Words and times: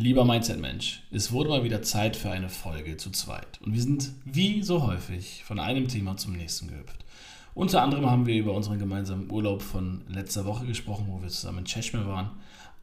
Lieber 0.00 0.24
Mindset-Mensch, 0.24 1.02
es 1.10 1.32
wurde 1.32 1.48
mal 1.48 1.64
wieder 1.64 1.82
Zeit 1.82 2.14
für 2.14 2.30
eine 2.30 2.48
Folge 2.48 2.96
zu 2.98 3.10
zweit. 3.10 3.60
Und 3.62 3.74
wir 3.74 3.82
sind 3.82 4.12
wie 4.24 4.62
so 4.62 4.86
häufig 4.86 5.42
von 5.42 5.58
einem 5.58 5.88
Thema 5.88 6.16
zum 6.16 6.34
nächsten 6.34 6.68
gehüpft. 6.68 7.04
Unter 7.52 7.82
anderem 7.82 8.08
haben 8.08 8.24
wir 8.24 8.36
über 8.36 8.54
unseren 8.54 8.78
gemeinsamen 8.78 9.28
Urlaub 9.28 9.60
von 9.60 10.04
letzter 10.06 10.44
Woche 10.44 10.66
gesprochen, 10.66 11.06
wo 11.08 11.20
wir 11.20 11.28
zusammen 11.28 11.58
in 11.58 11.64
Cheshire 11.64 12.06
waren, 12.06 12.30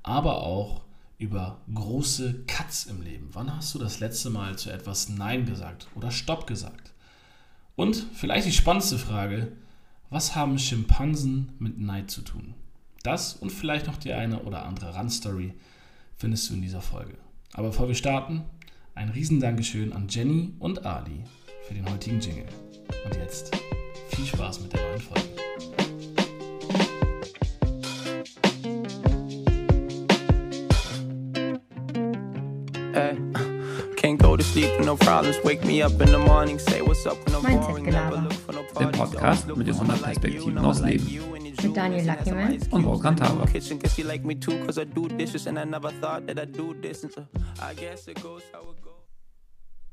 aber 0.03 0.43
auch 0.43 0.81
über 1.17 1.61
große 1.73 2.43
Cuts 2.47 2.87
im 2.87 3.01
Leben. 3.01 3.29
Wann 3.31 3.55
hast 3.55 3.73
du 3.73 3.79
das 3.79 4.01
letzte 4.01 4.29
Mal 4.29 4.57
zu 4.57 4.69
etwas 4.69 5.07
Nein 5.07 5.45
gesagt 5.45 5.87
oder 5.95 6.11
Stopp 6.11 6.45
gesagt? 6.47 6.91
Und 7.77 7.95
vielleicht 8.13 8.45
die 8.45 8.51
spannendste 8.51 8.97
Frage, 8.97 9.53
was 10.09 10.35
haben 10.35 10.59
Schimpansen 10.59 11.53
mit 11.59 11.79
Neid 11.79 12.11
zu 12.11 12.23
tun? 12.23 12.55
Das 13.03 13.35
und 13.35 13.53
vielleicht 13.53 13.87
noch 13.87 13.95
die 13.95 14.11
eine 14.11 14.41
oder 14.41 14.65
andere 14.65 14.93
Randstory 14.93 15.53
findest 16.17 16.49
du 16.49 16.53
in 16.53 16.61
dieser 16.61 16.81
Folge. 16.81 17.17
Aber 17.53 17.69
bevor 17.69 17.87
wir 17.87 17.95
starten, 17.95 18.43
ein 18.93 19.09
Riesendankeschön 19.09 19.93
an 19.93 20.07
Jenny 20.09 20.53
und 20.59 20.85
Ali 20.85 21.23
für 21.67 21.73
den 21.73 21.89
heutigen 21.89 22.19
Jingle. 22.19 22.47
Und 23.05 23.15
jetzt 23.15 23.55
viel 24.09 24.25
Spaß 24.25 24.61
mit 24.61 24.73
der 24.73 24.81
neuen 24.81 25.01
Folge. 25.01 25.29
Hey. 32.93 33.17
Can't 33.97 34.19
go 34.19 34.37
to 34.37 34.43
sleep, 34.43 34.69
no 34.85 34.95
problems. 34.95 35.37
Wake 35.43 35.65
me 35.65 35.81
up 35.81 35.99
in 35.99 36.07
the 36.07 36.17
morning, 36.17 36.59
say 36.59 36.81
what's 36.81 37.05
up 37.05 37.17
when 37.25 37.35
I'm 37.35 37.59
boring. 37.59 37.85
Never 37.85 38.21
look 38.21 38.33
for 38.33 38.53
no 38.53 38.61
Der. 38.79 38.91
Podcast 38.91 39.47
mit 39.47 39.67
den 39.67 39.75
look 39.75 39.77
for 39.77 39.87
100 39.87 39.99
someone 39.99 40.01
like 40.01 40.15
you, 40.15 40.21
Perspektiven 40.21 40.57
aus 40.59 40.79
Leben. 40.81 41.34
Mit 41.65 41.77
Daniel 41.77 42.05
Luckyman. 42.05 42.59
Und. 42.71 42.83
Volkan 42.83 43.15
goes. 48.13 48.43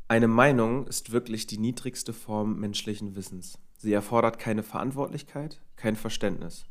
Eine 0.09 0.29
Meinung 0.29 0.87
ist 0.87 1.13
wirklich 1.13 1.47
die 1.47 1.57
niedrigste 1.57 2.13
Form 2.13 2.61
menschlichen 2.61 3.17
Wissens. 3.17 3.59
Sie 3.79 3.93
erfordert 3.93 4.39
keine 4.39 4.63
Verantwortlichkeit, 4.63 5.63
kein 5.77 5.97
Verständnis. 5.97 6.67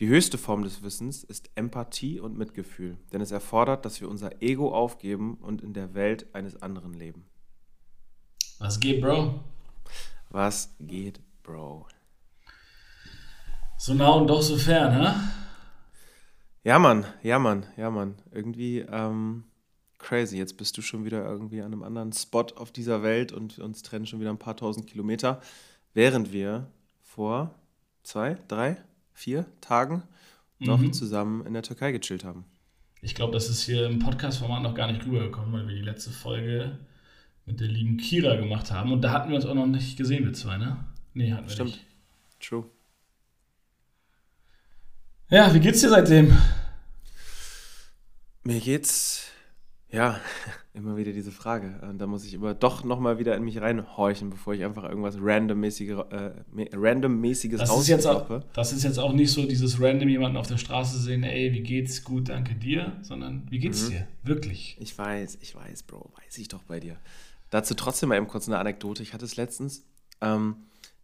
Die 0.00 0.08
höchste 0.08 0.38
Form 0.38 0.64
des 0.64 0.82
Wissens 0.82 1.22
ist 1.22 1.50
Empathie 1.54 2.18
und 2.18 2.36
Mitgefühl, 2.36 2.96
denn 3.12 3.20
es 3.20 3.30
erfordert, 3.30 3.84
dass 3.84 4.00
wir 4.00 4.08
unser 4.08 4.42
Ego 4.42 4.74
aufgeben 4.74 5.34
und 5.34 5.62
in 5.62 5.72
der 5.72 5.94
Welt 5.94 6.34
eines 6.34 6.60
anderen 6.60 6.94
leben. 6.94 7.26
Was 8.58 8.80
geht, 8.80 9.00
Bro? 9.00 9.40
Was 10.30 10.74
geht, 10.80 11.20
Bro? 11.42 11.86
So 13.82 13.94
nah 13.94 14.10
und 14.10 14.26
doch 14.26 14.42
so 14.42 14.58
fern, 14.58 14.92
hä? 14.92 15.14
Ja, 16.64 16.78
Mann, 16.78 17.06
ja, 17.22 17.38
Mann, 17.38 17.64
ja, 17.78 17.90
Mann. 17.90 18.16
Irgendwie 18.30 18.80
ähm, 18.80 19.44
crazy. 19.96 20.36
Jetzt 20.36 20.58
bist 20.58 20.76
du 20.76 20.82
schon 20.82 21.06
wieder 21.06 21.24
irgendwie 21.24 21.62
an 21.62 21.72
einem 21.72 21.82
anderen 21.82 22.12
Spot 22.12 22.44
auf 22.56 22.72
dieser 22.72 23.02
Welt 23.02 23.32
und 23.32 23.58
uns 23.58 23.80
trennen 23.82 24.04
schon 24.04 24.20
wieder 24.20 24.28
ein 24.28 24.38
paar 24.38 24.54
tausend 24.54 24.86
Kilometer, 24.86 25.40
während 25.94 26.30
wir 26.30 26.66
vor 27.02 27.54
zwei, 28.02 28.36
drei, 28.48 28.76
vier 29.14 29.46
Tagen 29.62 30.02
noch 30.58 30.76
Mhm. 30.78 30.92
zusammen 30.92 31.46
in 31.46 31.54
der 31.54 31.62
Türkei 31.62 31.90
gechillt 31.92 32.22
haben. 32.22 32.44
Ich 33.00 33.14
glaube, 33.14 33.32
das 33.32 33.48
ist 33.48 33.62
hier 33.62 33.86
im 33.86 33.98
Podcast-Format 33.98 34.62
noch 34.62 34.74
gar 34.74 34.92
nicht 34.92 35.06
rübergekommen, 35.06 35.54
weil 35.54 35.66
wir 35.66 35.74
die 35.74 35.80
letzte 35.80 36.10
Folge 36.10 36.78
mit 37.46 37.60
der 37.60 37.68
lieben 37.68 37.96
Kira 37.96 38.36
gemacht 38.36 38.70
haben. 38.70 38.92
Und 38.92 39.00
da 39.00 39.10
hatten 39.12 39.30
wir 39.30 39.36
uns 39.36 39.46
auch 39.46 39.54
noch 39.54 39.66
nicht 39.66 39.96
gesehen, 39.96 40.26
wir 40.26 40.34
zwei, 40.34 40.58
ne? 40.58 40.84
Nee, 41.14 41.32
hatten 41.32 41.46
wir 41.46 41.52
Stimmt. 41.54 41.70
nicht. 41.70 41.86
True. 42.40 42.66
Ja, 45.30 45.54
wie 45.54 45.60
geht's 45.60 45.80
dir 45.80 45.88
seitdem? 45.90 46.36
Mir 48.42 48.58
geht's, 48.60 49.26
ja, 49.90 50.18
immer 50.74 50.96
wieder 50.96 51.12
diese 51.12 51.30
Frage. 51.30 51.78
Und 51.82 51.98
da 51.98 52.06
muss 52.06 52.24
ich 52.24 52.34
immer 52.34 52.54
doch 52.54 52.82
nochmal 52.84 53.18
wieder 53.18 53.36
in 53.36 53.44
mich 53.44 53.60
reinhorchen, 53.60 54.30
bevor 54.30 54.54
ich 54.54 54.64
einfach 54.64 54.84
irgendwas 54.84 55.16
randommäßige, 55.20 55.90
äh, 56.10 56.30
randommäßiges 56.72 57.60
Das 57.60 57.76
ist, 57.78 57.88
jetzt 57.88 58.06
auch, 58.06 58.22
rausklappe. 58.22 58.46
das 58.54 58.72
ist 58.72 58.82
jetzt 58.82 58.98
auch 58.98 59.12
nicht 59.12 59.30
so 59.30 59.46
dieses 59.46 59.80
random 59.80 60.08
jemanden 60.08 60.36
auf 60.36 60.46
der 60.48 60.56
Straße 60.58 60.98
sehen, 60.98 61.22
ey, 61.22 61.52
wie 61.52 61.62
geht's? 61.62 62.02
Gut, 62.02 62.28
danke 62.28 62.54
dir, 62.54 62.96
sondern 63.02 63.46
wie 63.50 63.58
geht's 63.58 63.84
Mhm. 63.84 63.90
dir? 63.90 64.08
Wirklich. 64.24 64.76
Ich 64.80 64.96
weiß, 64.98 65.38
ich 65.42 65.54
weiß, 65.54 65.84
Bro, 65.84 66.12
weiß 66.24 66.38
ich 66.38 66.48
doch 66.48 66.62
bei 66.64 66.80
dir. 66.80 66.96
Dazu 67.50 67.74
trotzdem 67.74 68.08
mal 68.08 68.16
eben 68.16 68.28
kurz 68.28 68.48
eine 68.48 68.58
Anekdote. 68.58 69.02
Ich 69.02 69.12
hatte 69.12 69.24
es 69.24 69.36
letztens, 69.36 69.84
ähm, 70.20 70.56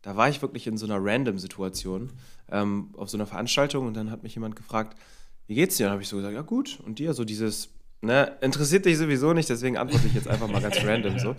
da 0.07 0.17
war 0.17 0.29
ich 0.29 0.41
wirklich 0.41 0.69
in 0.69 0.77
so 0.79 0.87
einer 0.87 1.05
Random-Situation 1.05 2.13
ähm, 2.49 2.91
auf 2.97 3.11
so 3.11 3.17
einer 3.17 3.27
Veranstaltung 3.27 3.89
und 3.89 3.95
dann 3.95 4.13
hat 4.13 4.23
mich 4.23 4.37
jemand 4.37 4.55
gefragt, 4.55 4.97
wie 5.49 5.57
geht's 5.57 5.79
dir? 5.79 5.87
Und 5.87 5.93
habe 5.95 6.03
ich 6.03 6.07
so 6.07 6.15
gesagt, 6.15 6.33
ja 6.33 6.43
gut. 6.43 6.79
Und 6.87 7.01
dir 7.01 7.13
so 7.13 7.25
dieses, 7.25 7.71
ne, 8.03 8.37
interessiert 8.41 8.87
dich 8.87 8.99
sowieso 8.99 9.33
nicht, 9.33 9.49
deswegen 9.49 9.77
antworte 9.77 10.07
ich 10.07 10.15
jetzt 10.15 10.29
einfach 10.29 10.47
mal 10.47 10.63
ganz 10.63 10.77
random 10.85 11.19
so. 11.19 11.35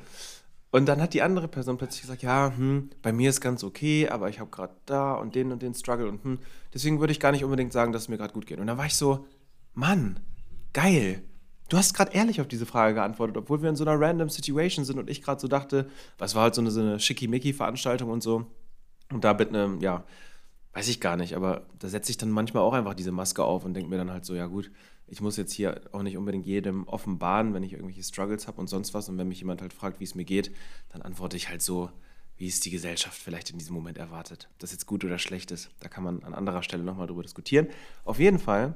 Und 0.69 0.85
dann 0.85 0.99
hat 1.01 1.13
die 1.13 1.21
andere 1.21 1.47
Person 1.47 1.77
plötzlich 1.77 2.01
gesagt, 2.01 2.23
ja, 2.23 2.51
hm, 2.57 2.89
bei 3.01 3.13
mir 3.13 3.29
ist 3.29 3.39
ganz 3.39 3.63
okay, 3.63 4.09
aber 4.09 4.27
ich 4.27 4.41
habe 4.41 4.49
gerade 4.49 4.73
da 4.85 5.13
und 5.13 5.33
den 5.33 5.53
und 5.53 5.61
den 5.61 5.73
Struggle 5.73 6.09
und 6.09 6.25
hm, 6.25 6.39
deswegen 6.73 6.99
würde 6.99 7.13
ich 7.13 7.21
gar 7.21 7.31
nicht 7.31 7.45
unbedingt 7.45 7.71
sagen, 7.71 7.93
dass 7.93 8.01
es 8.01 8.09
mir 8.09 8.17
gerade 8.17 8.33
gut 8.33 8.47
geht. 8.47 8.59
Und 8.59 8.67
dann 8.67 8.77
war 8.77 8.87
ich 8.87 8.95
so, 8.95 9.25
Mann, 9.75 10.19
geil. 10.73 11.23
Du 11.69 11.77
hast 11.77 11.93
gerade 11.93 12.13
ehrlich 12.13 12.39
auf 12.39 12.47
diese 12.47 12.65
Frage 12.65 12.95
geantwortet, 12.95 13.35
obwohl 13.37 13.61
wir 13.61 13.69
in 13.69 13.75
so 13.75 13.83
einer 13.83 13.99
random 13.99 14.29
Situation 14.29 14.85
sind 14.85 14.99
und 14.99 15.09
ich 15.09 15.21
gerade 15.21 15.41
so 15.41 15.47
dachte, 15.47 15.89
was 16.17 16.33
war 16.33 16.43
halt 16.43 16.55
so 16.55 16.61
eine, 16.61 16.71
so 16.71 16.79
eine 16.79 16.99
Schickimicki-Veranstaltung 16.99 18.09
und 18.09 18.23
so. 18.23 18.45
Und 19.11 19.23
da 19.23 19.33
mit 19.33 19.49
einem, 19.49 19.81
ja, 19.81 20.05
weiß 20.73 20.87
ich 20.87 21.01
gar 21.01 21.17
nicht, 21.17 21.35
aber 21.35 21.65
da 21.79 21.89
setze 21.89 22.11
ich 22.11 22.17
dann 22.17 22.29
manchmal 22.29 22.63
auch 22.63 22.73
einfach 22.73 22.93
diese 22.93 23.11
Maske 23.11 23.43
auf 23.43 23.65
und 23.65 23.73
denke 23.73 23.89
mir 23.89 23.97
dann 23.97 24.11
halt 24.11 24.25
so, 24.25 24.35
ja 24.35 24.45
gut, 24.45 24.71
ich 25.07 25.21
muss 25.21 25.37
jetzt 25.37 25.53
hier 25.53 25.81
auch 25.91 26.03
nicht 26.03 26.17
unbedingt 26.17 26.45
jedem 26.45 26.87
offenbaren, 26.87 27.53
wenn 27.53 27.63
ich 27.63 27.73
irgendwelche 27.73 28.03
Struggles 28.03 28.47
habe 28.47 28.59
und 28.59 28.67
sonst 28.67 28.93
was. 28.93 29.09
Und 29.09 29.17
wenn 29.17 29.27
mich 29.27 29.39
jemand 29.39 29.61
halt 29.61 29.73
fragt, 29.73 29.99
wie 29.99 30.03
es 30.03 30.15
mir 30.15 30.25
geht, 30.25 30.51
dann 30.89 31.01
antworte 31.01 31.37
ich 31.37 31.49
halt 31.49 31.61
so, 31.61 31.89
wie 32.37 32.47
es 32.47 32.59
die 32.59 32.69
Gesellschaft 32.69 33.17
vielleicht 33.17 33.49
in 33.49 33.57
diesem 33.57 33.73
Moment 33.73 33.97
erwartet. 33.97 34.47
Ob 34.53 34.59
das 34.59 34.71
jetzt 34.71 34.85
gut 34.85 35.03
oder 35.03 35.17
schlecht 35.17 35.51
ist, 35.51 35.71
da 35.79 35.89
kann 35.89 36.03
man 36.03 36.23
an 36.23 36.33
anderer 36.33 36.61
Stelle 36.61 36.83
nochmal 36.83 37.07
drüber 37.07 37.23
diskutieren. 37.23 37.67
Auf 38.05 38.19
jeden 38.19 38.39
Fall 38.39 38.75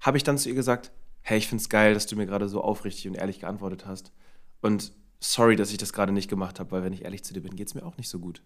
habe 0.00 0.16
ich 0.16 0.24
dann 0.24 0.38
zu 0.38 0.48
ihr 0.48 0.54
gesagt, 0.54 0.92
hey, 1.22 1.38
ich 1.38 1.48
finde 1.48 1.62
es 1.62 1.68
geil, 1.68 1.94
dass 1.94 2.06
du 2.06 2.16
mir 2.16 2.26
gerade 2.26 2.48
so 2.48 2.60
aufrichtig 2.62 3.08
und 3.08 3.14
ehrlich 3.14 3.40
geantwortet 3.40 3.86
hast. 3.86 4.12
Und 4.60 4.92
sorry, 5.20 5.56
dass 5.56 5.70
ich 5.70 5.78
das 5.78 5.92
gerade 5.92 6.12
nicht 6.12 6.28
gemacht 6.28 6.60
habe, 6.60 6.70
weil 6.72 6.82
wenn 6.82 6.92
ich 6.92 7.04
ehrlich 7.04 7.24
zu 7.24 7.32
dir 7.32 7.40
bin, 7.40 7.56
geht 7.56 7.68
es 7.68 7.74
mir 7.74 7.84
auch 7.84 7.96
nicht 7.96 8.08
so 8.08 8.18
gut. 8.18 8.42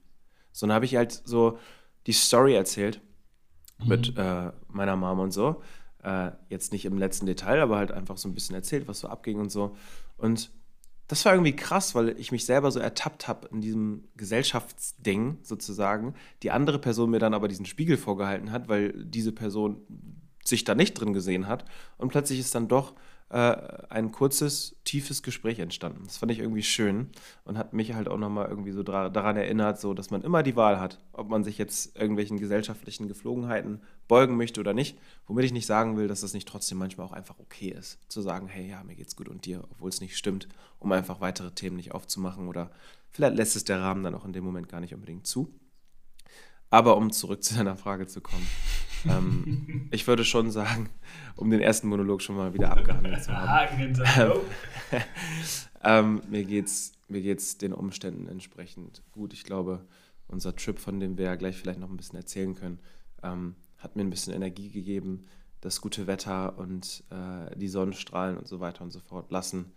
Sondern 0.53 0.77
habe 0.77 0.85
ich 0.85 0.97
halt 0.97 1.23
so 1.25 1.59
die 2.07 2.13
Story 2.13 2.55
erzählt 2.55 3.01
mit 3.85 4.17
äh, 4.17 4.53
meiner 4.69 4.97
Mom 4.97 5.19
und 5.19 5.33
so. 5.33 5.63
Äh, 6.03 6.31
jetzt 6.49 6.73
nicht 6.73 6.85
im 6.85 6.99
letzten 6.99 7.27
Detail, 7.27 7.61
aber 7.61 7.77
halt 7.79 7.93
einfach 7.93 8.17
so 8.17 8.29
ein 8.29 8.35
bisschen 8.35 8.55
erzählt, 8.55 8.89
was 8.89 9.01
so 9.01 9.09
abging 9.09 9.39
und 9.39 9.51
so. 9.51 9.77
Und 10.17 10.51
das 11.09 11.25
war 11.25 11.35
irgendwie 11.35 11.55
krass, 11.55 11.95
weil 11.95 12.19
ich 12.19 12.33
mich 12.33 12.45
selber 12.45 12.71
so 12.71 12.81
ertappt 12.81 13.29
habe 13.29 13.49
in 13.49 13.61
diesem 13.61 14.09
Gesellschaftsding 14.17 15.39
sozusagen. 15.43 16.15
Die 16.43 16.51
andere 16.51 16.81
Person 16.81 17.11
mir 17.11 17.21
dann 17.21 17.35
aber 17.35 17.49
diesen 17.49 17.67
Spiegel 17.67 17.97
vorgehalten 17.97 18.51
hat, 18.51 18.69
weil 18.69 18.93
diese 19.05 19.33
Person 19.33 19.81
sich 20.49 20.65
da 20.65 20.75
nicht 20.75 20.95
drin 20.95 21.13
gesehen 21.13 21.47
hat. 21.47 21.65
Und 21.99 22.09
plötzlich 22.09 22.39
ist 22.39 22.55
dann 22.55 22.69
doch 22.69 22.95
äh, 23.29 23.57
ein 23.89 24.13
kurzes, 24.13 24.77
tiefes 24.85 25.23
Gespräch 25.23 25.59
entstanden. 25.59 26.03
Das 26.05 26.19
fand 26.19 26.31
ich 26.31 26.39
irgendwie 26.39 26.63
schön 26.63 27.11
und 27.45 27.59
hat 27.59 27.73
mich 27.73 27.95
halt 27.95 28.09
auch 28.09 28.19
nochmal 28.19 28.49
irgendwie 28.49 28.71
so 28.71 28.83
daran 28.85 29.37
erinnert, 29.37 29.81
so 29.81 29.95
dass 29.95 30.11
man 30.11 30.23
immer 30.23 30.43
die 30.45 30.55
Wahl 30.55 30.79
hat, 30.79 31.01
ob 31.13 31.29
man 31.29 31.43
sich 31.43 31.59
jetzt 31.59 31.97
irgendwelchen 31.97 32.39
gesellschaftlichen 32.39 33.09
Geflogenheiten 33.09 33.81
beugen 34.07 34.37
möchte 34.37 34.61
oder 34.61 34.75
nicht. 34.75 34.97
Womit 35.27 35.45
ich 35.45 35.53
nicht 35.53 35.67
sagen 35.67 35.97
will, 35.97 36.07
dass 36.07 36.21
das 36.21 36.35
nicht 36.35 36.47
trotzdem 36.47 36.79
manchmal 36.79 37.07
auch 37.07 37.13
einfach 37.13 37.39
okay 37.41 37.75
ist, 37.77 37.99
zu 38.09 38.23
sagen, 38.23 38.47
hey, 38.47 38.69
ja, 38.69 38.85
mir 38.85 38.95
geht's 38.95 39.17
gut 39.17 39.29
und 39.29 39.45
dir, 39.45 39.65
obwohl 39.73 39.89
es 39.89 40.01
nicht 40.01 40.17
stimmt, 40.17 40.47
um 40.79 40.93
einfach 40.93 41.21
weitere 41.21 41.51
Themen 41.51 41.77
nicht 41.77 41.93
aufzumachen 41.93 42.47
oder 42.47 42.71
vielleicht 43.11 43.37
lässt 43.37 43.57
es 43.57 43.65
der 43.65 43.81
Rahmen 43.81 44.05
dann 44.05 44.15
auch 44.15 44.25
in 44.25 44.33
dem 44.33 44.45
Moment 44.45 44.69
gar 44.69 44.81
nicht 44.81 44.95
unbedingt 44.95 45.27
zu. 45.27 45.53
Aber 46.71 46.97
um 46.97 47.13
zurück 47.13 47.43
zu 47.43 47.55
deiner 47.55 47.77
Frage 47.77 48.07
zu 48.07 48.21
kommen, 48.21 48.47
ähm, 49.05 49.89
ich 49.91 50.07
würde 50.07 50.25
schon 50.25 50.51
sagen, 50.51 50.89
um 51.37 51.51
den 51.51 51.61
ersten 51.61 51.89
Monolog 51.89 52.23
schon 52.23 52.37
mal 52.37 52.55
wieder 52.55 52.73
abgehandelt 52.73 53.23
zu 53.23 53.33
haben, 53.33 53.77
hinter. 53.77 54.41
ähm, 55.85 56.23
mir 56.29 56.45
geht's 56.45 56.93
mir 57.09 57.23
geht's 57.23 57.57
den 57.57 57.73
Umständen 57.73 58.27
entsprechend 58.27 59.03
gut. 59.13 59.33
Ich 59.33 59.45
glaube, 59.45 59.87
unser 60.27 60.57
Trip, 60.57 60.79
von 60.79 60.99
dem 60.99 61.17
wir 61.19 61.27
ja 61.27 61.35
gleich 61.37 61.57
vielleicht 61.57 61.79
noch 61.79 61.89
ein 61.89 61.97
bisschen 61.97 62.19
erzählen 62.19 62.57
können, 62.57 62.81
ähm, 63.23 63.55
hat 63.79 63.95
mir 63.95 64.03
ein 64.03 64.11
bisschen 64.11 64.35
Energie 64.35 64.71
gegeben. 64.71 65.27
Das 65.61 65.81
gute 65.81 66.07
Wetter 66.07 66.59
und 66.59 67.05
äh, 67.11 67.57
die 67.57 67.69
Sonnenstrahlen 67.69 68.37
und 68.37 68.49
so 68.49 68.59
weiter 68.59 68.83
und 68.83 68.91
so 68.91 69.01
fort 69.01 69.31
lassen 69.31 69.73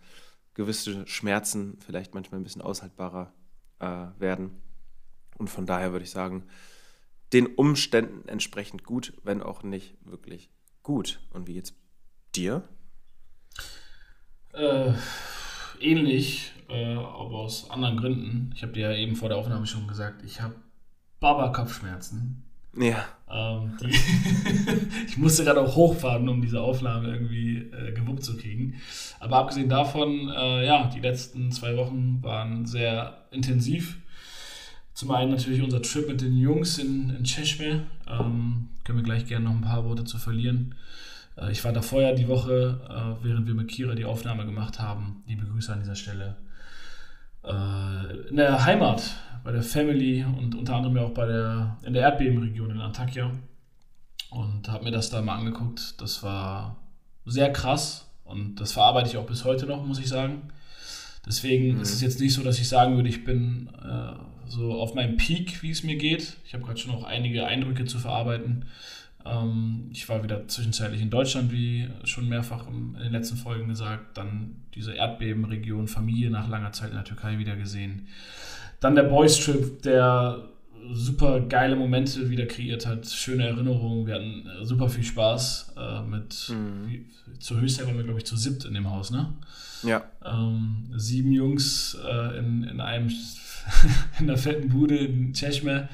gewisse 0.54 1.06
Schmerzen 1.06 1.78
vielleicht 1.80 2.14
manchmal 2.14 2.40
ein 2.40 2.44
bisschen 2.44 2.62
aushaltbarer 2.62 3.32
äh, 3.78 4.06
werden. 4.18 4.60
Und 5.38 5.48
von 5.48 5.66
daher 5.66 5.92
würde 5.92 6.04
ich 6.04 6.10
sagen, 6.10 6.44
den 7.32 7.46
Umständen 7.46 8.28
entsprechend 8.28 8.84
gut, 8.84 9.12
wenn 9.22 9.42
auch 9.42 9.62
nicht 9.62 9.94
wirklich 10.04 10.50
gut. 10.82 11.20
Und 11.30 11.46
wie 11.46 11.54
geht's 11.54 11.74
dir? 12.34 12.68
Äh, 14.52 14.92
ähnlich, 15.80 16.52
äh, 16.68 16.94
aber 16.94 17.38
aus 17.38 17.70
anderen 17.70 17.96
Gründen. 17.96 18.52
Ich 18.54 18.62
habe 18.62 18.72
dir 18.72 18.90
ja 18.90 18.96
eben 18.96 19.16
vor 19.16 19.28
der 19.28 19.38
Aufnahme 19.38 19.66
schon 19.66 19.86
gesagt, 19.86 20.24
ich 20.24 20.40
habe 20.40 20.54
Baba-Kopfschmerzen. 21.20 22.44
Ja. 22.76 23.04
Ähm, 23.28 23.76
ich 25.06 25.16
musste 25.18 25.44
gerade 25.44 25.60
auch 25.60 25.74
hochfahren, 25.74 26.28
um 26.28 26.40
diese 26.40 26.60
Aufnahme 26.60 27.08
irgendwie 27.08 27.58
äh, 27.58 27.92
gewuppt 27.92 28.24
zu 28.24 28.36
kriegen. 28.36 28.80
Aber 29.18 29.36
abgesehen 29.36 29.68
davon, 29.68 30.28
äh, 30.28 30.66
ja, 30.66 30.88
die 30.94 31.00
letzten 31.00 31.50
zwei 31.52 31.76
Wochen 31.76 32.22
waren 32.22 32.66
sehr 32.66 33.26
intensiv. 33.30 33.98
Zum 35.00 35.12
einen 35.12 35.30
natürlich 35.30 35.62
unser 35.62 35.80
Trip 35.80 36.06
mit 36.08 36.20
den 36.20 36.36
Jungs 36.36 36.76
in, 36.76 37.08
in 37.08 37.24
Cheshire. 37.24 37.84
Ähm, 38.06 38.68
können 38.84 38.98
wir 38.98 39.02
gleich 39.02 39.24
gerne 39.24 39.46
noch 39.46 39.54
ein 39.54 39.62
paar 39.62 39.86
Worte 39.86 40.04
zu 40.04 40.18
verlieren. 40.18 40.74
Äh, 41.38 41.52
ich 41.52 41.64
war 41.64 41.72
da 41.72 41.80
vorher 41.80 42.12
die 42.12 42.28
Woche, 42.28 42.78
äh, 42.86 43.24
während 43.24 43.46
wir 43.46 43.54
mit 43.54 43.68
Kira 43.68 43.94
die 43.94 44.04
Aufnahme 44.04 44.44
gemacht 44.44 44.78
haben. 44.78 45.22
Liebe 45.26 45.46
Grüße 45.46 45.72
an 45.72 45.78
dieser 45.78 45.94
Stelle. 45.94 46.36
Äh, 47.44 48.28
in 48.28 48.36
der 48.36 48.62
Heimat 48.66 49.16
bei 49.42 49.52
der 49.52 49.62
Family 49.62 50.22
und 50.22 50.54
unter 50.54 50.76
anderem 50.76 50.98
auch 50.98 51.14
bei 51.14 51.24
der, 51.24 51.78
in 51.82 51.94
der 51.94 52.02
Erdbebenregion 52.02 52.70
in 52.70 52.80
Antakya. 52.82 53.30
Und 54.28 54.68
habe 54.68 54.84
mir 54.84 54.90
das 54.90 55.08
da 55.08 55.22
mal 55.22 55.36
angeguckt. 55.36 55.98
Das 56.02 56.22
war 56.22 56.76
sehr 57.24 57.50
krass 57.50 58.06
und 58.24 58.56
das 58.56 58.74
verarbeite 58.74 59.08
ich 59.08 59.16
auch 59.16 59.24
bis 59.24 59.46
heute 59.46 59.64
noch, 59.64 59.82
muss 59.82 59.98
ich 59.98 60.08
sagen. 60.08 60.50
Deswegen 61.26 61.76
mhm. 61.76 61.80
ist 61.80 61.92
es 61.92 62.00
jetzt 62.00 62.20
nicht 62.20 62.32
so, 62.32 62.42
dass 62.42 62.58
ich 62.58 62.68
sagen 62.68 62.96
würde, 62.96 63.08
ich 63.08 63.24
bin 63.24 63.68
äh, 63.82 64.12
so 64.48 64.72
auf 64.72 64.94
meinem 64.94 65.16
Peak, 65.16 65.62
wie 65.62 65.70
es 65.70 65.82
mir 65.82 65.96
geht. 65.96 66.36
Ich 66.44 66.54
habe 66.54 66.64
gerade 66.64 66.78
schon 66.78 66.92
noch 66.92 67.04
einige 67.04 67.46
Eindrücke 67.46 67.84
zu 67.84 67.98
verarbeiten. 67.98 68.64
Ähm, 69.24 69.90
ich 69.92 70.08
war 70.08 70.22
wieder 70.22 70.48
zwischenzeitlich 70.48 71.00
in 71.00 71.10
Deutschland, 71.10 71.52
wie 71.52 71.88
schon 72.04 72.28
mehrfach 72.28 72.66
in 72.68 72.94
den 72.94 73.12
letzten 73.12 73.36
Folgen 73.36 73.68
gesagt. 73.68 74.16
Dann 74.16 74.56
diese 74.74 74.92
Erdbebenregion, 74.94 75.88
Familie 75.88 76.30
nach 76.30 76.48
langer 76.48 76.72
Zeit 76.72 76.90
in 76.90 76.96
der 76.96 77.04
Türkei 77.04 77.38
wieder 77.38 77.56
gesehen. 77.56 78.08
Dann 78.80 78.94
der 78.94 79.02
Boys 79.04 79.38
Trip, 79.38 79.82
der 79.82 80.48
super 80.92 81.40
geile 81.40 81.76
Momente 81.76 82.30
wieder 82.30 82.46
kreiert 82.46 82.86
hat, 82.86 83.06
schöne 83.06 83.46
Erinnerungen. 83.46 84.06
Wir 84.06 84.14
hatten 84.14 84.46
äh, 84.46 84.64
super 84.64 84.88
viel 84.88 85.04
Spaß 85.04 85.74
äh, 85.76 86.02
mit, 86.02 86.50
mhm. 86.50 86.88
wie, 86.88 87.06
zur 87.38 87.60
Höchstzeit 87.60 87.86
waren 87.86 87.96
wir, 87.96 88.04
glaube 88.04 88.18
ich, 88.18 88.26
zu 88.26 88.36
siebt 88.36 88.64
in 88.64 88.74
dem 88.74 88.90
Haus, 88.90 89.10
ne? 89.10 89.32
Ja. 89.82 90.04
Ähm, 90.24 90.92
sieben 90.96 91.32
Jungs 91.32 91.96
äh, 92.06 92.38
in, 92.38 92.64
in 92.64 92.80
einem, 92.80 93.10
in 94.18 94.26
der 94.26 94.36
fetten 94.36 94.68
Bude 94.68 94.96
in 94.96 95.32
Cheshme. 95.32 95.88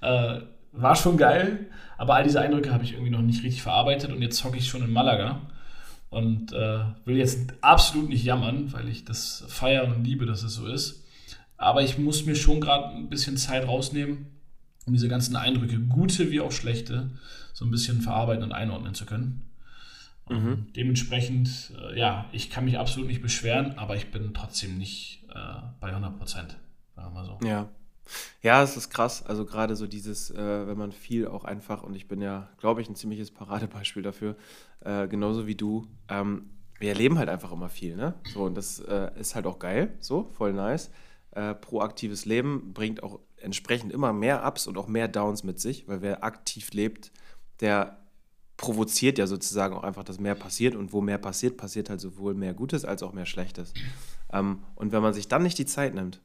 Äh, 0.00 0.40
war 0.72 0.96
schon 0.96 1.16
geil, 1.16 1.66
aber 1.96 2.14
all 2.14 2.24
diese 2.24 2.40
Eindrücke 2.40 2.72
habe 2.72 2.84
ich 2.84 2.92
irgendwie 2.92 3.10
noch 3.10 3.22
nicht 3.22 3.42
richtig 3.42 3.62
verarbeitet 3.62 4.12
und 4.12 4.22
jetzt 4.22 4.44
hocke 4.44 4.58
ich 4.58 4.68
schon 4.68 4.82
in 4.82 4.92
Malaga 4.92 5.40
und 6.10 6.52
äh, 6.52 6.80
will 7.04 7.16
jetzt 7.16 7.52
absolut 7.60 8.08
nicht 8.08 8.24
jammern, 8.24 8.72
weil 8.72 8.88
ich 8.88 9.04
das 9.04 9.44
feiere 9.48 9.84
und 9.84 10.04
liebe, 10.04 10.26
dass 10.26 10.42
es 10.42 10.54
so 10.54 10.66
ist. 10.66 11.04
Aber 11.56 11.82
ich 11.82 11.98
muss 11.98 12.24
mir 12.24 12.36
schon 12.36 12.60
gerade 12.60 12.94
ein 12.94 13.08
bisschen 13.08 13.36
Zeit 13.36 13.66
rausnehmen, 13.66 14.26
um 14.86 14.92
diese 14.92 15.08
ganzen 15.08 15.36
Eindrücke, 15.36 15.78
gute 15.80 16.30
wie 16.30 16.40
auch 16.40 16.52
schlechte, 16.52 17.10
so 17.52 17.64
ein 17.64 17.70
bisschen 17.70 18.00
verarbeiten 18.00 18.44
und 18.44 18.52
einordnen 18.52 18.94
zu 18.94 19.04
können. 19.04 19.42
Mhm. 20.30 20.66
Dementsprechend, 20.74 21.72
äh, 21.80 21.98
ja, 21.98 22.26
ich 22.32 22.50
kann 22.50 22.64
mich 22.64 22.78
absolut 22.78 23.08
nicht 23.08 23.22
beschweren, 23.22 23.78
aber 23.78 23.96
ich 23.96 24.10
bin 24.10 24.34
trotzdem 24.34 24.78
nicht 24.78 25.24
äh, 25.30 25.60
bei 25.80 25.88
100 25.88 26.18
Prozent, 26.18 26.58
sagen 26.94 27.08
wir 27.08 27.22
mal 27.22 27.24
so. 27.24 27.38
Ja. 27.46 27.68
Ja, 28.40 28.62
es 28.62 28.74
ist 28.76 28.88
krass. 28.88 29.22
Also 29.26 29.44
gerade 29.44 29.76
so 29.76 29.86
dieses, 29.86 30.30
äh, 30.30 30.66
wenn 30.66 30.78
man 30.78 30.92
viel 30.92 31.26
auch 31.28 31.44
einfach, 31.44 31.82
und 31.82 31.94
ich 31.94 32.08
bin 32.08 32.22
ja, 32.22 32.48
glaube 32.58 32.80
ich, 32.80 32.88
ein 32.88 32.94
ziemliches 32.94 33.30
Paradebeispiel 33.30 34.02
dafür, 34.02 34.36
äh, 34.80 35.06
genauso 35.08 35.46
wie 35.46 35.54
du, 35.54 35.86
ähm, 36.08 36.48
wir 36.78 36.88
erleben 36.88 37.18
halt 37.18 37.28
einfach 37.28 37.52
immer 37.52 37.68
viel, 37.68 37.96
ne? 37.96 38.14
So, 38.32 38.44
und 38.44 38.54
das 38.54 38.78
äh, 38.80 39.10
ist 39.18 39.34
halt 39.34 39.46
auch 39.46 39.58
geil, 39.58 39.92
so, 40.00 40.30
voll 40.32 40.54
nice 40.54 40.90
äh, 41.38 41.54
proaktives 41.54 42.24
Leben 42.24 42.72
bringt 42.72 43.02
auch 43.02 43.20
entsprechend 43.36 43.92
immer 43.92 44.12
mehr 44.12 44.44
Ups 44.44 44.66
und 44.66 44.76
auch 44.76 44.88
mehr 44.88 45.08
Downs 45.08 45.44
mit 45.44 45.60
sich, 45.60 45.86
weil 45.86 46.02
wer 46.02 46.24
aktiv 46.24 46.72
lebt, 46.72 47.12
der 47.60 47.98
provoziert 48.58 49.18
ja 49.18 49.26
sozusagen 49.26 49.74
auch 49.74 49.84
einfach, 49.84 50.04
dass 50.04 50.20
mehr 50.20 50.34
passiert 50.34 50.74
und 50.74 50.92
wo 50.92 51.00
mehr 51.00 51.16
passiert, 51.16 51.56
passiert 51.56 51.88
halt 51.88 52.00
sowohl 52.00 52.34
mehr 52.34 52.52
Gutes 52.52 52.84
als 52.84 53.02
auch 53.02 53.14
mehr 53.14 53.24
Schlechtes. 53.24 53.72
Ähm, 54.30 54.64
und 54.74 54.92
wenn 54.92 55.00
man 55.00 55.14
sich 55.14 55.28
dann 55.28 55.44
nicht 55.44 55.56
die 55.58 55.64
Zeit 55.64 55.94
nimmt, 55.94 56.20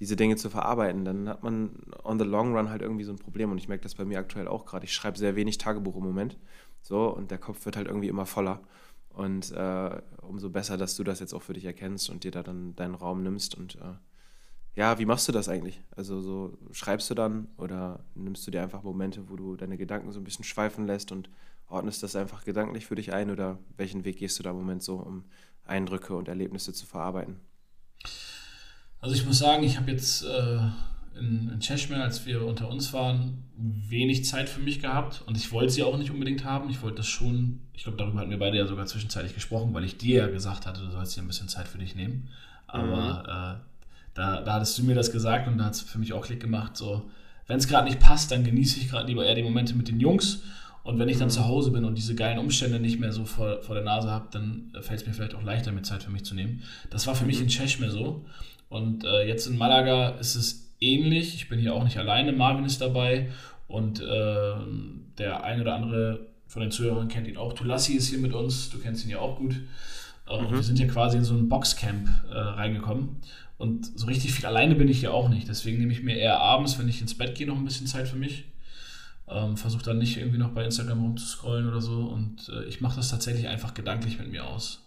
diese 0.00 0.16
Dinge 0.16 0.34
zu 0.34 0.50
verarbeiten, 0.50 1.04
dann 1.04 1.28
hat 1.28 1.44
man 1.44 1.70
on 2.02 2.18
the 2.18 2.24
long 2.24 2.54
run 2.56 2.68
halt 2.68 2.82
irgendwie 2.82 3.04
so 3.04 3.12
ein 3.12 3.18
Problem 3.18 3.52
und 3.52 3.58
ich 3.58 3.68
merke 3.68 3.84
das 3.84 3.94
bei 3.94 4.04
mir 4.04 4.18
aktuell 4.18 4.48
auch 4.48 4.66
gerade. 4.66 4.84
Ich 4.84 4.92
schreibe 4.92 5.16
sehr 5.16 5.36
wenig 5.36 5.58
Tagebuch 5.58 5.96
im 5.96 6.02
Moment, 6.02 6.36
so 6.82 7.08
und 7.08 7.30
der 7.30 7.38
Kopf 7.38 7.64
wird 7.64 7.76
halt 7.76 7.86
irgendwie 7.86 8.08
immer 8.08 8.26
voller 8.26 8.60
und 9.10 9.52
äh, 9.52 10.02
umso 10.22 10.50
besser, 10.50 10.76
dass 10.76 10.96
du 10.96 11.04
das 11.04 11.20
jetzt 11.20 11.32
auch 11.32 11.42
für 11.42 11.52
dich 11.52 11.64
erkennst 11.64 12.10
und 12.10 12.24
dir 12.24 12.32
da 12.32 12.42
dann 12.42 12.74
deinen 12.74 12.96
Raum 12.96 13.22
nimmst 13.22 13.54
und 13.54 13.76
äh, 13.76 13.94
ja, 14.74 14.98
wie 14.98 15.06
machst 15.06 15.28
du 15.28 15.32
das 15.32 15.48
eigentlich? 15.48 15.80
Also 15.94 16.20
so 16.20 16.58
schreibst 16.72 17.08
du 17.10 17.14
dann 17.14 17.46
oder 17.56 18.00
nimmst 18.14 18.44
du 18.46 18.50
dir 18.50 18.62
einfach 18.62 18.82
Momente, 18.82 19.28
wo 19.28 19.36
du 19.36 19.54
deine 19.54 19.76
Gedanken 19.76 20.10
so 20.10 20.18
ein 20.18 20.24
bisschen 20.24 20.44
schweifen 20.44 20.86
lässt 20.86 21.12
und 21.12 21.30
ordnest 21.72 22.02
das 22.02 22.14
einfach 22.14 22.44
gedanklich 22.44 22.86
für 22.86 22.94
dich 22.94 23.12
ein 23.12 23.30
oder 23.30 23.58
welchen 23.76 24.04
Weg 24.04 24.18
gehst 24.18 24.38
du 24.38 24.42
da 24.42 24.50
im 24.50 24.56
Moment 24.56 24.82
so, 24.82 24.96
um 24.96 25.24
Eindrücke 25.64 26.14
und 26.14 26.28
Erlebnisse 26.28 26.72
zu 26.72 26.86
verarbeiten? 26.86 27.40
Also 29.00 29.14
ich 29.14 29.26
muss 29.26 29.38
sagen, 29.38 29.64
ich 29.64 29.78
habe 29.78 29.90
jetzt 29.90 30.24
äh, 30.24 30.58
in, 31.18 31.50
in 31.52 31.60
Cheshire, 31.60 32.02
als 32.02 32.26
wir 32.26 32.44
unter 32.44 32.68
uns 32.68 32.92
waren, 32.92 33.44
wenig 33.56 34.24
Zeit 34.24 34.48
für 34.48 34.60
mich 34.60 34.80
gehabt 34.80 35.22
und 35.26 35.36
ich 35.36 35.52
wollte 35.52 35.72
sie 35.72 35.82
auch 35.82 35.96
nicht 35.96 36.10
unbedingt 36.10 36.44
haben. 36.44 36.70
Ich 36.70 36.82
wollte 36.82 36.98
das 36.98 37.08
schon, 37.08 37.60
ich 37.72 37.84
glaube, 37.84 37.98
darüber 37.98 38.20
hatten 38.20 38.30
wir 38.30 38.38
beide 38.38 38.56
ja 38.56 38.66
sogar 38.66 38.86
zwischenzeitlich 38.86 39.34
gesprochen, 39.34 39.74
weil 39.74 39.84
ich 39.84 39.96
dir 39.96 40.18
ja 40.18 40.26
gesagt 40.28 40.66
hatte, 40.66 40.80
du 40.82 40.90
sollst 40.90 41.16
dir 41.16 41.22
ein 41.22 41.26
bisschen 41.26 41.48
Zeit 41.48 41.68
für 41.68 41.78
dich 41.78 41.94
nehmen. 41.94 42.28
Aber 42.66 43.22
mhm. 43.22 43.60
äh, 43.60 43.60
da, 44.14 44.40
da 44.42 44.54
hattest 44.54 44.78
du 44.78 44.84
mir 44.84 44.94
das 44.94 45.12
gesagt 45.12 45.48
und 45.48 45.58
da 45.58 45.64
hat 45.64 45.74
es 45.74 45.82
für 45.82 45.98
mich 45.98 46.12
auch 46.12 46.24
Klick 46.24 46.40
gemacht. 46.40 46.76
So, 46.76 47.10
wenn 47.46 47.58
es 47.58 47.68
gerade 47.68 47.88
nicht 47.88 48.00
passt, 48.00 48.30
dann 48.30 48.44
genieße 48.44 48.78
ich 48.78 48.88
gerade 48.88 49.06
lieber 49.06 49.24
eher 49.24 49.34
die 49.34 49.42
Momente 49.42 49.74
mit 49.74 49.88
den 49.88 50.00
Jungs. 50.00 50.42
Und 50.84 50.98
wenn 50.98 51.08
ich 51.08 51.18
dann 51.18 51.28
mhm. 51.28 51.32
zu 51.32 51.46
Hause 51.46 51.70
bin 51.70 51.84
und 51.84 51.96
diese 51.96 52.14
geilen 52.14 52.38
Umstände 52.38 52.80
nicht 52.80 52.98
mehr 52.98 53.12
so 53.12 53.24
vor, 53.24 53.62
vor 53.62 53.74
der 53.74 53.84
Nase 53.84 54.10
habe, 54.10 54.28
dann 54.32 54.72
fällt 54.80 55.00
es 55.00 55.06
mir 55.06 55.12
vielleicht 55.12 55.34
auch 55.34 55.42
leichter, 55.42 55.72
mir 55.72 55.82
Zeit 55.82 56.02
für 56.02 56.10
mich 56.10 56.24
zu 56.24 56.34
nehmen. 56.34 56.62
Das 56.90 57.06
war 57.06 57.14
für 57.14 57.22
mhm. 57.22 57.28
mich 57.28 57.40
in 57.40 57.48
Cheshire 57.48 57.90
so. 57.90 58.24
Und 58.68 59.04
äh, 59.04 59.26
jetzt 59.26 59.46
in 59.46 59.56
Malaga 59.58 60.10
ist 60.10 60.34
es 60.34 60.72
ähnlich. 60.80 61.34
Ich 61.34 61.48
bin 61.48 61.60
hier 61.60 61.74
auch 61.74 61.84
nicht 61.84 61.98
alleine. 61.98 62.32
Marvin 62.32 62.64
ist 62.64 62.80
dabei 62.80 63.30
und 63.68 64.00
äh, 64.00 64.54
der 65.18 65.44
ein 65.44 65.60
oder 65.60 65.74
andere 65.74 66.26
von 66.46 66.62
den 66.62 66.70
Zuhörern 66.70 67.08
kennt 67.08 67.28
ihn 67.28 67.36
auch. 67.36 67.52
Tulassi 67.52 67.94
ist 67.94 68.08
hier 68.08 68.18
mit 68.18 68.34
uns. 68.34 68.70
Du 68.70 68.78
kennst 68.78 69.04
ihn 69.04 69.10
ja 69.10 69.18
auch 69.18 69.36
gut. 69.36 69.54
Äh, 70.28 70.42
mhm. 70.42 70.50
Wir 70.50 70.62
sind 70.62 70.78
hier 70.78 70.88
quasi 70.88 71.16
in 71.16 71.24
so 71.24 71.34
ein 71.34 71.48
Boxcamp 71.48 72.08
äh, 72.30 72.36
reingekommen. 72.36 73.16
Und 73.56 73.86
so 73.98 74.06
richtig 74.06 74.34
viel 74.34 74.46
alleine 74.46 74.74
bin 74.74 74.88
ich 74.88 75.02
ja 75.02 75.10
auch 75.10 75.28
nicht. 75.28 75.48
Deswegen 75.48 75.78
nehme 75.78 75.92
ich 75.92 76.02
mir 76.02 76.16
eher 76.16 76.40
abends, 76.40 76.78
wenn 76.78 76.88
ich 76.88 77.00
ins 77.00 77.16
Bett 77.16 77.36
gehe, 77.36 77.46
noch 77.46 77.56
ein 77.56 77.64
bisschen 77.64 77.86
Zeit 77.86 78.08
für 78.08 78.16
mich. 78.16 78.44
Ähm, 79.32 79.56
Versuche 79.56 79.82
dann 79.82 79.98
nicht 79.98 80.18
irgendwie 80.18 80.38
noch 80.38 80.50
bei 80.50 80.64
Instagram 80.64 81.00
rumzuscrollen 81.00 81.68
oder 81.68 81.80
so. 81.80 82.02
Und 82.02 82.48
äh, 82.48 82.64
ich 82.64 82.80
mache 82.80 82.96
das 82.96 83.10
tatsächlich 83.10 83.48
einfach 83.48 83.74
gedanklich 83.74 84.18
mit 84.18 84.30
mir 84.30 84.46
aus. 84.46 84.82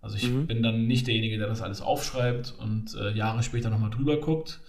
Also 0.00 0.16
ich 0.16 0.28
mhm. 0.28 0.46
bin 0.46 0.62
dann 0.62 0.86
nicht 0.86 1.06
derjenige, 1.06 1.38
der 1.38 1.48
das 1.48 1.62
alles 1.62 1.80
aufschreibt 1.80 2.54
und 2.58 2.94
äh, 2.94 3.10
Jahre 3.12 3.42
später 3.42 3.70
nochmal 3.70 3.90
drüber 3.90 4.18
guckt, 4.18 4.60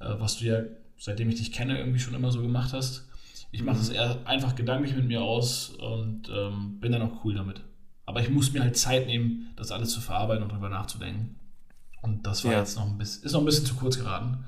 äh, 0.00 0.14
was 0.18 0.38
du 0.38 0.46
ja, 0.46 0.60
seitdem 0.98 1.28
ich 1.28 1.36
dich 1.36 1.52
kenne, 1.52 1.78
irgendwie 1.78 2.00
schon 2.00 2.14
immer 2.14 2.32
so 2.32 2.40
gemacht 2.40 2.72
hast. 2.72 3.06
Ich 3.50 3.62
mache 3.62 3.76
mhm. 3.76 3.80
das 3.80 3.88
eher 3.90 4.18
einfach 4.26 4.54
gedanklich 4.54 4.94
mit 4.94 5.06
mir 5.06 5.22
aus 5.22 5.70
und 5.70 6.30
ähm, 6.30 6.80
bin 6.80 6.92
dann 6.92 7.02
auch 7.02 7.24
cool 7.24 7.34
damit. 7.34 7.60
Aber 8.06 8.22
ich 8.22 8.30
muss 8.30 8.52
mir 8.52 8.62
halt 8.62 8.76
Zeit 8.76 9.06
nehmen, 9.06 9.50
das 9.56 9.70
alles 9.70 9.90
zu 9.90 10.00
verarbeiten 10.00 10.42
und 10.42 10.52
darüber 10.52 10.70
nachzudenken. 10.70 11.38
Und 12.00 12.26
das 12.26 12.44
war 12.44 12.52
ja. 12.52 12.58
jetzt 12.60 12.76
noch 12.76 12.86
ein 12.86 12.96
bisschen, 12.96 13.24
ist 13.24 13.32
noch 13.32 13.40
ein 13.40 13.46
bisschen 13.46 13.66
zu 13.66 13.74
kurz 13.74 13.98
geraten. 13.98 14.44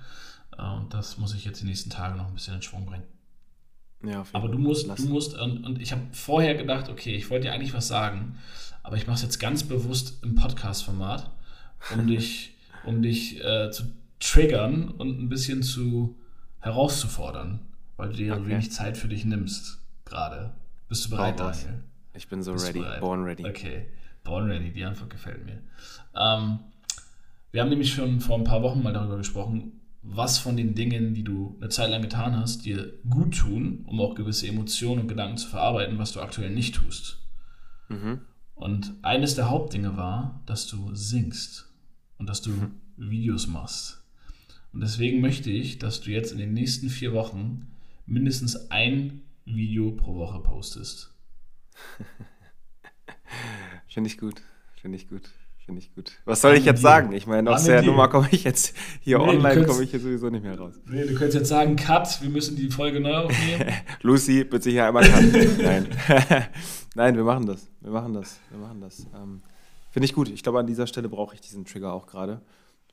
Äh, 0.57 0.63
und 0.63 0.95
das 0.95 1.19
muss 1.19 1.35
ich 1.35 1.45
jetzt 1.45 1.61
die 1.61 1.67
nächsten 1.67 1.91
Tage 1.91 2.17
noch 2.17 2.29
ein 2.29 2.35
bisschen 2.35 2.55
in 2.55 2.63
Schwung 2.63 2.87
bringen. 2.87 3.05
Ja, 4.03 4.25
aber 4.33 4.49
du 4.49 4.59
musst, 4.59 4.89
du 4.99 5.09
musst, 5.09 5.39
und, 5.39 5.65
und 5.65 5.81
ich 5.81 5.93
habe 5.93 6.03
vorher 6.13 6.55
gedacht, 6.55 6.89
okay, 6.89 7.15
ich 7.15 7.29
wollte 7.29 7.49
dir 7.49 7.53
eigentlich 7.53 7.75
was 7.75 7.89
sagen, 7.89 8.39
aber 8.83 8.97
ich 8.97 9.07
mache 9.07 9.17
es 9.17 9.23
jetzt 9.23 9.39
ganz 9.39 9.63
bewusst 9.65 10.23
im 10.23 10.35
Podcast-Format, 10.35 11.31
um 11.95 12.07
dich, 12.07 12.55
um 12.85 13.03
dich 13.03 13.45
äh, 13.45 13.71
zu 13.71 13.93
triggern 14.19 14.89
und 14.89 15.21
ein 15.21 15.29
bisschen 15.29 15.63
zu 15.63 16.17
herauszufordern, 16.61 17.61
weil 17.97 18.11
du 18.11 18.17
dir 18.17 18.35
okay. 18.35 18.47
wenig 18.47 18.73
Zeit 18.73 18.97
für 18.97 19.09
dich 19.09 19.25
nimmst 19.25 19.81
gerade. 20.05 20.53
Bist 20.89 21.07
du 21.07 21.11
bereit, 21.11 21.39
Daniel? 21.39 21.83
Ich 22.15 22.29
bin 22.29 22.43
so 22.43 22.53
Bist 22.53 22.69
ready, 22.69 22.85
born 23.01 23.23
ready. 23.23 23.47
Okay, 23.47 23.87
born 24.25 24.51
ready, 24.51 24.73
die 24.73 24.85
Antwort 24.85 25.11
gefällt 25.11 25.45
mir. 25.45 25.63
Ähm, 26.15 26.59
wir 27.53 27.61
haben 27.61 27.69
nämlich 27.69 27.93
schon 27.93 28.21
vor 28.21 28.39
ein 28.39 28.45
paar 28.45 28.63
Wochen 28.63 28.83
mal 28.83 28.93
darüber 28.93 29.17
gesprochen, 29.17 29.80
was 30.03 30.39
von 30.39 30.57
den 30.57 30.75
Dingen, 30.75 31.15
die 31.15 31.25
du 31.25 31.57
eine 31.61 31.69
Zeit 31.69 31.91
lang 31.91 32.03
getan 32.03 32.37
hast, 32.37 32.65
dir 32.65 32.99
gut 33.09 33.37
tun, 33.37 33.85
um 33.87 34.01
auch 34.01 34.15
gewisse 34.15 34.49
Emotionen 34.49 35.03
und 35.03 35.09
Gedanken 35.09 35.37
zu 35.37 35.49
verarbeiten, 35.49 35.99
was 35.99 36.13
du 36.13 36.21
aktuell 36.21 36.51
nicht 36.51 36.75
tust. 36.75 37.19
Mhm. 37.89 38.21
Und 38.55 38.95
eines 39.03 39.35
der 39.35 39.51
Hauptdinge 39.51 39.97
war, 39.97 40.43
dass 40.47 40.67
du 40.67 40.95
singst 40.95 41.73
und 42.19 42.29
dass 42.29 42.43
du 42.43 42.51
mhm. 42.51 42.81
Videos 42.97 43.47
machst. 43.47 44.03
Und 44.73 44.81
deswegen 44.81 45.21
möchte 45.21 45.51
ich, 45.51 45.79
dass 45.79 46.01
du 46.01 46.11
jetzt 46.11 46.33
in 46.33 46.39
den 46.39 46.53
nächsten 46.53 46.89
vier 46.89 47.13
Wochen 47.13 47.67
mindestens 48.07 48.71
ein 48.71 49.23
Video 49.45 49.93
pro 49.93 50.15
Woche 50.15 50.41
postest. 50.41 51.15
Finde 53.89 54.09
ich 54.09 54.19
gut. 54.19 54.43
Finde 54.81 54.97
ich 54.97 55.09
gut. 55.09 55.31
Finde 55.71 55.83
ich 55.83 55.95
gut. 55.95 56.11
Was 56.25 56.41
soll 56.41 56.57
ich 56.57 56.65
jetzt 56.65 56.83
sagen? 56.83 57.13
Ich 57.13 57.29
meine, 57.29 57.49
aus 57.49 57.65
der 57.65 57.83
Nummer 57.83 58.09
komme 58.09 58.27
ich 58.33 58.43
jetzt 58.43 58.75
hier 58.99 59.19
nee, 59.19 59.25
online, 59.25 59.65
komme 59.65 59.85
ich 59.85 59.93
hier 59.93 60.01
sowieso 60.01 60.29
nicht 60.29 60.43
mehr 60.43 60.59
raus. 60.59 60.75
Nee, 60.85 61.03
du 61.03 61.15
könntest 61.15 61.35
jetzt 61.35 61.49
sagen, 61.49 61.77
Cut, 61.77 62.21
wir 62.21 62.29
müssen 62.29 62.57
die 62.57 62.71
Folge 62.71 62.99
neu 62.99 63.15
aufnehmen. 63.15 63.73
Lucy, 64.03 64.43
bitte 64.43 64.69
hier 64.69 64.89
einmal 64.89 65.09
Cut. 65.09 65.23
Nein. 65.63 65.87
Nein, 66.97 67.15
wir 67.15 67.23
machen 67.23 67.47
das. 67.47 67.69
Wir 67.81 67.93
machen 67.93 68.15
das. 68.15 68.41
Wir 68.51 68.59
machen 68.59 68.81
das. 68.81 69.07
Ähm, 69.15 69.43
Finde 69.93 70.07
ich 70.07 70.13
gut. 70.13 70.29
Ich 70.29 70.43
glaube, 70.43 70.59
an 70.59 70.67
dieser 70.67 70.89
Stelle 70.89 71.09
brauche 71.09 71.37
ich 71.37 71.41
diesen 71.41 71.65
Trigger 71.65 71.93
auch 71.93 72.09
gerade, 72.09 72.41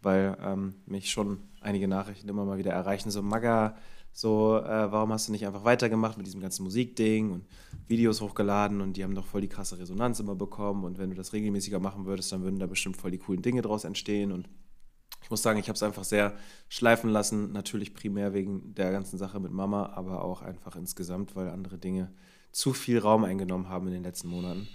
weil 0.04 0.38
ähm, 0.46 0.76
mich 0.86 1.10
schon 1.10 1.40
einige 1.62 1.88
Nachrichten 1.88 2.30
immer 2.30 2.46
mal 2.46 2.60
wieder 2.60 2.74
erreichen. 2.74 3.10
So, 3.10 3.24
Maga, 3.24 3.76
so, 4.18 4.58
äh, 4.58 4.92
warum 4.92 5.14
hast 5.14 5.28
du 5.28 5.32
nicht 5.32 5.46
einfach 5.46 5.64
weitergemacht 5.64 6.18
mit 6.18 6.26
diesem 6.26 6.42
ganzen 6.42 6.64
Musikding 6.64 7.30
und 7.30 7.46
Videos 7.88 8.20
hochgeladen 8.20 8.82
und 8.82 8.98
die 8.98 9.04
haben 9.04 9.14
doch 9.14 9.28
voll 9.28 9.42
die 9.42 9.48
krasse 9.48 9.78
Resonanz 9.78 10.20
immer 10.20 10.34
bekommen 10.34 10.86
und 10.86 10.98
wenn 10.98 11.12
du 11.12 11.16
das 11.16 11.34
regelmäßiger 11.34 11.80
machen 11.80 12.08
würdest, 12.08 12.32
dann 12.32 12.42
würden 12.42 12.58
da 12.58 12.66
bestimmt 12.66 12.98
voll 12.98 13.12
die 13.12 13.20
coolen 13.20 13.44
Dinge 13.44 13.62
draus 13.62 13.84
entstehen 13.84 14.32
und 14.32 14.50
ich 15.22 15.30
muss 15.30 15.44
sagen, 15.44 15.60
ich 15.60 15.68
habe 15.68 15.76
es 15.76 15.84
einfach 15.84 16.04
sehr 16.04 16.34
schleifen 16.68 17.12
lassen, 17.12 17.52
natürlich 17.52 17.94
primär 17.94 18.34
wegen 18.34 18.74
der 18.74 18.92
ganzen 18.92 19.20
Sache 19.20 19.40
mit 19.40 19.52
Mama, 19.52 19.92
aber 19.94 20.24
auch 20.24 20.42
einfach 20.42 20.76
insgesamt, 20.76 21.36
weil 21.36 21.50
andere 21.50 21.78
Dinge 21.78 22.12
zu 22.52 22.74
viel 22.74 22.98
Raum 22.98 23.24
eingenommen 23.24 23.70
haben 23.70 23.86
in 23.86 23.94
den 23.94 24.04
letzten 24.04 24.30
Monaten. 24.30 24.68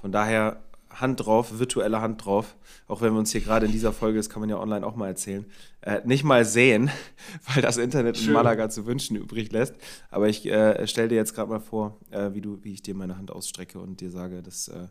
Von 0.00 0.10
daher 0.10 0.62
Hand 1.00 1.24
drauf, 1.24 1.58
virtuelle 1.58 2.00
Hand 2.00 2.24
drauf, 2.24 2.56
auch 2.88 3.00
wenn 3.00 3.12
wir 3.12 3.18
uns 3.18 3.32
hier 3.32 3.40
gerade 3.40 3.66
in 3.66 3.72
dieser 3.72 3.92
Folge, 3.92 4.18
das 4.18 4.30
kann 4.30 4.40
man 4.40 4.48
ja 4.48 4.58
online 4.58 4.86
auch 4.86 4.96
mal 4.96 5.08
erzählen, 5.08 5.44
äh, 5.82 6.00
nicht 6.04 6.24
mal 6.24 6.44
sehen, 6.44 6.90
weil 7.54 7.62
das 7.62 7.76
Internet 7.76 8.16
Schön. 8.16 8.28
in 8.28 8.32
Malaga 8.32 8.68
zu 8.70 8.86
wünschen 8.86 9.16
übrig 9.16 9.52
lässt. 9.52 9.74
Aber 10.10 10.28
ich 10.28 10.46
äh, 10.46 10.86
stelle 10.86 11.08
dir 11.08 11.16
jetzt 11.16 11.34
gerade 11.34 11.50
mal 11.50 11.60
vor, 11.60 11.98
äh, 12.10 12.32
wie, 12.32 12.40
du, 12.40 12.62
wie 12.62 12.72
ich 12.72 12.82
dir 12.82 12.94
meine 12.94 13.18
Hand 13.18 13.30
ausstrecke 13.30 13.78
und 13.78 14.00
dir 14.00 14.10
sage, 14.10 14.42
dass, 14.42 14.68
äh, 14.68 14.88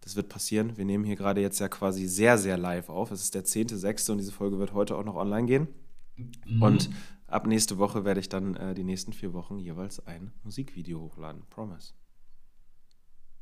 das 0.00 0.16
wird 0.16 0.28
passieren. 0.28 0.76
Wir 0.76 0.84
nehmen 0.84 1.04
hier 1.04 1.16
gerade 1.16 1.40
jetzt 1.40 1.58
ja 1.60 1.68
quasi 1.68 2.06
sehr, 2.06 2.38
sehr 2.38 2.56
live 2.56 2.88
auf. 2.88 3.10
Es 3.10 3.22
ist 3.22 3.34
der 3.34 3.44
10.6. 3.44 4.12
und 4.12 4.18
diese 4.18 4.32
Folge 4.32 4.58
wird 4.58 4.72
heute 4.72 4.96
auch 4.96 5.04
noch 5.04 5.16
online 5.16 5.46
gehen. 5.46 5.68
Mhm. 6.46 6.62
Und 6.62 6.90
ab 7.26 7.46
nächste 7.46 7.78
Woche 7.78 8.04
werde 8.04 8.20
ich 8.20 8.28
dann 8.28 8.54
äh, 8.56 8.74
die 8.74 8.84
nächsten 8.84 9.12
vier 9.12 9.32
Wochen 9.32 9.58
jeweils 9.58 10.06
ein 10.06 10.32
Musikvideo 10.42 11.00
hochladen. 11.00 11.42
Promise. 11.50 11.92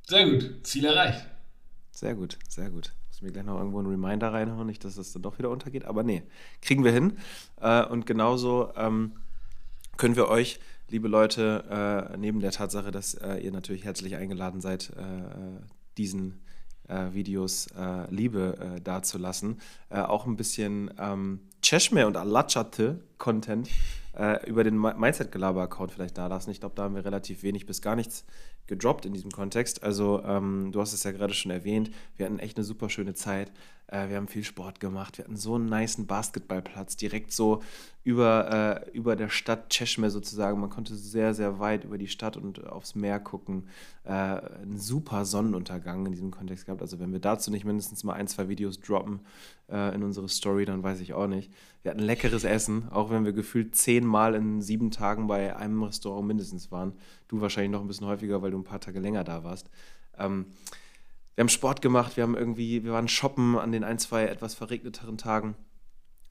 Sehr 0.09 0.29
gut, 0.29 0.67
Ziel 0.67 0.85
erreicht. 0.85 1.27
Sehr 1.93 2.15
gut, 2.15 2.39
sehr 2.49 2.71
gut. 2.71 2.93
Muss 3.09 3.23
mir 3.23 3.31
gleich 3.31 3.45
noch 3.45 3.59
irgendwo 3.59 3.79
einen 3.79 3.89
Reminder 3.89 4.33
reinhauen, 4.33 4.67
nicht, 4.67 4.85
dass 4.85 4.97
das 4.97 5.13
dann 5.13 5.23
doch 5.23 5.39
wieder 5.39 5.51
untergeht. 5.51 5.85
Aber 5.85 6.03
nee, 6.03 6.23
kriegen 6.63 6.85
wir 6.85 6.93
hin. 6.93 7.19
Äh, 7.61 7.85
und 7.85 8.07
genauso 8.07 8.73
ähm, 8.77 9.13
können 9.99 10.17
wir 10.17 10.29
euch, 10.29 10.59
liebe 10.89 11.07
Leute, 11.07 12.11
äh, 12.13 12.17
neben 12.17 12.41
der 12.41 12.51
Tatsache, 12.51 12.91
dass 12.91 13.15
äh, 13.15 13.37
ihr 13.37 13.53
natürlich 13.53 13.85
herzlich 13.85 14.17
eingeladen 14.17 14.61
seid, 14.61 14.93
diesen 15.99 16.41
Videos 16.89 17.69
Liebe 18.11 18.81
dazulassen, 18.83 19.61
auch 19.91 20.27
ein 20.27 20.37
bisschen 20.37 20.93
ähm, 20.99 21.41
Cheshme 21.63 22.07
und 22.07 22.17
Alachate-Content 22.17 23.69
über 24.47 24.63
den 24.63 24.79
Mindset-Gelaber-Account 24.79 25.91
vielleicht 25.93 26.19
da 26.19 26.27
lassen. 26.27 26.51
Ich 26.51 26.61
glaube, 26.61 26.75
da 26.75 26.83
haben 26.83 26.95
wir 26.95 27.05
relativ 27.05 27.43
wenig 27.43 27.65
bis 27.65 27.81
gar 27.81 27.97
nichts 27.97 28.27
gedroppt 28.67 29.07
in 29.07 29.13
diesem 29.13 29.31
Kontext. 29.31 29.83
Also 29.83 30.23
ähm, 30.25 30.71
du 30.73 30.81
hast 30.81 30.93
es 30.93 31.03
ja 31.03 31.13
gerade 31.13 31.35
schon 31.35 31.51
erwähnt, 31.51 31.91
wir 32.17 32.27
hatten 32.27 32.39
echt 32.39 32.57
eine 32.57 32.65
super 32.65 32.89
schöne 32.89 33.15
Zeit. 33.15 33.51
Äh, 33.89 34.09
wir 34.09 34.17
haben 34.17 34.29
viel 34.29 34.45
Sport 34.45 34.81
gemacht. 34.81 35.19
Wir 35.19 35.25
hatten 35.25 35.37
so 35.37 35.57
einen 35.57 35.67
niceen 35.67 36.07
Basketballplatz, 36.07 36.97
direkt 36.97 37.33
so 37.33 37.63
über, 38.05 38.85
äh, 38.87 38.91
über 38.91 39.17
der 39.17 39.29
Stadt 39.29 39.69
Cheshme 39.69 40.11
sozusagen. 40.11 40.61
Man 40.61 40.71
konnte 40.71 40.95
sehr, 40.95 41.35
sehr 41.35 41.59
weit 41.59 41.85
über 41.85 41.99
die 41.99 42.09
Stadt 42.09 42.37
und 42.37 42.67
aufs 42.67 42.95
Meer 42.95 43.21
gucken. 43.21 43.69
Äh, 44.05 44.13
ein 44.13 44.79
super 44.79 45.25
Sonnenuntergang 45.25 46.07
in 46.07 46.13
diesem 46.13 46.31
Kontext 46.31 46.67
gehabt. 46.67 46.83
Also 46.83 46.99
wenn 46.99 47.13
wir 47.13 47.21
dazu 47.21 47.51
nicht 47.51 47.65
mindestens 47.65 48.05
mal 48.05 48.15
ein, 48.15 48.29
zwei 48.29 48.49
Videos 48.49 48.81
droppen 48.81 49.21
äh, 49.73 49.95
in 49.95 50.03
unsere 50.03 50.29
Story, 50.29 50.65
dann 50.65 50.83
weiß 50.83 51.01
ich 51.01 51.15
auch 51.15 51.27
nicht. 51.27 51.51
Wir 51.83 51.91
hatten 51.91 52.01
leckeres 52.01 52.45
Essen, 52.45 52.89
auch 52.91 53.11
wenn 53.11 53.25
wir 53.25 53.33
gefühlt 53.33 53.75
zehnmal 53.75 54.35
in 54.35 54.61
sieben 54.61 54.91
Tagen 54.91 55.27
bei 55.27 55.57
einem 55.57 55.83
Restaurant 55.83 56.29
mindestens 56.29 56.71
waren. 56.71 56.93
Du 57.29 57.41
wahrscheinlich 57.41 57.73
noch 57.73 57.81
ein 57.81 57.89
bisschen 57.89 58.07
häufiger, 58.07 58.43
weil 58.43 58.53
du 58.53 58.59
ein 58.59 58.65
paar 58.65 58.81
Tage 58.81 59.01
länger 59.01 59.25
da 59.25 59.43
warst. 59.43 59.71
Ähm, 60.19 60.47
wir 61.35 61.43
haben 61.43 61.49
Sport 61.49 61.81
gemacht, 61.81 62.17
wir 62.17 62.23
haben 62.23 62.37
irgendwie, 62.37 62.85
wir 62.85 62.93
waren 62.93 63.09
shoppen 63.09 63.59
an 63.59 63.73
den 63.73 63.85
ein, 63.85 63.99
zwei 63.99 64.27
etwas 64.27 64.55
verregneteren 64.55 65.17
Tagen. 65.17 65.57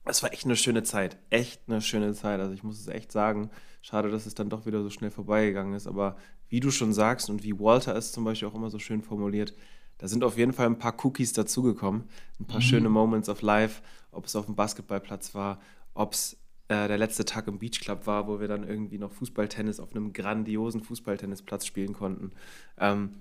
Es 0.05 0.23
war 0.23 0.31
echt 0.31 0.45
eine 0.45 0.55
schöne 0.55 0.83
Zeit. 0.83 1.17
Echt 1.29 1.61
eine 1.67 1.81
schöne 1.81 2.13
Zeit. 2.13 2.39
Also 2.39 2.53
ich 2.53 2.63
muss 2.63 2.79
es 2.79 2.87
echt 2.87 3.11
sagen. 3.11 3.49
Schade, 3.81 4.09
dass 4.09 4.25
es 4.25 4.35
dann 4.35 4.49
doch 4.49 4.65
wieder 4.65 4.83
so 4.83 4.89
schnell 4.89 5.11
vorbeigegangen 5.11 5.73
ist. 5.73 5.87
Aber 5.87 6.17
wie 6.49 6.59
du 6.59 6.71
schon 6.71 6.93
sagst 6.93 7.29
und 7.29 7.43
wie 7.43 7.59
Walter 7.59 7.95
es 7.95 8.11
zum 8.11 8.23
Beispiel 8.23 8.47
auch 8.47 8.55
immer 8.55 8.69
so 8.69 8.79
schön 8.79 9.01
formuliert, 9.01 9.53
da 10.01 10.07
sind 10.07 10.23
auf 10.23 10.35
jeden 10.35 10.51
Fall 10.51 10.65
ein 10.65 10.79
paar 10.79 10.95
Cookies 11.05 11.31
dazugekommen. 11.31 12.05
Ein 12.39 12.45
paar 12.45 12.57
mhm. 12.57 12.63
schöne 12.63 12.89
Moments 12.89 13.29
of 13.29 13.43
Life. 13.43 13.81
Ob 14.11 14.25
es 14.25 14.35
auf 14.35 14.47
dem 14.47 14.55
Basketballplatz 14.55 15.35
war, 15.35 15.61
ob 15.93 16.13
es 16.13 16.33
äh, 16.67 16.87
der 16.87 16.97
letzte 16.97 17.23
Tag 17.23 17.47
im 17.47 17.59
Beach 17.59 17.79
Club 17.79 18.07
war, 18.07 18.27
wo 18.27 18.39
wir 18.39 18.47
dann 18.47 18.67
irgendwie 18.67 18.97
noch 18.97 19.11
Fußballtennis 19.11 19.79
auf 19.79 19.91
einem 19.91 20.11
grandiosen 20.11 20.81
Fußballtennisplatz 20.81 21.67
spielen 21.67 21.93
konnten. 21.93 22.31
Ähm, 22.79 23.11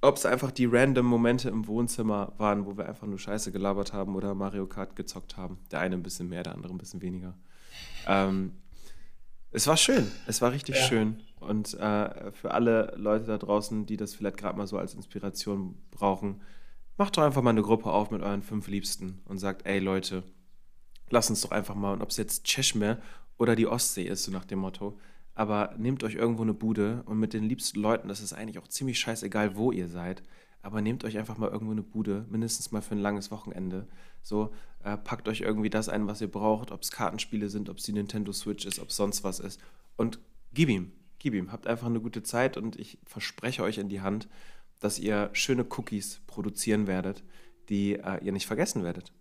ob 0.00 0.16
es 0.16 0.24
einfach 0.24 0.50
die 0.50 0.64
random 0.64 1.04
Momente 1.04 1.50
im 1.50 1.66
Wohnzimmer 1.66 2.32
waren, 2.38 2.64
wo 2.64 2.76
wir 2.78 2.88
einfach 2.88 3.06
nur 3.06 3.18
Scheiße 3.18 3.52
gelabert 3.52 3.92
haben 3.92 4.16
oder 4.16 4.34
Mario 4.34 4.66
Kart 4.66 4.96
gezockt 4.96 5.36
haben. 5.36 5.58
Der 5.70 5.80
eine 5.80 5.96
ein 5.96 6.02
bisschen 6.02 6.28
mehr, 6.28 6.42
der 6.42 6.54
andere 6.54 6.72
ein 6.72 6.78
bisschen 6.78 7.02
weniger. 7.02 7.34
Ähm, 8.06 8.52
es 9.50 9.66
war 9.66 9.76
schön, 9.76 10.10
es 10.26 10.42
war 10.42 10.52
richtig 10.52 10.76
ja. 10.76 10.82
schön. 10.82 11.22
Und 11.40 11.74
äh, 11.74 12.32
für 12.32 12.50
alle 12.50 12.94
Leute 12.96 13.26
da 13.26 13.38
draußen, 13.38 13.86
die 13.86 13.96
das 13.96 14.14
vielleicht 14.14 14.36
gerade 14.36 14.58
mal 14.58 14.66
so 14.66 14.76
als 14.78 14.94
Inspiration 14.94 15.76
brauchen, 15.90 16.40
macht 16.96 17.16
doch 17.16 17.22
einfach 17.22 17.42
mal 17.42 17.50
eine 17.50 17.62
Gruppe 17.62 17.90
auf 17.90 18.10
mit 18.10 18.22
euren 18.22 18.42
fünf 18.42 18.66
Liebsten 18.68 19.20
und 19.24 19.38
sagt, 19.38 19.66
ey 19.66 19.78
Leute, 19.78 20.24
lasst 21.10 21.30
uns 21.30 21.40
doch 21.40 21.52
einfach 21.52 21.74
mal, 21.74 21.92
und 21.92 22.02
ob 22.02 22.10
es 22.10 22.16
jetzt 22.16 22.44
Cheshme 22.44 22.98
oder 23.38 23.56
die 23.56 23.66
Ostsee 23.66 24.04
ist, 24.04 24.24
so 24.24 24.32
nach 24.32 24.44
dem 24.44 24.58
Motto, 24.58 24.98
aber 25.34 25.74
nehmt 25.78 26.02
euch 26.02 26.14
irgendwo 26.14 26.42
eine 26.42 26.54
Bude 26.54 27.04
und 27.06 27.18
mit 27.18 27.32
den 27.32 27.44
liebsten 27.44 27.80
Leuten, 27.80 28.08
das 28.08 28.20
ist 28.20 28.32
eigentlich 28.32 28.58
auch 28.58 28.66
ziemlich 28.66 28.98
scheißegal, 28.98 29.56
wo 29.56 29.70
ihr 29.70 29.88
seid, 29.88 30.24
aber 30.60 30.82
nehmt 30.82 31.04
euch 31.04 31.16
einfach 31.16 31.38
mal 31.38 31.50
irgendwo 31.50 31.72
eine 31.72 31.84
Bude, 31.84 32.26
mindestens 32.28 32.72
mal 32.72 32.82
für 32.82 32.96
ein 32.96 33.00
langes 33.00 33.30
Wochenende. 33.30 33.86
So, 34.22 34.52
äh, 34.84 34.96
packt 34.96 35.28
euch 35.28 35.40
irgendwie 35.40 35.70
das 35.70 35.88
ein, 35.88 36.06
was 36.06 36.20
ihr 36.20 36.30
braucht, 36.30 36.70
ob 36.70 36.82
es 36.82 36.90
Kartenspiele 36.90 37.48
sind, 37.48 37.68
ob 37.68 37.78
es 37.78 37.84
die 37.84 37.92
Nintendo 37.92 38.32
Switch 38.32 38.64
ist, 38.64 38.78
ob 38.78 38.88
es 38.88 38.96
sonst 38.96 39.24
was 39.24 39.40
ist. 39.40 39.60
Und 39.96 40.18
gib 40.52 40.68
ihm, 40.68 40.92
gib 41.18 41.34
ihm. 41.34 41.52
Habt 41.52 41.66
einfach 41.66 41.86
eine 41.86 42.00
gute 42.00 42.22
Zeit 42.22 42.56
und 42.56 42.76
ich 42.78 42.98
verspreche 43.04 43.62
euch 43.62 43.78
in 43.78 43.88
die 43.88 44.00
Hand, 44.00 44.28
dass 44.80 44.98
ihr 44.98 45.30
schöne 45.32 45.64
Cookies 45.64 46.20
produzieren 46.26 46.86
werdet, 46.86 47.22
die 47.68 47.94
äh, 47.94 48.24
ihr 48.24 48.32
nicht 48.32 48.46
vergessen 48.46 48.84
werdet. 48.84 49.12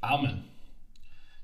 Amen. 0.00 0.44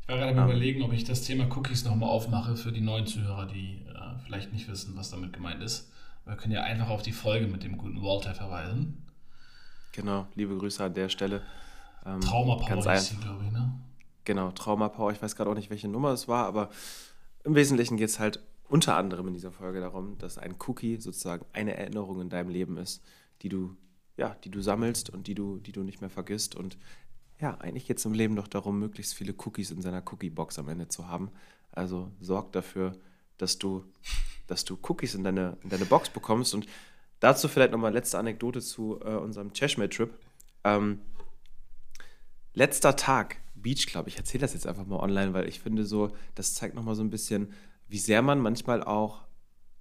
Ich 0.03 0.09
war 0.09 0.19
gerade 0.19 0.38
am 0.38 0.49
Überlegen, 0.49 0.83
ob 0.83 0.93
ich 0.93 1.05
das 1.05 1.23
Thema 1.23 1.45
Cookies 1.57 1.85
nochmal 1.85 2.09
aufmache 2.09 2.57
für 2.57 2.71
die 2.71 2.81
neuen 2.81 3.07
Zuhörer, 3.07 3.47
die 3.47 3.85
äh, 3.88 4.19
vielleicht 4.25 4.53
nicht 4.53 4.69
wissen, 4.69 4.97
was 4.97 5.11
damit 5.11 5.33
gemeint 5.33 5.62
ist. 5.62 5.91
Wir 6.25 6.37
können 6.37 6.53
ja 6.53 6.62
einfach 6.62 6.88
auf 6.88 7.03
die 7.03 7.12
Folge 7.12 7.47
mit 7.47 7.65
dem 7.65 7.76
guten 7.76 8.03
Walter 8.03 8.35
verweisen. 8.35 9.05
Genau, 9.93 10.26
liebe 10.35 10.57
Grüße 10.57 10.85
an 10.85 10.95
der 10.95 11.09
Stelle. 11.09 11.43
Ähm, 12.06 12.20
Trauma 12.20 12.56
Power 12.56 12.94
ist 12.94 13.20
glaube 13.20 13.44
ich, 13.44 13.52
ne? 13.52 13.72
Genau, 14.25 14.50
Trauma 14.52 14.88
Power. 14.88 15.12
Ich 15.12 15.22
weiß 15.22 15.36
gerade 15.36 15.50
auch 15.50 15.54
nicht, 15.54 15.70
welche 15.70 15.88
Nummer 15.88 16.10
es 16.10 16.28
war, 16.28 16.46
aber 16.46 16.70
im 17.44 17.54
Wesentlichen 17.54 17.96
geht 17.96 18.08
es 18.08 18.18
halt 18.18 18.40
unter 18.68 18.96
anderem 18.96 19.28
in 19.28 19.34
dieser 19.34 19.52
Folge 19.52 19.80
darum, 19.80 20.18
dass 20.18 20.38
ein 20.38 20.56
Cookie 20.66 21.00
sozusagen 21.00 21.46
eine 21.52 21.76
Erinnerung 21.76 22.20
in 22.20 22.28
deinem 22.28 22.50
Leben 22.50 22.76
ist, 22.76 23.02
die 23.42 23.48
du, 23.48 23.76
ja, 24.16 24.36
die 24.44 24.50
du 24.50 24.60
sammelst 24.60 25.10
und 25.10 25.26
die 25.26 25.34
du, 25.34 25.58
die 25.58 25.72
du 25.72 25.82
nicht 25.82 26.00
mehr 26.00 26.10
vergisst. 26.10 26.56
Und 26.56 26.76
ja, 27.40 27.54
eigentlich 27.58 27.86
geht 27.86 27.98
es 27.98 28.04
im 28.04 28.14
Leben 28.14 28.34
doch 28.34 28.48
darum, 28.48 28.78
möglichst 28.78 29.14
viele 29.14 29.34
Cookies 29.34 29.70
in 29.70 29.82
seiner 29.82 30.02
Cookie-Box 30.04 30.58
am 30.58 30.68
Ende 30.68 30.88
zu 30.88 31.06
haben. 31.06 31.30
Also 31.70 32.10
sorg 32.20 32.52
dafür, 32.52 32.92
dass 33.38 33.58
du, 33.58 33.84
dass 34.46 34.64
du 34.64 34.78
Cookies 34.88 35.14
in 35.14 35.22
deine, 35.22 35.58
in 35.62 35.68
deine 35.68 35.84
Box 35.84 36.08
bekommst. 36.08 36.54
Und 36.54 36.66
dazu 37.20 37.46
vielleicht 37.46 37.72
nochmal 37.72 37.92
letzte 37.92 38.18
Anekdote 38.18 38.60
zu 38.60 38.98
äh, 39.04 39.14
unserem 39.14 39.52
Cheshire-Trip. 39.52 40.12
Ähm, 40.64 41.00
letzter 42.56 42.96
Tag, 42.96 43.36
Beach 43.54 43.86
Club. 43.86 44.08
Ich 44.08 44.16
erzähle 44.16 44.40
das 44.40 44.54
jetzt 44.54 44.66
einfach 44.66 44.86
mal 44.86 44.98
online, 44.98 45.34
weil 45.34 45.46
ich 45.46 45.60
finde 45.60 45.84
so, 45.84 46.10
das 46.34 46.54
zeigt 46.54 46.75
nochmal 46.75 46.96
so 46.96 47.02
ein 47.02 47.10
bisschen, 47.10 47.52
wie 47.86 47.98
sehr 47.98 48.22
man 48.22 48.40
manchmal 48.40 48.82
auch 48.82 49.22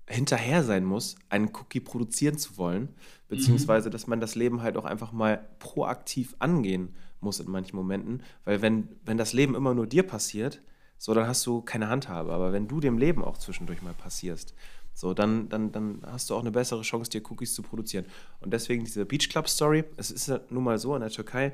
hinterher 0.07 0.63
sein 0.63 0.85
muss, 0.85 1.15
einen 1.29 1.49
Cookie 1.55 1.79
produzieren 1.79 2.37
zu 2.37 2.57
wollen, 2.57 2.89
beziehungsweise 3.27 3.89
mhm. 3.89 3.91
dass 3.93 4.05
man 4.05 4.19
das 4.19 4.35
Leben 4.35 4.61
halt 4.61 4.77
auch 4.77 4.85
einfach 4.85 5.11
mal 5.11 5.47
proaktiv 5.57 6.35
angehen 6.37 6.95
muss 7.21 7.39
in 7.39 7.49
manchen 7.49 7.75
Momenten, 7.75 8.21
weil 8.43 8.61
wenn, 8.61 8.89
wenn 9.03 9.17
das 9.17 9.33
Leben 9.33 9.55
immer 9.55 9.73
nur 9.73 9.87
dir 9.87 10.03
passiert, 10.03 10.61
so, 10.97 11.13
dann 11.13 11.27
hast 11.27 11.45
du 11.45 11.61
keine 11.61 11.89
Handhabe, 11.89 12.31
aber 12.31 12.53
wenn 12.53 12.67
du 12.67 12.79
dem 12.79 12.97
Leben 12.97 13.23
auch 13.23 13.37
zwischendurch 13.37 13.81
mal 13.81 13.93
passierst, 13.93 14.53
so, 14.93 15.13
dann, 15.13 15.49
dann, 15.49 15.71
dann 15.71 16.01
hast 16.05 16.29
du 16.29 16.35
auch 16.35 16.39
eine 16.39 16.51
bessere 16.51 16.81
Chance, 16.83 17.09
dir 17.09 17.21
Cookies 17.29 17.53
zu 17.53 17.61
produzieren. 17.63 18.05
Und 18.39 18.53
deswegen 18.53 18.85
diese 18.85 19.05
Beach 19.05 19.27
Club 19.27 19.49
Story, 19.49 19.83
es 19.97 20.09
ist 20.09 20.27
ja 20.27 20.39
nun 20.49 20.63
mal 20.63 20.77
so, 20.77 20.95
in 20.95 21.01
der 21.01 21.09
Türkei 21.09 21.51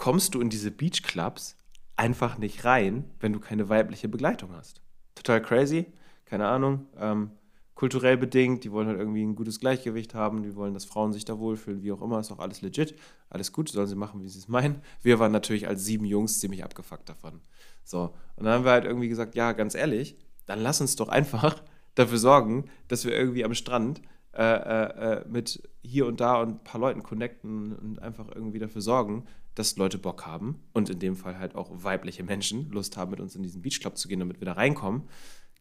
kommst 0.00 0.34
du 0.34 0.40
in 0.40 0.48
diese 0.48 0.70
Beach 0.70 1.02
Clubs 1.02 1.58
einfach 1.94 2.38
nicht 2.38 2.64
rein, 2.64 3.04
wenn 3.20 3.34
du 3.34 3.38
keine 3.38 3.68
weibliche 3.68 4.08
Begleitung 4.08 4.50
hast. 4.52 4.80
Total 5.14 5.42
crazy, 5.42 5.92
keine 6.24 6.48
Ahnung. 6.48 6.86
Ähm, 6.96 7.32
kulturell 7.74 8.16
bedingt, 8.16 8.64
die 8.64 8.72
wollen 8.72 8.88
halt 8.88 8.98
irgendwie 8.98 9.22
ein 9.22 9.36
gutes 9.36 9.60
Gleichgewicht 9.60 10.14
haben, 10.14 10.42
die 10.42 10.56
wollen, 10.56 10.72
dass 10.72 10.86
Frauen 10.86 11.12
sich 11.12 11.26
da 11.26 11.38
wohlfühlen, 11.38 11.82
wie 11.82 11.92
auch 11.92 12.00
immer, 12.00 12.18
ist 12.18 12.32
auch 12.32 12.38
alles 12.38 12.62
legit, 12.62 12.94
alles 13.28 13.52
gut, 13.52 13.68
sollen 13.68 13.88
sie 13.88 13.94
machen, 13.94 14.22
wie 14.22 14.28
sie 14.28 14.38
es 14.38 14.48
meinen. 14.48 14.80
Wir 15.02 15.18
waren 15.18 15.32
natürlich 15.32 15.68
als 15.68 15.84
sieben 15.84 16.06
Jungs 16.06 16.40
ziemlich 16.40 16.64
abgefuckt 16.64 17.06
davon. 17.06 17.42
So, 17.84 18.14
und 18.36 18.44
dann 18.44 18.54
haben 18.54 18.64
wir 18.64 18.72
halt 18.72 18.86
irgendwie 18.86 19.08
gesagt, 19.08 19.34
ja, 19.34 19.52
ganz 19.52 19.74
ehrlich, 19.74 20.16
dann 20.46 20.60
lass 20.60 20.80
uns 20.80 20.96
doch 20.96 21.10
einfach 21.10 21.62
dafür 21.94 22.18
sorgen, 22.18 22.70
dass 22.88 23.04
wir 23.04 23.12
irgendwie 23.12 23.44
am 23.44 23.52
Strand 23.52 24.00
äh, 24.32 24.44
äh, 24.44 25.12
äh, 25.12 25.28
mit 25.28 25.68
hier 25.82 26.06
und 26.06 26.20
da 26.20 26.40
und 26.40 26.48
ein 26.48 26.64
paar 26.64 26.80
Leuten 26.80 27.02
connecten 27.02 27.76
und 27.76 28.00
einfach 28.00 28.28
irgendwie 28.32 28.60
dafür 28.60 28.80
sorgen, 28.80 29.26
dass 29.60 29.76
Leute 29.76 29.98
Bock 29.98 30.26
haben 30.26 30.62
und 30.72 30.90
in 30.90 30.98
dem 30.98 31.16
Fall 31.16 31.38
halt 31.38 31.54
auch 31.54 31.70
weibliche 31.72 32.24
Menschen 32.24 32.70
Lust 32.70 32.96
haben, 32.96 33.10
mit 33.10 33.20
uns 33.20 33.36
in 33.36 33.42
diesen 33.42 33.62
Beachclub 33.62 33.96
zu 33.96 34.08
gehen, 34.08 34.18
damit 34.18 34.40
wir 34.40 34.46
da 34.46 34.54
reinkommen. 34.54 35.02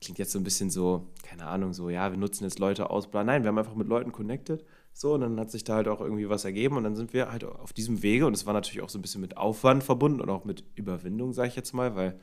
Klingt 0.02 0.18
jetzt 0.18 0.32
so 0.32 0.40
ein 0.40 0.46
bisschen 0.46 0.70
so, 0.70 1.10
keine 1.24 1.46
Ahnung, 1.46 1.74
so, 1.74 1.90
ja, 1.90 2.10
wir 2.10 2.18
nutzen 2.18 2.46
jetzt 2.46 2.60
Leute 2.60 2.90
aus, 2.90 3.12
bla. 3.12 3.24
Nein, 3.24 3.44
wir 3.44 3.50
haben 3.50 3.58
einfach 3.58 3.76
mit 3.76 3.88
Leuten 3.88 4.14
connected. 4.14 4.66
So, 4.94 5.14
und 5.14 5.22
dann 5.22 5.40
hat 5.40 5.52
sich 5.52 5.66
da 5.66 5.76
halt 5.76 5.90
auch 5.90 6.00
irgendwie 6.00 6.30
was 6.30 6.46
ergeben 6.46 6.78
und 6.78 6.84
dann 6.84 6.96
sind 6.96 7.14
wir 7.14 7.32
halt 7.32 7.44
auf 7.44 7.74
diesem 7.74 8.02
Wege 8.02 8.26
und 8.26 8.34
es 8.34 8.46
war 8.46 8.54
natürlich 8.54 8.82
auch 8.82 8.90
so 8.90 8.98
ein 8.98 9.02
bisschen 9.02 9.22
mit 9.22 9.38
Aufwand 9.38 9.84
verbunden 9.84 10.22
und 10.22 10.30
auch 10.30 10.46
mit 10.46 10.64
Überwindung, 10.76 11.34
sage 11.34 11.50
ich 11.50 11.56
jetzt 11.56 11.74
mal, 11.74 11.96
weil 11.96 12.20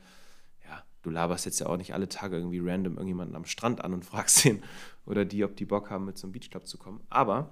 ja, 0.65 0.83
du 1.03 1.11
laberst 1.11 1.45
jetzt 1.45 1.59
ja 1.59 1.67
auch 1.67 1.77
nicht 1.77 1.93
alle 1.93 2.09
Tage 2.09 2.37
irgendwie 2.37 2.59
random 2.59 2.93
irgendjemanden 2.93 3.35
am 3.35 3.45
Strand 3.45 3.83
an 3.83 3.93
und 3.93 4.05
fragst 4.05 4.43
ihn 4.45 4.63
oder 5.05 5.25
die, 5.25 5.43
ob 5.43 5.55
die 5.55 5.65
Bock 5.65 5.91
haben, 5.91 6.05
mit 6.05 6.17
zum 6.17 6.31
Beachclub 6.31 6.67
zu 6.67 6.77
kommen. 6.77 7.01
Aber 7.09 7.51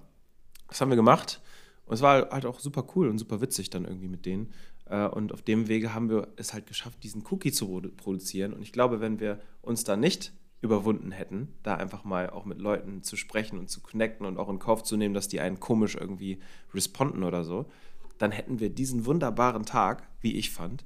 das 0.67 0.82
haben 0.82 0.89
wir 0.89 0.96
gemacht 0.96 1.41
und 1.86 1.94
es 1.94 2.01
war 2.01 2.30
halt 2.30 2.46
auch 2.46 2.60
super 2.60 2.86
cool 2.96 3.10
und 3.10 3.18
super 3.18 3.42
witzig 3.42 3.70
dann 3.70 3.86
irgendwie 3.86 4.08
mit 4.08 4.25
denen. 4.25 4.51
Äh, 4.86 5.08
und 5.08 5.34
auf 5.34 5.42
dem 5.42 5.68
Wege 5.68 5.94
haben 5.94 6.10
wir 6.10 6.27
es 6.36 6.54
halt 6.54 6.68
geschafft, 6.68 7.04
diesen 7.04 7.24
Cookie 7.30 7.51
zu 7.51 7.82
produzieren. 7.98 8.54
Und 8.54 8.62
ich 8.62 8.72
glaube, 8.72 9.01
wenn 9.01 9.20
wir 9.20 9.39
uns 9.62 9.84
da 9.84 9.96
nicht 9.96 10.34
überwunden 10.62 11.12
hätten, 11.12 11.54
da 11.63 11.75
einfach 11.75 12.04
mal 12.04 12.30
auch 12.30 12.46
mit 12.46 12.60
Leuten 12.60 13.04
zu 13.04 13.15
sprechen 13.15 13.60
und 13.60 13.70
zu 13.70 13.82
connecten 13.82 14.25
und 14.25 14.38
auch 14.38 14.50
in 14.50 14.58
Kauf 14.58 14.84
zu 14.84 14.98
nehmen, 14.98 15.13
dass 15.13 15.27
die 15.27 15.39
einen 15.39 15.60
komisch 15.60 15.96
irgendwie 15.96 16.39
responden 16.74 17.24
oder 17.24 17.44
so, 17.44 17.65
dann 18.18 18.32
hätten 18.32 18.60
wir 18.60 18.70
diesen 18.70 19.06
wunderbaren 19.06 19.65
Tag, 19.65 20.08
wie 20.22 20.36
ich 20.36 20.50
fand, 20.50 20.86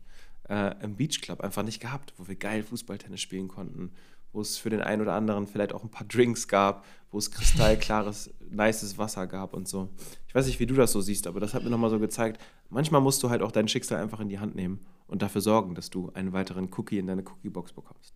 äh, 0.49 0.75
im 0.83 0.95
Beach 0.95 1.21
Club 1.21 1.41
einfach 1.41 1.63
nicht 1.63 1.79
gehabt, 1.79 2.13
wo 2.17 2.27
wir 2.27 2.35
geil 2.35 2.63
Fußballtennis 2.63 3.21
spielen 3.21 3.47
konnten, 3.47 3.91
wo 4.31 4.41
es 4.41 4.57
für 4.57 4.69
den 4.69 4.81
einen 4.81 5.01
oder 5.01 5.13
anderen 5.13 5.47
vielleicht 5.47 5.73
auch 5.73 5.83
ein 5.83 5.89
paar 5.89 6.07
Drinks 6.07 6.47
gab, 6.47 6.85
wo 7.11 7.17
es 7.17 7.31
kristallklares, 7.31 8.33
nices 8.49 8.97
Wasser 8.97 9.27
gab 9.27 9.53
und 9.53 9.67
so. 9.67 9.89
Ich 10.27 10.35
weiß 10.35 10.45
nicht, 10.45 10.59
wie 10.59 10.65
du 10.65 10.75
das 10.75 10.91
so 10.91 11.01
siehst, 11.01 11.27
aber 11.27 11.39
das 11.39 11.53
hat 11.53 11.63
mir 11.63 11.69
nochmal 11.69 11.89
so 11.89 11.99
gezeigt, 11.99 12.39
manchmal 12.69 13.01
musst 13.01 13.23
du 13.23 13.29
halt 13.29 13.41
auch 13.41 13.51
dein 13.51 13.67
Schicksal 13.67 14.01
einfach 14.01 14.19
in 14.19 14.29
die 14.29 14.39
Hand 14.39 14.55
nehmen 14.55 14.85
und 15.07 15.21
dafür 15.21 15.41
sorgen, 15.41 15.75
dass 15.75 15.89
du 15.89 16.11
einen 16.13 16.33
weiteren 16.33 16.69
Cookie 16.75 16.99
in 16.99 17.07
deine 17.07 17.23
Cookiebox 17.23 17.73
bekommst. 17.73 18.13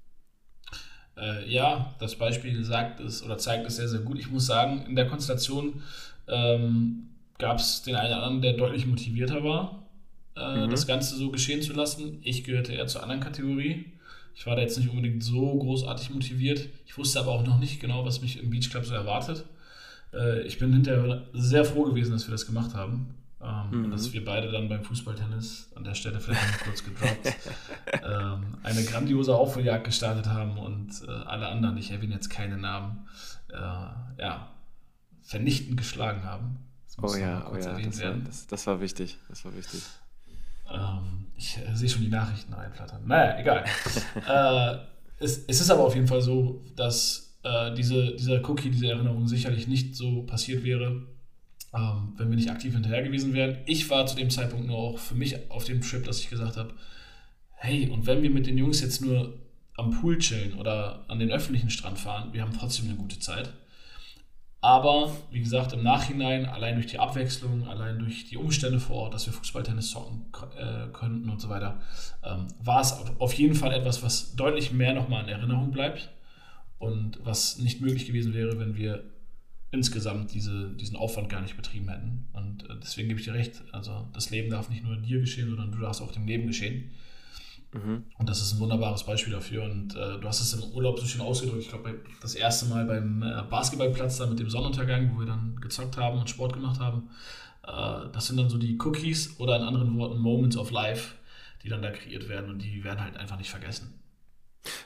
Äh, 1.17 1.50
ja, 1.50 1.93
das 2.00 2.15
Beispiel 2.15 2.63
sagt 2.63 3.00
es 3.00 3.24
oder 3.24 3.38
zeigt 3.38 3.67
es 3.67 3.75
sehr, 3.75 3.88
sehr 3.88 4.01
gut. 4.01 4.20
Ich 4.20 4.32
muss 4.32 4.46
sagen, 4.46 4.86
in 4.88 4.96
der 4.96 5.08
Konstellation 5.08 5.82
ähm, 6.27 7.10
gab 7.38 7.60
es 7.60 7.84
den 7.84 7.96
einen 7.96 8.13
oder 8.13 8.24
anderen, 8.24 8.41
der 8.41 8.53
deutlich 8.53 8.86
motivierter 8.86 9.43
war, 9.43 9.88
äh, 10.36 10.65
mhm. 10.65 10.72
das 10.72 10.88
Ganze 10.88 11.15
so 11.15 11.29
geschehen 11.29 11.62
zu 11.62 11.74
lassen. 11.74 12.20
Ich 12.24 12.43
gehörte 12.43 12.74
eher 12.74 12.88
zur 12.88 13.03
anderen 13.03 13.22
Kategorie. 13.22 13.86
Ich 14.36 14.46
war 14.46 14.56
da 14.56 14.62
jetzt 14.62 14.78
nicht 14.78 14.90
unbedingt 14.90 15.24
so 15.24 15.58
großartig 15.58 16.10
motiviert. 16.10 16.70
Ich 16.86 16.98
wusste 16.98 17.20
aber 17.20 17.32
auch 17.32 17.46
noch 17.46 17.60
nicht 17.60 17.80
genau, 17.80 18.06
was 18.06 18.22
mich 18.22 18.42
im 18.42 18.50
Beach 18.50 18.70
Club 18.70 18.86
so 18.86 18.94
erwartet. 18.94 19.46
Äh, 20.13 20.42
ich 20.44 20.60
bin 20.60 20.74
hinterher 20.74 21.24
sehr 21.34 21.66
froh 21.66 21.84
gewesen, 21.84 22.12
dass 22.12 22.28
wir 22.28 22.32
das 22.32 22.46
gemacht 22.46 22.74
haben. 22.74 23.16
Ähm, 23.42 23.88
mhm. 23.88 23.92
Dass 23.92 24.13
wir 24.13 24.24
beide 24.24 24.52
dann 24.52 24.70
beim 24.70 24.84
Fußballtennis, 24.84 25.72
an 25.75 25.84
der 25.84 25.96
Stelle 25.96 26.20
vielleicht 26.20 26.50
noch 26.50 26.60
kurz 26.63 26.84
gedroppt, 26.84 27.25
ähm, 27.92 28.58
eine 28.63 28.84
grandiose 28.86 29.36
Aufholjagd 29.36 29.84
gestartet 29.84 30.28
haben 30.28 30.58
und 30.58 31.02
äh, 31.06 31.12
alle 31.12 31.48
anderen, 31.48 31.75
ich 31.78 31.92
erwähne 31.92 32.13
jetzt 32.13 32.30
keine 32.30 32.58
Namen, 32.58 33.06
äh, 33.50 33.56
ja, 33.58 34.50
vernichtend 35.22 35.75
geschlagen 35.78 36.24
haben. 36.24 36.58
oh 37.02 37.16
ja, 37.16 37.46
oh 37.52 37.58
ja 37.58 37.78
das, 37.80 38.02
war, 38.02 38.13
das, 38.13 38.48
das, 38.48 38.68
war 38.68 38.80
wichtig. 38.80 39.18
Das 39.28 39.44
war 39.44 39.54
wichtig. 39.56 39.82
Ähm, 40.74 41.27
ich 41.38 41.58
äh, 41.58 41.75
sehe 41.75 41.89
schon 41.89 42.01
die 42.01 42.10
Nachrichten 42.10 42.53
einflattern. 42.53 43.01
Naja, 43.06 43.39
egal. 43.39 43.65
äh, 44.27 45.24
es, 45.24 45.46
es, 45.48 45.62
ist 45.62 45.70
aber 45.70 45.86
auf 45.86 45.96
jeden 45.96 46.08
Fall 46.08 46.22
so, 46.22 46.62
dass 46.75 47.38
äh, 47.44 47.74
diese, 47.74 48.15
dieser 48.15 48.48
Cookie, 48.50 48.70
diese 48.70 48.88
Erinnerung 48.88 49.27
sicherlich 49.27 49.68
nicht 49.68 49.96
so 49.96 50.24
passiert 50.24 50.63
wäre, 50.63 51.08
ähm, 51.74 52.13
wenn 52.18 52.30
wir 52.30 52.36
nicht 52.36 52.50
aktiv 52.50 52.74
hinterher 52.74 53.03
gewesen 53.03 53.34
wären. 53.34 53.58
Ich 53.65 53.89
war 53.89 54.06
zu 54.06 54.15
dem 54.15 54.30
Zeitpunkt 54.30 54.68
nur 54.68 54.77
auch 54.77 54.98
für 54.98 55.15
mich 55.15 55.51
auf 55.51 55.65
dem 55.65 55.82
Trip, 55.82 56.03
dass 56.03 56.20
ich 56.20 56.30
gesagt 56.30 56.58
habe, 56.58 56.74
hey, 57.55 57.90
und 57.90 58.05
wenn 58.05 58.22
wir 58.22 58.29
mit 58.29 58.48
den 58.48 58.57
Jungs 58.57 58.81
jetzt 58.81 59.01
nur 59.01 59.40
am 59.75 59.92
Pool 59.92 60.18
chillen 60.20 60.53
oder 60.53 61.05
an 61.07 61.20
den 61.20 61.31
öffentlichen 61.31 61.70
Strand 61.70 61.98
fahren, 62.00 62.33
wir 62.33 62.42
haben 62.42 62.53
trotzdem 62.57 62.88
eine 62.88 62.96
gute 62.96 63.20
Zeit. 63.20 63.51
Aber 64.64 65.12
wie 65.30 65.42
gesagt, 65.42 65.74
im 65.74 65.84
Nachhinein, 65.84 66.46
allein 66.46 66.76
durch 66.76 66.88
die 66.88 66.98
Abwechslung, 66.98 67.68
allein 67.68 68.00
durch 68.00 68.30
die 68.30 68.38
Umstände 68.38 68.80
vor 68.80 68.96
Ort, 68.96 69.14
dass 69.14 69.26
wir 69.26 69.34
Fußballtennis 69.34 69.92
zocken 69.92 70.28
äh, 70.58 70.88
könnten 70.94 71.30
und 71.30 71.42
so 71.42 71.50
weiter, 71.50 71.82
ähm, 72.24 72.48
war 72.64 72.80
es 72.80 72.94
auf 73.20 73.34
jeden 73.34 73.56
Fall 73.56 73.74
etwas, 73.74 74.04
was 74.04 74.38
deutlich 74.38 74.72
mehr 74.72 74.94
nochmal 74.94 75.24
in 75.24 75.30
Erinnerung 75.30 75.72
bleibt 75.72 76.14
und 76.80 77.20
was 77.26 77.58
nicht 77.58 77.82
möglich 77.82 78.06
gewesen 78.06 78.34
wäre, 78.34 78.58
wenn 78.58 78.78
wir 78.78 79.04
insgesamt 79.72 80.34
diese, 80.34 80.70
diesen 80.76 80.96
Aufwand 80.96 81.28
gar 81.28 81.42
nicht 81.42 81.58
betrieben 81.58 81.90
hätten. 81.90 82.30
Und 82.32 82.64
äh, 82.70 82.76
deswegen 82.82 83.10
gebe 83.10 83.20
ich 83.20 83.26
dir 83.26 83.34
recht, 83.34 83.62
also 83.74 84.08
das 84.14 84.30
Leben 84.30 84.50
darf 84.50 84.70
nicht 84.70 84.86
nur 84.86 84.96
dir 84.96 85.20
geschehen, 85.20 85.50
sondern 85.50 85.74
du 85.74 85.80
darfst 85.80 86.02
auch 86.02 86.14
dem 86.14 86.26
Leben 86.26 86.48
geschehen. 86.48 86.90
Mhm. 87.74 88.03
Und 88.18 88.29
das 88.29 88.42
ist 88.42 88.53
ein 88.53 88.59
wunderbares 88.59 89.03
Beispiel 89.03 89.33
dafür. 89.33 89.64
Und 89.64 89.96
äh, 89.96 90.20
du 90.20 90.27
hast 90.27 90.42
es 90.42 90.53
im 90.53 90.72
Urlaub 90.72 91.00
so 91.00 91.05
schön 91.05 91.22
ausgedrückt. 91.22 91.64
Ich 91.64 91.70
glaube, 91.70 92.00
das 92.22 92.36
erste 92.36 92.68
Mal 92.68 92.86
beim 92.86 93.24
äh, 93.24 93.44
Basketballplatz 93.50 94.18
da 94.18 94.27
mit 94.27 94.40
dem 94.40 94.50
Sonnenuntergang, 94.50 95.14
wo 95.14 95.20
wir 95.20 95.25
dann 95.25 95.55
gezockt 95.59 95.98
haben 95.98 96.20
und 96.20 96.29
Sport 96.29 96.53
gemacht 96.53 96.79
haben. 96.79 97.09
Äh, 97.66 98.09
das 98.12 98.27
sind 98.27 98.38
dann 98.38 98.50
so 98.50 98.57
die 98.57 98.77
Cookies 98.79 99.40
oder 99.40 99.55
in 99.57 99.64
anderen 99.64 99.98
Worten 99.98 100.20
Moments 100.20 100.57
of 100.57 100.72
Life, 100.72 101.16
die 101.64 101.70
dann 101.70 101.81
da 101.81 101.92
kreiert 101.92 102.29
werden 102.29 102.50
und 102.50 102.59
die 102.59 102.83
werden 102.83 103.01
halt 103.01 103.18
einfach 103.18 103.38
nicht 103.38 103.50
vergessen. 103.50 104.02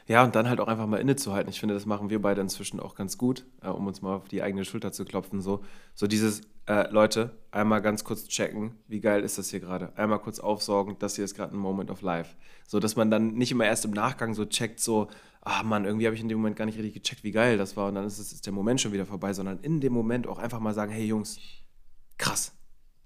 Ja, 0.08 0.24
und 0.24 0.36
dann 0.36 0.50
halt 0.50 0.60
auch 0.60 0.68
einfach 0.68 0.88
mal 0.88 0.98
innezuhalten. 0.98 1.50
Ich 1.50 1.60
finde, 1.60 1.76
das 1.76 1.86
machen 1.86 2.10
wir 2.10 2.22
beide 2.22 2.42
inzwischen 2.42 2.80
auch 2.80 2.96
ganz 2.96 3.18
gut, 3.18 3.46
äh, 3.62 3.68
um 3.68 3.88
uns 3.88 4.02
mal 4.02 4.16
auf 4.16 4.28
die 4.28 4.42
eigene 4.42 4.66
Schulter 4.66 4.92
zu 4.92 5.06
klopfen. 5.06 5.42
So, 5.42 5.64
so 5.94 6.08
dieses, 6.08 6.42
äh, 6.68 6.90
Leute, 6.92 7.32
einmal 7.52 7.82
ganz 7.82 8.04
kurz 8.04 8.28
checken, 8.28 8.76
wie 8.88 9.00
geil 9.00 9.24
ist 9.24 9.38
das 9.38 9.50
hier 9.50 9.62
gerade. 9.62 9.98
Einmal 9.98 10.20
kurz 10.20 10.40
aufsorgen, 10.40 10.98
das 11.00 11.16
hier 11.16 11.26
ist 11.26 11.36
gerade 11.36 11.54
ein 11.54 11.60
Moment 11.60 11.90
of 11.90 12.02
Life. 12.02 12.36
So, 12.68 12.80
dass 12.80 12.96
man 12.96 13.10
dann 13.10 13.36
nicht 13.36 13.52
immer 13.52 13.66
erst 13.66 13.86
im 13.86 13.92
Nachgang 13.92 14.34
so 14.34 14.46
checkt, 14.46 14.82
so, 14.82 15.08
ah 15.42 15.64
Mann, 15.64 15.86
irgendwie 15.86 16.06
habe 16.06 16.16
ich 16.16 16.22
in 16.22 16.28
dem 16.28 16.40
Moment 16.40 16.58
gar 16.58 16.66
nicht 16.66 16.78
richtig 16.78 16.96
gecheckt, 16.96 17.24
wie 17.24 17.32
geil 17.32 17.58
das 17.58 17.78
war 17.78 17.88
und 17.88 17.96
dann 17.96 18.06
ist, 18.06 18.20
es, 18.20 18.34
ist 18.34 18.46
der 18.46 18.54
Moment 18.54 18.82
schon 18.82 18.92
wieder 18.92 19.06
vorbei, 19.06 19.32
sondern 19.32 19.60
in 19.60 19.80
dem 19.80 19.94
Moment 19.94 20.28
auch 20.28 20.40
einfach 20.40 20.60
mal 20.60 20.74
sagen, 20.74 20.92
hey 20.92 21.06
Jungs, 21.06 21.40
krass, 22.18 22.54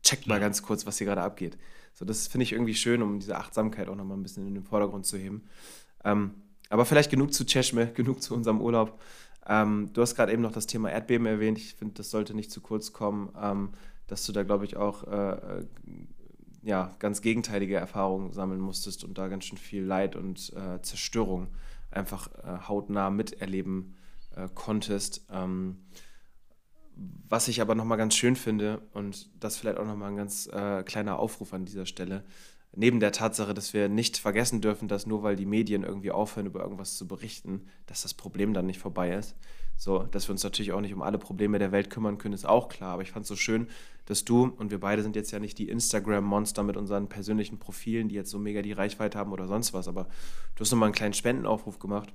checkt 0.01 0.25
mal 0.25 0.39
ganz 0.39 0.63
kurz, 0.63 0.87
was 0.87 0.97
hier 0.97 1.05
gerade 1.05 1.21
abgeht. 1.21 1.57
So, 1.93 2.03
das 2.03 2.27
finde 2.27 2.43
ich 2.43 2.53
irgendwie 2.53 2.73
schön, 2.73 3.03
um 3.03 3.19
diese 3.19 3.37
Achtsamkeit 3.37 3.89
auch 3.89 3.95
nochmal 3.95 4.17
ein 4.17 4.23
bisschen 4.23 4.47
in 4.47 4.55
den 4.55 4.63
Vordergrund 4.63 5.05
zu 5.05 5.17
heben. 5.17 5.43
Ähm, 6.03 6.33
aber 6.71 6.85
vielleicht 6.85 7.11
genug 7.11 7.33
zu 7.33 7.45
Cheshme, 7.45 7.87
genug 7.93 8.21
zu 8.21 8.33
unserem 8.33 8.61
Urlaub. 8.61 8.99
Ähm, 9.47 9.89
du 9.93 10.01
hast 10.01 10.15
gerade 10.15 10.31
eben 10.31 10.41
noch 10.41 10.51
das 10.51 10.67
Thema 10.67 10.89
Erdbeben 10.91 11.27
erwähnt. 11.27 11.57
Ich 11.57 11.75
finde, 11.75 11.95
das 11.95 12.09
sollte 12.09 12.33
nicht 12.33 12.51
zu 12.51 12.61
kurz 12.61 12.93
kommen, 12.93 13.29
ähm, 13.39 13.71
dass 14.07 14.25
du 14.25 14.31
da, 14.31 14.43
glaube 14.43 14.65
ich, 14.65 14.77
auch 14.77 15.03
äh, 15.07 15.31
äh, 15.31 15.65
ja, 16.63 16.95
ganz 16.99 17.21
gegenteilige 17.21 17.75
Erfahrungen 17.75 18.33
sammeln 18.33 18.59
musstest 18.59 19.03
und 19.03 19.17
da 19.17 19.27
ganz 19.27 19.45
schön 19.45 19.57
viel 19.57 19.83
Leid 19.83 20.15
und 20.15 20.53
äh, 20.53 20.81
Zerstörung 20.81 21.47
einfach 21.89 22.29
äh, 22.43 22.67
hautnah 22.67 23.09
miterleben 23.09 23.95
äh, 24.35 24.47
konntest. 24.53 25.25
Ähm, 25.31 25.79
was 26.95 27.47
ich 27.47 27.61
aber 27.61 27.73
nochmal 27.73 27.97
ganz 27.97 28.15
schön 28.15 28.35
finde 28.35 28.81
und 28.93 29.29
das 29.43 29.57
vielleicht 29.57 29.77
auch 29.77 29.85
nochmal 29.85 30.09
ein 30.09 30.17
ganz 30.17 30.47
äh, 30.47 30.83
kleiner 30.83 31.17
Aufruf 31.17 31.53
an 31.53 31.65
dieser 31.65 31.85
Stelle, 31.85 32.23
neben 32.73 32.99
der 32.99 33.11
Tatsache, 33.11 33.53
dass 33.53 33.73
wir 33.73 33.89
nicht 33.89 34.17
vergessen 34.17 34.61
dürfen, 34.61 34.87
dass 34.87 35.05
nur 35.05 35.23
weil 35.23 35.35
die 35.35 35.45
Medien 35.45 35.83
irgendwie 35.83 36.11
aufhören, 36.11 36.45
über 36.45 36.61
irgendwas 36.61 36.95
zu 36.95 37.07
berichten, 37.07 37.67
dass 37.85 38.03
das 38.03 38.13
Problem 38.13 38.53
dann 38.53 38.65
nicht 38.65 38.79
vorbei 38.79 39.13
ist. 39.13 39.35
So, 39.77 40.03
dass 40.03 40.27
wir 40.27 40.33
uns 40.33 40.43
natürlich 40.43 40.73
auch 40.73 40.81
nicht 40.81 40.93
um 40.93 41.01
alle 41.01 41.17
Probleme 41.17 41.57
der 41.57 41.71
Welt 41.71 41.89
kümmern 41.89 42.17
können, 42.17 42.35
ist 42.35 42.45
auch 42.45 42.69
klar. 42.69 42.93
Aber 42.93 43.01
ich 43.01 43.11
fand 43.11 43.23
es 43.23 43.29
so 43.29 43.35
schön, 43.35 43.67
dass 44.05 44.23
du, 44.23 44.43
und 44.43 44.69
wir 44.69 44.79
beide 44.79 45.01
sind 45.01 45.15
jetzt 45.15 45.31
ja 45.31 45.39
nicht 45.39 45.57
die 45.57 45.69
Instagram-Monster 45.69 46.63
mit 46.63 46.77
unseren 46.77 47.09
persönlichen 47.09 47.57
Profilen, 47.57 48.07
die 48.07 48.15
jetzt 48.15 48.29
so 48.29 48.37
mega 48.37 48.61
die 48.61 48.73
Reichweite 48.73 49.17
haben 49.17 49.31
oder 49.31 49.47
sonst 49.47 49.73
was, 49.73 49.87
aber 49.87 50.07
du 50.55 50.61
hast 50.61 50.71
nochmal 50.71 50.87
einen 50.87 50.95
kleinen 50.95 51.13
Spendenaufruf 51.13 51.79
gemacht. 51.79 52.13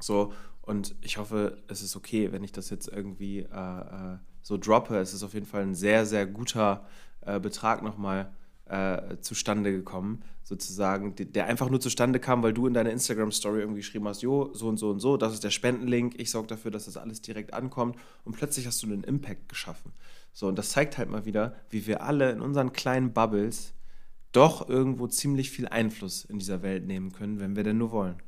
So, 0.00 0.32
und 0.62 0.94
ich 1.02 1.18
hoffe, 1.18 1.62
es 1.68 1.82
ist 1.82 1.94
okay, 1.94 2.32
wenn 2.32 2.44
ich 2.44 2.52
das 2.52 2.70
jetzt 2.70 2.88
irgendwie 2.88 3.40
äh, 3.40 3.80
äh 3.80 4.18
so 4.48 4.56
droppe. 4.56 4.96
Es 4.96 5.12
ist 5.12 5.22
auf 5.22 5.34
jeden 5.34 5.46
Fall 5.46 5.62
ein 5.62 5.74
sehr, 5.74 6.06
sehr 6.06 6.26
guter 6.26 6.86
äh, 7.20 7.38
Betrag 7.38 7.82
nochmal 7.82 8.32
äh, 8.68 9.20
zustande 9.20 9.72
gekommen, 9.72 10.22
sozusagen, 10.42 11.14
der 11.16 11.46
einfach 11.46 11.68
nur 11.68 11.80
zustande 11.80 12.20
kam, 12.20 12.42
weil 12.42 12.52
du 12.52 12.66
in 12.66 12.74
deiner 12.74 12.90
Instagram-Story 12.90 13.60
irgendwie 13.60 13.80
geschrieben 13.80 14.08
hast, 14.08 14.22
jo, 14.22 14.52
so 14.54 14.68
und 14.68 14.78
so 14.78 14.90
und 14.90 15.00
so, 15.00 15.16
das 15.16 15.34
ist 15.34 15.44
der 15.44 15.50
Spendenlink, 15.50 16.18
ich 16.18 16.30
sorge 16.30 16.48
dafür, 16.48 16.70
dass 16.70 16.86
das 16.86 16.96
alles 16.96 17.20
direkt 17.20 17.54
ankommt 17.54 17.96
und 18.24 18.36
plötzlich 18.36 18.66
hast 18.66 18.82
du 18.82 18.86
einen 18.86 19.04
Impact 19.04 19.48
geschaffen. 19.48 19.92
So, 20.32 20.46
und 20.48 20.56
das 20.56 20.70
zeigt 20.70 20.98
halt 20.98 21.10
mal 21.10 21.24
wieder, 21.24 21.56
wie 21.70 21.86
wir 21.86 22.02
alle 22.02 22.30
in 22.30 22.40
unseren 22.40 22.72
kleinen 22.72 23.12
Bubbles 23.12 23.74
doch 24.32 24.68
irgendwo 24.68 25.06
ziemlich 25.06 25.50
viel 25.50 25.68
Einfluss 25.68 26.24
in 26.24 26.38
dieser 26.38 26.62
Welt 26.62 26.86
nehmen 26.86 27.12
können, 27.12 27.40
wenn 27.40 27.56
wir 27.56 27.64
denn 27.64 27.78
nur 27.78 27.90
wollen. 27.90 28.22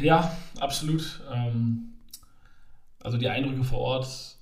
Ja, 0.00 0.36
absolut. 0.58 1.20
Ähm, 1.32 1.94
also 3.02 3.18
die 3.18 3.28
Eindrücke 3.28 3.64
vor 3.64 3.78
Ort. 3.78 4.36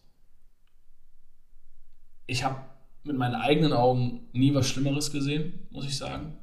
Ich 2.26 2.44
habe 2.44 2.60
mit 3.04 3.16
meinen 3.16 3.34
eigenen 3.34 3.72
Augen 3.72 4.28
nie 4.32 4.54
was 4.54 4.68
Schlimmeres 4.68 5.10
gesehen, 5.10 5.66
muss 5.70 5.86
ich 5.86 5.96
sagen. 5.96 6.36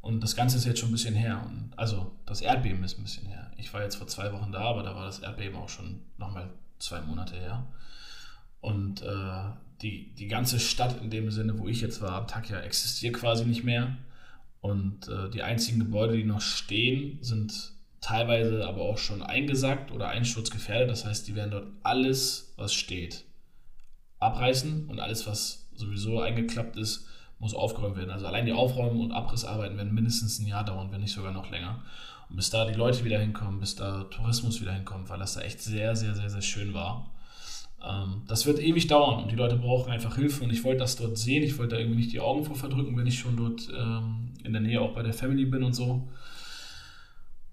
Und 0.00 0.20
das 0.22 0.36
Ganze 0.36 0.56
ist 0.56 0.66
jetzt 0.66 0.78
schon 0.78 0.90
ein 0.90 0.92
bisschen 0.92 1.14
her. 1.14 1.42
Und 1.46 1.72
also 1.76 2.12
das 2.26 2.40
Erdbeben 2.40 2.84
ist 2.84 2.98
ein 2.98 3.02
bisschen 3.02 3.26
her. 3.26 3.50
Ich 3.56 3.72
war 3.74 3.82
jetzt 3.82 3.96
vor 3.96 4.06
zwei 4.06 4.32
Wochen 4.32 4.52
da, 4.52 4.60
aber 4.60 4.82
da 4.82 4.94
war 4.94 5.06
das 5.06 5.18
Erdbeben 5.18 5.56
auch 5.56 5.68
schon 5.68 6.00
nochmal 6.18 6.50
zwei 6.78 7.00
Monate 7.00 7.34
her. 7.34 7.66
Und 8.60 9.02
äh, 9.02 9.42
die, 9.82 10.14
die 10.14 10.28
ganze 10.28 10.60
Stadt 10.60 11.02
in 11.02 11.10
dem 11.10 11.30
Sinne, 11.30 11.58
wo 11.58 11.68
ich 11.68 11.80
jetzt 11.80 12.00
war, 12.00 12.20
Antakya, 12.20 12.60
existiert 12.60 13.14
quasi 13.14 13.44
nicht 13.44 13.64
mehr. 13.64 13.96
Und 14.60 15.08
äh, 15.08 15.30
die 15.30 15.42
einzigen 15.42 15.78
Gebäude, 15.78 16.16
die 16.16 16.24
noch 16.24 16.40
stehen, 16.40 17.18
sind 17.22 17.72
teilweise 18.00 18.66
aber 18.66 18.82
auch 18.82 18.98
schon 18.98 19.22
eingesackt 19.22 19.90
oder 19.90 20.08
einsturzgefährdet. 20.08 20.90
Das 20.90 21.04
heißt, 21.04 21.26
die 21.26 21.34
werden 21.34 21.50
dort 21.50 21.66
alles, 21.82 22.54
was 22.56 22.72
steht, 22.72 23.24
abreißen 24.18 24.88
und 24.88 25.00
alles, 25.00 25.26
was 25.26 25.65
sowieso 25.78 26.20
eingeklappt 26.20 26.76
ist, 26.76 27.06
muss 27.38 27.54
aufgeräumt 27.54 27.96
werden. 27.96 28.10
Also 28.10 28.26
allein 28.26 28.46
die 28.46 28.52
Aufräumen 28.52 29.00
und 29.00 29.12
Abrissarbeiten 29.12 29.76
werden 29.76 29.94
mindestens 29.94 30.38
ein 30.38 30.46
Jahr 30.46 30.64
dauern, 30.64 30.88
wenn 30.90 31.00
nicht 31.00 31.12
sogar 31.12 31.32
noch 31.32 31.50
länger. 31.50 31.82
Und 32.28 32.36
bis 32.36 32.50
da 32.50 32.64
die 32.64 32.74
Leute 32.74 33.04
wieder 33.04 33.20
hinkommen, 33.20 33.60
bis 33.60 33.76
da 33.76 34.04
Tourismus 34.04 34.60
wieder 34.60 34.72
hinkommt, 34.72 35.08
weil 35.08 35.18
das 35.18 35.34
da 35.34 35.42
echt 35.42 35.60
sehr, 35.60 35.94
sehr, 35.94 36.14
sehr, 36.14 36.30
sehr 36.30 36.42
schön 36.42 36.74
war. 36.74 37.10
Ähm, 37.84 38.22
das 38.26 38.46
wird 38.46 38.58
ewig 38.58 38.86
dauern 38.86 39.22
und 39.22 39.30
die 39.30 39.36
Leute 39.36 39.56
brauchen 39.56 39.92
einfach 39.92 40.16
Hilfe 40.16 40.42
und 40.44 40.52
ich 40.52 40.64
wollte 40.64 40.80
das 40.80 40.96
dort 40.96 41.18
sehen. 41.18 41.42
Ich 41.42 41.58
wollte 41.58 41.76
da 41.76 41.80
irgendwie 41.80 41.98
nicht 41.98 42.12
die 42.12 42.20
Augen 42.20 42.44
vor 42.44 42.56
verdrücken, 42.56 42.96
wenn 42.96 43.06
ich 43.06 43.18
schon 43.18 43.36
dort 43.36 43.68
ähm, 43.76 44.32
in 44.42 44.52
der 44.52 44.62
Nähe 44.62 44.80
auch 44.80 44.94
bei 44.94 45.02
der 45.02 45.12
Family 45.12 45.44
bin 45.44 45.62
und 45.62 45.74
so. 45.74 46.08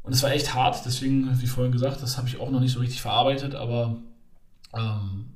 Und 0.01 0.11
es 0.11 0.23
war 0.23 0.31
echt 0.31 0.53
hart, 0.53 0.85
deswegen, 0.85 1.41
wie 1.41 1.47
vorhin 1.47 1.71
gesagt, 1.71 2.01
das 2.01 2.17
habe 2.17 2.27
ich 2.27 2.39
auch 2.39 2.51
noch 2.51 2.59
nicht 2.59 2.73
so 2.73 2.79
richtig 2.79 3.01
verarbeitet, 3.01 3.55
aber 3.55 3.97
ähm, 4.73 5.27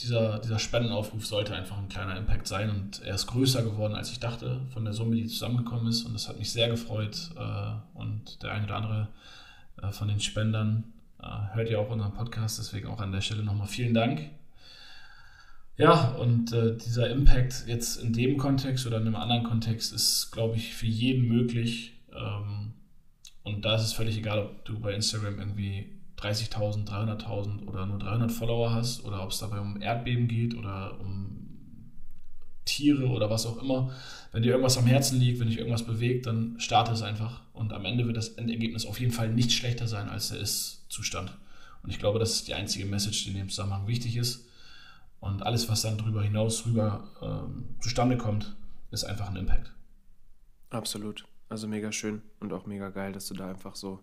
dieser, 0.00 0.38
dieser 0.40 0.58
Spendenaufruf 0.58 1.26
sollte 1.26 1.54
einfach 1.54 1.78
ein 1.78 1.88
kleiner 1.88 2.16
Impact 2.16 2.46
sein 2.46 2.70
und 2.70 3.02
er 3.02 3.14
ist 3.14 3.26
größer 3.26 3.62
geworden, 3.62 3.94
als 3.94 4.10
ich 4.10 4.18
dachte, 4.18 4.60
von 4.70 4.84
der 4.84 4.92
Summe, 4.92 5.16
die 5.16 5.26
zusammengekommen 5.26 5.86
ist. 5.88 6.04
Und 6.04 6.14
das 6.14 6.28
hat 6.28 6.38
mich 6.38 6.50
sehr 6.50 6.68
gefreut. 6.68 7.30
Äh, 7.36 7.98
und 7.98 8.42
der 8.42 8.52
eine 8.52 8.64
oder 8.64 8.76
andere 8.76 9.08
äh, 9.82 9.90
von 9.90 10.08
den 10.08 10.20
Spendern 10.20 10.84
äh, 11.22 11.54
hört 11.54 11.70
ja 11.70 11.78
auch 11.78 11.90
unseren 11.90 12.12
Podcast, 12.12 12.58
deswegen 12.58 12.88
auch 12.88 13.00
an 13.00 13.12
der 13.12 13.20
Stelle 13.20 13.44
nochmal 13.44 13.68
vielen 13.68 13.94
Dank. 13.94 14.30
Ja, 15.76 16.10
und 16.12 16.52
dieser 16.52 17.10
Impact 17.10 17.64
jetzt 17.66 17.96
in 17.96 18.12
dem 18.12 18.38
Kontext 18.38 18.86
oder 18.86 18.98
in 18.98 19.08
einem 19.08 19.16
anderen 19.16 19.42
Kontext 19.42 19.92
ist, 19.92 20.30
glaube 20.30 20.54
ich, 20.54 20.72
für 20.72 20.86
jeden 20.86 21.26
möglich. 21.26 21.94
Ähm, 22.14 22.74
und 23.42 23.64
da 23.64 23.74
ist 23.74 23.82
es 23.82 23.92
völlig 23.92 24.16
egal, 24.16 24.38
ob 24.38 24.64
du 24.64 24.78
bei 24.78 24.94
Instagram 24.94 25.40
irgendwie 25.40 25.93
30.000, 26.24 26.86
300.000 26.86 27.66
oder 27.66 27.86
nur 27.86 27.98
300 27.98 28.32
Follower 28.32 28.72
hast 28.72 29.04
oder 29.04 29.22
ob 29.22 29.30
es 29.30 29.38
dabei 29.38 29.60
um 29.60 29.80
Erdbeben 29.80 30.28
geht 30.28 30.54
oder 30.54 30.98
um 31.00 31.44
Tiere 32.64 33.08
oder 33.08 33.28
was 33.30 33.46
auch 33.46 33.60
immer. 33.62 33.92
Wenn 34.32 34.42
dir 34.42 34.50
irgendwas 34.52 34.78
am 34.78 34.86
Herzen 34.86 35.20
liegt, 35.20 35.38
wenn 35.38 35.48
dich 35.48 35.58
irgendwas 35.58 35.84
bewegt, 35.84 36.26
dann 36.26 36.56
starte 36.58 36.92
es 36.92 37.02
einfach. 37.02 37.42
Und 37.52 37.72
am 37.72 37.84
Ende 37.84 38.06
wird 38.06 38.16
das 38.16 38.30
Endergebnis 38.30 38.86
auf 38.86 38.98
jeden 38.98 39.12
Fall 39.12 39.28
nicht 39.28 39.52
schlechter 39.52 39.86
sein 39.86 40.08
als 40.08 40.28
der 40.28 40.38
Ist-Zustand. 40.38 41.36
Und 41.82 41.90
ich 41.90 41.98
glaube, 41.98 42.18
das 42.18 42.32
ist 42.32 42.48
die 42.48 42.54
einzige 42.54 42.86
Message, 42.86 43.24
die 43.24 43.30
in 43.30 43.36
dem 43.36 43.48
Zusammenhang 43.50 43.86
wichtig 43.86 44.16
ist. 44.16 44.46
Und 45.20 45.42
alles, 45.42 45.68
was 45.68 45.82
dann 45.82 45.98
darüber 45.98 46.22
hinaus 46.22 46.66
rüber 46.66 47.08
ähm, 47.22 47.76
zustande 47.80 48.16
kommt, 48.16 48.56
ist 48.90 49.04
einfach 49.04 49.28
ein 49.28 49.36
Impact. 49.36 49.72
Absolut. 50.70 51.26
Also 51.48 51.68
mega 51.68 51.92
schön 51.92 52.22
und 52.40 52.52
auch 52.52 52.66
mega 52.66 52.88
geil, 52.88 53.12
dass 53.12 53.28
du 53.28 53.34
da 53.34 53.48
einfach 53.48 53.76
so 53.76 54.00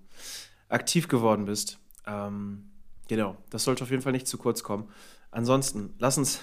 aktiv 0.69 1.07
geworden 1.07 1.45
bist. 1.45 1.79
Ähm, 2.05 2.71
genau, 3.07 3.37
das 3.49 3.63
sollte 3.63 3.83
auf 3.83 3.91
jeden 3.91 4.01
Fall 4.01 4.11
nicht 4.11 4.27
zu 4.27 4.37
kurz 4.37 4.63
kommen. 4.63 4.89
Ansonsten, 5.31 5.93
lass 5.99 6.17
uns, 6.17 6.41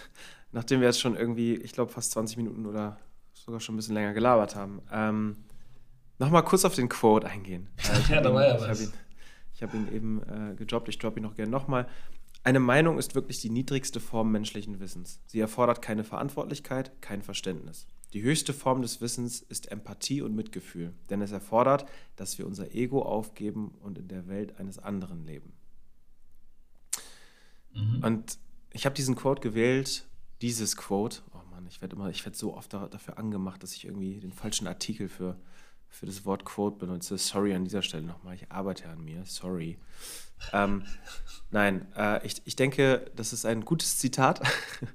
nachdem 0.53 0.81
wir 0.81 0.89
jetzt 0.89 1.01
schon 1.01 1.17
irgendwie, 1.17 1.55
ich 1.55 1.73
glaube, 1.73 1.93
fast 1.93 2.13
20 2.13 2.37
Minuten 2.37 2.67
oder 2.67 2.99
sogar 3.35 3.61
schon 3.61 3.75
ein 3.75 3.77
bisschen 3.77 3.95
länger 3.95 4.15
gelabert 4.15 4.57
haben, 4.57 4.81
ähm, 4.91 5.37
nochmal 6.19 6.45
kurz 6.45 6.65
auf 6.65 6.75
den 6.75 6.89
Quote 6.89 7.27
eingehen. 7.27 7.69
Äh, 8.09 8.15
ja, 8.15 8.21
da 8.21 8.33
war 8.33 8.47
ja 8.47 8.61
was. 8.61 8.81
Ich 9.55 9.63
habe 9.63 9.77
ihn, 9.77 9.85
hab 9.85 9.93
ihn, 9.93 9.95
eben 9.95 10.23
äh, 10.23 10.55
gedroppt, 10.55 10.89
ich 10.89 10.99
droppe 10.99 11.21
ihn 11.21 11.23
noch 11.23 11.35
gerne 11.35 11.51
nochmal. 11.51 11.87
Eine 12.49 12.61
Meinung 12.61 12.97
ist 12.97 13.15
wirklich 13.15 13.43
die 13.43 13.51
niedrigste 13.51 14.01
Form 14.01 14.33
menschlichen 14.33 14.81
Wissens. 14.81 15.21
Sie 15.27 15.39
erfordert 15.39 15.83
keine 15.83 16.03
Verantwortlichkeit, 16.03 17.03
kein 17.03 17.21
Verständnis. 17.21 17.87
Die 18.15 18.23
höchste 18.23 18.55
Form 18.55 18.81
des 18.81 19.03
Wissens 19.03 19.43
ist 19.43 19.71
Empathie 19.71 20.23
und 20.23 20.35
Mitgefühl, 20.35 20.95
denn 21.11 21.21
es 21.21 21.31
erfordert, 21.31 21.85
dass 22.17 22.39
wir 22.39 22.47
unser 22.47 22.75
Ego 22.75 23.03
aufgeben 23.03 23.75
und 23.83 23.99
in 23.99 24.09
der 24.09 24.29
Welt 24.29 24.59
eines 24.59 24.79
anderen 24.79 25.27
leben. 25.27 25.53
Mhm. 27.75 28.03
Und 28.03 28.39
ich 28.73 28.87
habe 28.87 28.95
diesen 28.95 29.15
Quote 29.15 29.43
gewählt, 29.43 30.09
dieses 30.41 30.75
Quote. 30.75 31.21
Oh 31.35 31.51
Mann, 31.51 31.67
ich 31.67 31.83
werde 31.83 31.97
immer, 31.97 32.09
ich 32.09 32.25
werde 32.25 32.39
so 32.39 32.57
oft 32.57 32.73
dafür 32.73 33.19
angemacht, 33.19 33.63
dass 33.63 33.75
ich 33.75 33.85
irgendwie 33.85 34.21
den 34.21 34.33
falschen 34.33 34.67
Artikel 34.67 35.11
für, 35.11 35.39
für 35.89 36.07
das 36.07 36.25
Wort 36.25 36.45
Quote 36.45 36.79
benutze. 36.79 37.19
Sorry 37.19 37.55
an 37.55 37.65
dieser 37.65 37.83
Stelle 37.83 38.05
nochmal, 38.05 38.35
ich 38.35 38.51
arbeite 38.51 38.89
an 38.89 39.05
mir, 39.05 39.23
sorry. 39.25 39.79
Ähm, 40.53 40.85
nein, 41.51 41.87
äh, 41.97 42.25
ich, 42.27 42.43
ich 42.45 42.55
denke, 42.55 43.11
das 43.17 43.33
ist 43.33 43.45
ein 43.45 43.65
gutes 43.65 43.99
Zitat, 43.99 44.41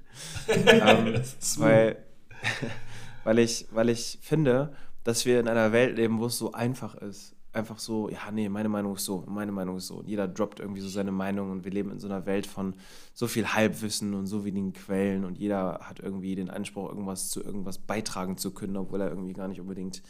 ähm, 0.48 1.22
weil 1.58 2.04
weil 3.24 3.38
ich, 3.38 3.66
weil 3.70 3.88
ich 3.88 4.18
finde, 4.20 4.72
dass 5.02 5.26
wir 5.26 5.40
in 5.40 5.48
einer 5.48 5.72
Welt 5.72 5.96
leben, 5.96 6.18
wo 6.18 6.26
es 6.26 6.38
so 6.38 6.52
einfach 6.52 6.94
ist. 6.94 7.34
Einfach 7.52 7.78
so, 7.78 8.08
ja, 8.08 8.32
nee, 8.32 8.48
meine 8.48 8.68
Meinung 8.68 8.96
ist 8.96 9.04
so, 9.04 9.24
meine 9.28 9.52
Meinung 9.52 9.76
ist 9.76 9.86
so. 9.86 9.96
Und 9.98 10.08
jeder 10.08 10.26
droppt 10.26 10.58
irgendwie 10.58 10.80
so 10.80 10.88
seine 10.88 11.12
Meinung 11.12 11.52
und 11.52 11.64
wir 11.64 11.70
leben 11.70 11.92
in 11.92 12.00
so 12.00 12.08
einer 12.08 12.26
Welt 12.26 12.48
von 12.48 12.74
so 13.12 13.28
viel 13.28 13.46
Halbwissen 13.46 14.14
und 14.14 14.26
so 14.26 14.44
wenigen 14.44 14.72
Quellen 14.72 15.24
und 15.24 15.38
jeder 15.38 15.78
hat 15.82 16.00
irgendwie 16.00 16.34
den 16.34 16.50
Anspruch, 16.50 16.88
irgendwas 16.88 17.30
zu 17.30 17.44
irgendwas 17.44 17.78
beitragen 17.78 18.36
zu 18.38 18.50
können, 18.50 18.76
obwohl 18.76 19.00
er 19.00 19.08
irgendwie 19.08 19.34
gar 19.34 19.46
nicht 19.46 19.60
unbedingt 19.60 20.02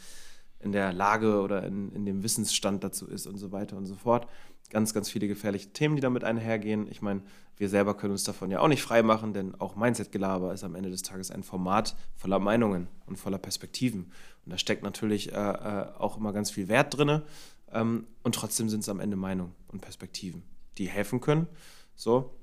in 0.64 0.72
der 0.72 0.92
Lage 0.92 1.40
oder 1.40 1.62
in, 1.64 1.92
in 1.92 2.04
dem 2.04 2.22
Wissensstand 2.22 2.82
dazu 2.82 3.06
ist 3.06 3.26
und 3.26 3.38
so 3.38 3.52
weiter 3.52 3.76
und 3.76 3.86
so 3.86 3.94
fort. 3.94 4.26
Ganz, 4.70 4.94
ganz 4.94 5.10
viele 5.10 5.28
gefährliche 5.28 5.72
Themen, 5.72 5.94
die 5.94 6.00
damit 6.00 6.24
einhergehen. 6.24 6.88
Ich 6.90 7.02
meine, 7.02 7.22
wir 7.56 7.68
selber 7.68 7.94
können 7.94 8.12
uns 8.12 8.24
davon 8.24 8.50
ja 8.50 8.60
auch 8.60 8.68
nicht 8.68 8.82
frei 8.82 9.02
machen, 9.02 9.32
denn 9.32 9.54
auch 9.60 9.76
Mindset-Gelaber 9.76 10.52
ist 10.52 10.64
am 10.64 10.74
Ende 10.74 10.90
des 10.90 11.02
Tages 11.02 11.30
ein 11.30 11.42
Format 11.42 11.94
voller 12.16 12.38
Meinungen 12.38 12.88
und 13.06 13.16
voller 13.16 13.38
Perspektiven. 13.38 14.10
Und 14.44 14.52
da 14.52 14.58
steckt 14.58 14.82
natürlich 14.82 15.32
äh, 15.32 15.36
äh, 15.36 15.86
auch 15.98 16.16
immer 16.16 16.32
ganz 16.32 16.50
viel 16.50 16.68
Wert 16.68 16.96
drin. 16.96 17.22
Ähm, 17.70 18.06
und 18.22 18.34
trotzdem 18.34 18.68
sind 18.68 18.80
es 18.80 18.88
am 18.88 19.00
Ende 19.00 19.16
Meinungen 19.16 19.54
und 19.68 19.80
Perspektiven, 19.80 20.42
die 20.78 20.88
helfen 20.88 21.20
können, 21.20 21.46
so, 21.94 22.34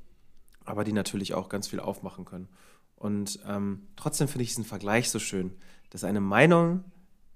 aber 0.64 0.84
die 0.84 0.94
natürlich 0.94 1.34
auch 1.34 1.50
ganz 1.50 1.68
viel 1.68 1.80
aufmachen 1.80 2.26
können. 2.26 2.48
Und 2.96 3.40
ähm, 3.48 3.88
trotzdem 3.96 4.28
finde 4.28 4.44
ich 4.44 4.50
diesen 4.50 4.66
Vergleich 4.66 5.10
so 5.10 5.18
schön, 5.18 5.56
dass 5.90 6.04
eine 6.04 6.22
Meinung, 6.22 6.84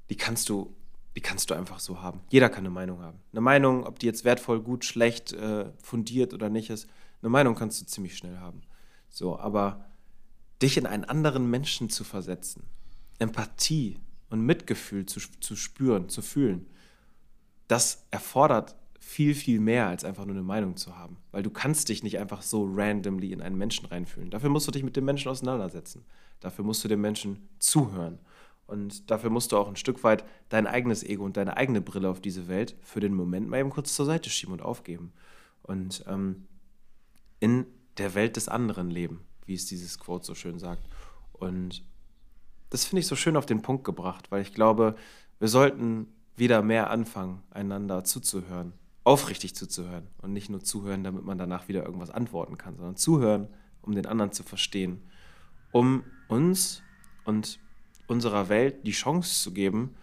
die 0.09 0.15
kannst 0.15 0.49
du 0.49 0.74
die 1.15 1.21
kannst 1.21 1.49
du 1.49 1.53
einfach 1.53 1.79
so 1.79 2.01
haben. 2.01 2.21
Jeder 2.29 2.49
kann 2.49 2.59
eine 2.59 2.69
Meinung 2.69 3.01
haben. 3.01 3.19
Eine 3.31 3.41
Meinung, 3.41 3.85
ob 3.85 3.99
die 3.99 4.05
jetzt 4.05 4.25
wertvoll, 4.25 4.61
gut, 4.61 4.83
schlecht, 4.83 5.31
äh, 5.33 5.71
fundiert 5.81 6.33
oder 6.33 6.49
nicht 6.49 6.69
ist, 6.69 6.89
eine 7.21 7.29
Meinung 7.29 7.55
kannst 7.55 7.81
du 7.81 7.85
ziemlich 7.85 8.17
schnell 8.17 8.37
haben. 8.37 8.61
So, 9.09 9.39
aber 9.39 9.85
dich 10.61 10.77
in 10.77 10.85
einen 10.85 11.05
anderen 11.05 11.49
Menschen 11.49 11.89
zu 11.89 12.03
versetzen, 12.03 12.63
Empathie 13.19 13.97
und 14.29 14.41
Mitgefühl 14.41 15.05
zu, 15.05 15.21
zu 15.39 15.55
spüren, 15.55 16.09
zu 16.09 16.21
fühlen, 16.21 16.67
das 17.67 18.05
erfordert 18.11 18.75
viel, 18.99 19.35
viel 19.35 19.59
mehr 19.59 19.87
als 19.87 20.03
einfach 20.03 20.25
nur 20.25 20.35
eine 20.35 20.43
Meinung 20.43 20.77
zu 20.77 20.97
haben. 20.97 21.17
Weil 21.31 21.43
du 21.43 21.49
kannst 21.49 21.89
dich 21.89 22.03
nicht 22.03 22.19
einfach 22.19 22.41
so 22.41 22.65
randomly 22.65 23.31
in 23.31 23.41
einen 23.41 23.57
Menschen 23.57 23.85
reinfühlen. 23.85 24.31
Dafür 24.31 24.49
musst 24.49 24.67
du 24.67 24.71
dich 24.71 24.83
mit 24.83 24.95
dem 24.95 25.05
Menschen 25.05 25.29
auseinandersetzen. 25.29 26.05
Dafür 26.39 26.65
musst 26.65 26.83
du 26.83 26.87
dem 26.87 27.01
Menschen 27.01 27.47
zuhören. 27.59 28.19
Und 28.67 29.11
dafür 29.11 29.29
musst 29.29 29.51
du 29.51 29.57
auch 29.57 29.67
ein 29.67 29.75
Stück 29.75 30.03
weit 30.03 30.25
dein 30.49 30.65
eigenes 30.65 31.03
Ego 31.03 31.23
und 31.23 31.37
deine 31.37 31.57
eigene 31.57 31.81
Brille 31.81 32.09
auf 32.09 32.19
diese 32.19 32.47
Welt 32.47 32.75
für 32.81 32.99
den 32.99 33.13
Moment 33.13 33.47
mal 33.47 33.59
eben 33.59 33.69
kurz 33.69 33.93
zur 33.93 34.05
Seite 34.05 34.29
schieben 34.29 34.53
und 34.53 34.61
aufgeben. 34.61 35.13
Und 35.61 36.03
ähm, 36.07 36.47
in 37.39 37.67
der 37.97 38.15
Welt 38.15 38.35
des 38.35 38.47
anderen 38.47 38.89
leben, 38.89 39.21
wie 39.45 39.53
es 39.53 39.65
dieses 39.65 39.99
Quote 39.99 40.25
so 40.25 40.35
schön 40.35 40.59
sagt. 40.59 40.83
Und 41.33 41.83
das 42.69 42.85
finde 42.85 43.01
ich 43.01 43.07
so 43.07 43.15
schön 43.15 43.37
auf 43.37 43.45
den 43.45 43.61
Punkt 43.61 43.83
gebracht, 43.83 44.31
weil 44.31 44.41
ich 44.41 44.53
glaube, 44.53 44.95
wir 45.39 45.47
sollten 45.47 46.07
wieder 46.35 46.61
mehr 46.61 46.89
anfangen, 46.89 47.43
einander 47.51 48.03
zuzuhören, 48.03 48.73
aufrichtig 49.03 49.55
zuzuhören 49.55 50.07
und 50.21 50.33
nicht 50.33 50.49
nur 50.49 50.61
zuhören, 50.61 51.03
damit 51.03 51.23
man 51.23 51.37
danach 51.37 51.67
wieder 51.67 51.85
irgendwas 51.85 52.09
antworten 52.09 52.57
kann, 52.57 52.75
sondern 52.75 52.95
zuhören, 52.95 53.47
um 53.81 53.93
den 53.93 54.07
anderen 54.07 54.31
zu 54.31 54.43
verstehen, 54.43 55.03
um 55.71 56.03
uns 56.27 56.81
und 57.25 57.59
unserer 58.07 58.49
Welt 58.49 58.85
die 58.85 58.91
Chance 58.91 59.41
zu 59.41 59.53
geben, 59.53 59.95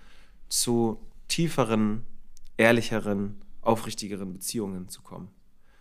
zu 0.49 1.01
tieferen, 1.29 2.05
ehrlicheren, 2.57 3.37
aufrichtigeren 3.61 4.33
Beziehungen 4.33 4.89
zu 4.89 5.03
kommen. 5.03 5.29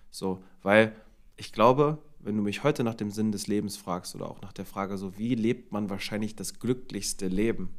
So, 0.10 0.44
weil 0.62 0.96
ich 1.36 1.52
glaube, 1.52 1.98
wenn 2.20 2.38
du 2.38 2.44
mich 2.44 2.64
heute 2.64 2.84
nach 2.84 2.96
dem 2.96 3.12
Sinn 3.12 3.32
des 3.32 3.48
Lebens 3.48 3.78
fragst 3.78 4.16
oder 4.16 4.30
auch 4.30 4.42
nach 4.42 4.54
der 4.54 4.66
Frage, 4.66 4.98
so 4.98 5.18
wie 5.18 5.36
lebt 5.36 5.72
man 5.72 5.90
wahrscheinlich 5.90 6.36
das 6.36 6.60
glücklichste 6.60 7.28
Leben, 7.28 7.70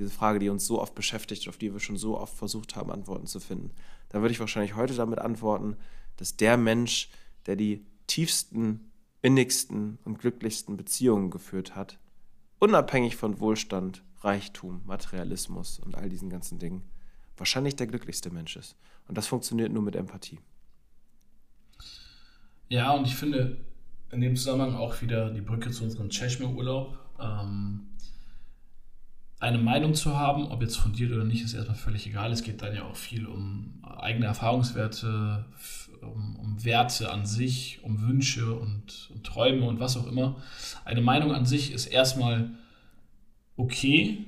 Diese 0.00 0.10
Frage, 0.10 0.38
die 0.38 0.48
uns 0.48 0.66
so 0.66 0.80
oft 0.80 0.94
beschäftigt, 0.94 1.46
auf 1.46 1.58
die 1.58 1.74
wir 1.74 1.80
schon 1.80 1.98
so 1.98 2.18
oft 2.18 2.34
versucht 2.34 2.74
haben, 2.74 2.90
Antworten 2.90 3.26
zu 3.26 3.38
finden. 3.38 3.70
Dann 4.08 4.22
würde 4.22 4.32
ich 4.32 4.40
wahrscheinlich 4.40 4.74
heute 4.74 4.94
damit 4.94 5.18
antworten, 5.18 5.76
dass 6.16 6.38
der 6.38 6.56
Mensch, 6.56 7.10
der 7.44 7.54
die 7.54 7.84
tiefsten, 8.06 8.90
innigsten 9.20 9.98
und 10.04 10.18
glücklichsten 10.18 10.78
Beziehungen 10.78 11.30
geführt 11.30 11.76
hat, 11.76 11.98
unabhängig 12.60 13.16
von 13.16 13.40
Wohlstand, 13.40 14.04
Reichtum, 14.20 14.82
Materialismus 14.84 15.80
und 15.80 15.96
all 15.96 16.08
diesen 16.08 16.30
ganzen 16.30 16.58
Dingen, 16.58 16.82
wahrscheinlich 17.36 17.74
der 17.74 17.88
glücklichste 17.88 18.30
Mensch 18.30 18.56
ist. 18.56 18.76
Und 19.08 19.18
das 19.18 19.26
funktioniert 19.26 19.72
nur 19.72 19.82
mit 19.82 19.96
Empathie. 19.96 20.38
Ja, 22.68 22.92
und 22.92 23.06
ich 23.06 23.16
finde 23.16 23.56
in 24.12 24.20
dem 24.20 24.36
Zusammenhang 24.36 24.76
auch 24.76 25.02
wieder 25.02 25.30
die 25.30 25.40
Brücke 25.40 25.70
zu 25.70 25.84
unserem 25.84 26.10
Cheshmere-Urlaub. 26.10 26.96
Ähm, 27.18 27.89
eine 29.40 29.58
Meinung 29.58 29.94
zu 29.94 30.18
haben, 30.18 30.48
ob 30.48 30.60
jetzt 30.60 30.76
fundiert 30.76 31.12
oder 31.12 31.24
nicht, 31.24 31.42
ist 31.42 31.54
erstmal 31.54 31.76
völlig 31.76 32.06
egal. 32.06 32.30
Es 32.30 32.42
geht 32.42 32.60
dann 32.60 32.74
ja 32.74 32.84
auch 32.84 32.96
viel 32.96 33.26
um 33.26 33.82
eigene 33.82 34.26
Erfahrungswerte, 34.26 35.46
um, 36.02 36.36
um 36.36 36.64
Werte 36.64 37.10
an 37.10 37.24
sich, 37.24 37.80
um 37.82 38.02
Wünsche 38.06 38.54
und, 38.54 39.10
und, 39.12 39.24
Träume 39.24 39.66
und 39.66 39.80
was 39.80 39.96
auch 39.96 40.06
immer. 40.06 40.36
Eine 40.84 41.00
Meinung 41.00 41.32
an 41.32 41.46
sich 41.46 41.72
ist 41.72 41.86
erstmal 41.86 42.50
okay, 43.56 44.26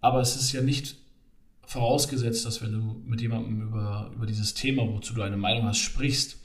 aber 0.00 0.20
es 0.20 0.36
ist 0.36 0.52
ja 0.52 0.62
nicht 0.62 0.96
vorausgesetzt, 1.66 2.46
dass 2.46 2.62
wenn 2.62 2.72
du 2.72 3.02
mit 3.04 3.20
jemandem 3.20 3.60
über, 3.62 4.12
über 4.14 4.26
dieses 4.26 4.54
Thema, 4.54 4.86
wozu 4.86 5.14
du 5.14 5.22
eine 5.22 5.36
Meinung 5.36 5.64
hast, 5.64 5.78
sprichst, 5.78 6.40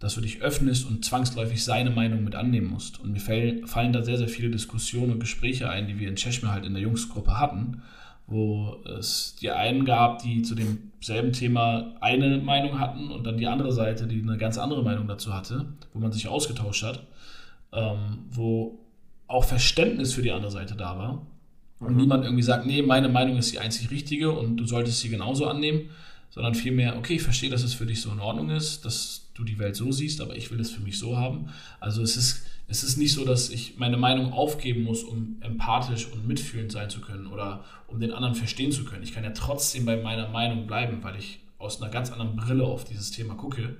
dass 0.00 0.14
du 0.14 0.22
dich 0.22 0.40
öffnest 0.40 0.88
und 0.88 1.04
zwangsläufig 1.04 1.62
seine 1.62 1.90
Meinung 1.90 2.24
mit 2.24 2.34
annehmen 2.34 2.68
musst. 2.68 2.98
Und 3.00 3.12
mir 3.12 3.20
fallen 3.20 3.92
da 3.92 4.02
sehr, 4.02 4.16
sehr 4.16 4.28
viele 4.28 4.50
Diskussionen 4.50 5.12
und 5.12 5.20
Gespräche 5.20 5.68
ein, 5.68 5.86
die 5.86 6.00
wir 6.00 6.08
in 6.08 6.16
Cheshmere 6.16 6.52
halt 6.52 6.64
in 6.64 6.72
der 6.72 6.82
Jungsgruppe 6.82 7.38
hatten, 7.38 7.82
wo 8.26 8.76
es 8.86 9.36
die 9.40 9.50
einen 9.50 9.84
gab, 9.84 10.22
die 10.22 10.40
zu 10.40 10.54
demselben 10.54 11.32
Thema 11.32 11.94
eine 12.00 12.38
Meinung 12.38 12.80
hatten 12.80 13.10
und 13.10 13.24
dann 13.24 13.36
die 13.36 13.46
andere 13.46 13.72
Seite, 13.72 14.06
die 14.06 14.22
eine 14.22 14.38
ganz 14.38 14.56
andere 14.56 14.82
Meinung 14.82 15.06
dazu 15.06 15.34
hatte, 15.34 15.66
wo 15.92 15.98
man 15.98 16.12
sich 16.12 16.28
ausgetauscht 16.28 16.82
hat, 16.82 17.06
ähm, 17.72 18.20
wo 18.30 18.78
auch 19.26 19.44
Verständnis 19.44 20.14
für 20.14 20.22
die 20.22 20.32
andere 20.32 20.50
Seite 20.50 20.76
da 20.76 20.96
war. 20.96 21.26
Und 21.78 21.92
mhm. 21.92 22.00
niemand 22.00 22.24
irgendwie 22.24 22.42
sagt, 22.42 22.64
nee, 22.64 22.80
meine 22.80 23.10
Meinung 23.10 23.36
ist 23.36 23.52
die 23.52 23.58
einzig 23.58 23.90
richtige 23.90 24.32
und 24.32 24.56
du 24.56 24.64
solltest 24.64 25.00
sie 25.00 25.10
genauso 25.10 25.46
annehmen, 25.46 25.90
sondern 26.30 26.54
vielmehr, 26.54 26.96
okay, 26.96 27.16
ich 27.16 27.22
verstehe, 27.22 27.50
dass 27.50 27.62
es 27.62 27.74
für 27.74 27.86
dich 27.86 28.00
so 28.00 28.10
in 28.10 28.20
Ordnung 28.20 28.50
ist, 28.50 28.84
dass 28.84 29.28
du 29.34 29.44
die 29.44 29.58
Welt 29.58 29.76
so 29.76 29.90
siehst, 29.90 30.20
aber 30.20 30.36
ich 30.36 30.50
will 30.50 30.60
es 30.60 30.70
für 30.70 30.80
mich 30.80 30.98
so 30.98 31.16
haben. 31.16 31.48
Also 31.80 32.02
es 32.02 32.16
ist, 32.16 32.46
es 32.68 32.84
ist 32.84 32.96
nicht 32.96 33.12
so, 33.12 33.24
dass 33.24 33.50
ich 33.50 33.78
meine 33.78 33.96
Meinung 33.96 34.32
aufgeben 34.32 34.84
muss, 34.84 35.02
um 35.02 35.36
empathisch 35.40 36.06
und 36.06 36.26
mitfühlend 36.26 36.70
sein 36.70 36.88
zu 36.88 37.00
können 37.00 37.26
oder 37.26 37.64
um 37.88 38.00
den 38.00 38.12
anderen 38.12 38.36
verstehen 38.36 38.70
zu 38.70 38.84
können. 38.84 39.02
Ich 39.02 39.12
kann 39.12 39.24
ja 39.24 39.30
trotzdem 39.30 39.84
bei 39.84 39.96
meiner 39.96 40.28
Meinung 40.28 40.66
bleiben, 40.66 41.02
weil 41.02 41.16
ich 41.16 41.40
aus 41.58 41.82
einer 41.82 41.90
ganz 41.90 42.10
anderen 42.12 42.36
Brille 42.36 42.64
auf 42.64 42.84
dieses 42.84 43.10
Thema 43.10 43.34
gucke. 43.34 43.76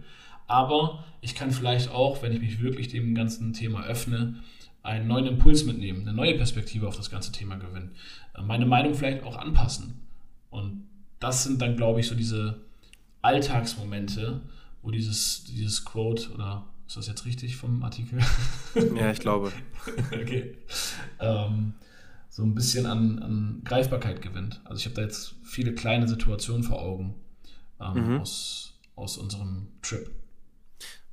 Aber 0.46 1.04
ich 1.20 1.36
kann 1.36 1.52
vielleicht 1.52 1.90
auch, 1.90 2.22
wenn 2.22 2.32
ich 2.32 2.40
mich 2.40 2.60
wirklich 2.60 2.88
dem 2.88 3.14
ganzen 3.14 3.52
Thema 3.52 3.84
öffne, 3.84 4.36
einen 4.82 5.06
neuen 5.06 5.26
Impuls 5.26 5.64
mitnehmen, 5.64 6.02
eine 6.02 6.14
neue 6.14 6.34
Perspektive 6.34 6.88
auf 6.88 6.96
das 6.96 7.10
ganze 7.10 7.30
Thema 7.30 7.56
gewinnen, 7.56 7.92
meine 8.42 8.66
Meinung 8.66 8.94
vielleicht 8.94 9.22
auch 9.22 9.36
anpassen. 9.36 10.00
Und 10.50 10.89
das 11.20 11.44
sind 11.44 11.62
dann, 11.62 11.76
glaube 11.76 12.00
ich, 12.00 12.09
so 12.09 12.14
diese 12.14 12.61
Alltagsmomente, 13.22 14.40
wo 14.83 14.90
dieses, 14.90 15.44
dieses 15.44 15.85
Quote, 15.85 16.30
oder 16.33 16.66
ist 16.87 16.96
das 16.96 17.06
jetzt 17.06 17.24
richtig 17.26 17.56
vom 17.56 17.83
Artikel? 17.85 18.20
Ja, 18.96 19.11
ich 19.11 19.18
glaube. 19.18 19.52
okay. 20.12 20.56
Ähm, 21.18 21.74
so 22.28 22.44
ein 22.44 22.54
bisschen 22.54 22.87
an, 22.87 23.18
an 23.18 23.62
Greifbarkeit 23.64 24.22
gewinnt. 24.22 24.61
Also 24.64 24.78
ich 24.78 24.87
habe 24.87 24.94
da 24.94 25.02
jetzt 25.02 25.35
viele 25.42 25.74
kleine 25.74 26.09
Situationen 26.09 26.62
vor 26.62 26.80
Augen 26.80 27.14
ähm, 27.80 28.14
mhm. 28.14 28.20
aus, 28.20 28.78
aus 28.94 29.18
unserem 29.18 29.68
Trip. 29.83 30.11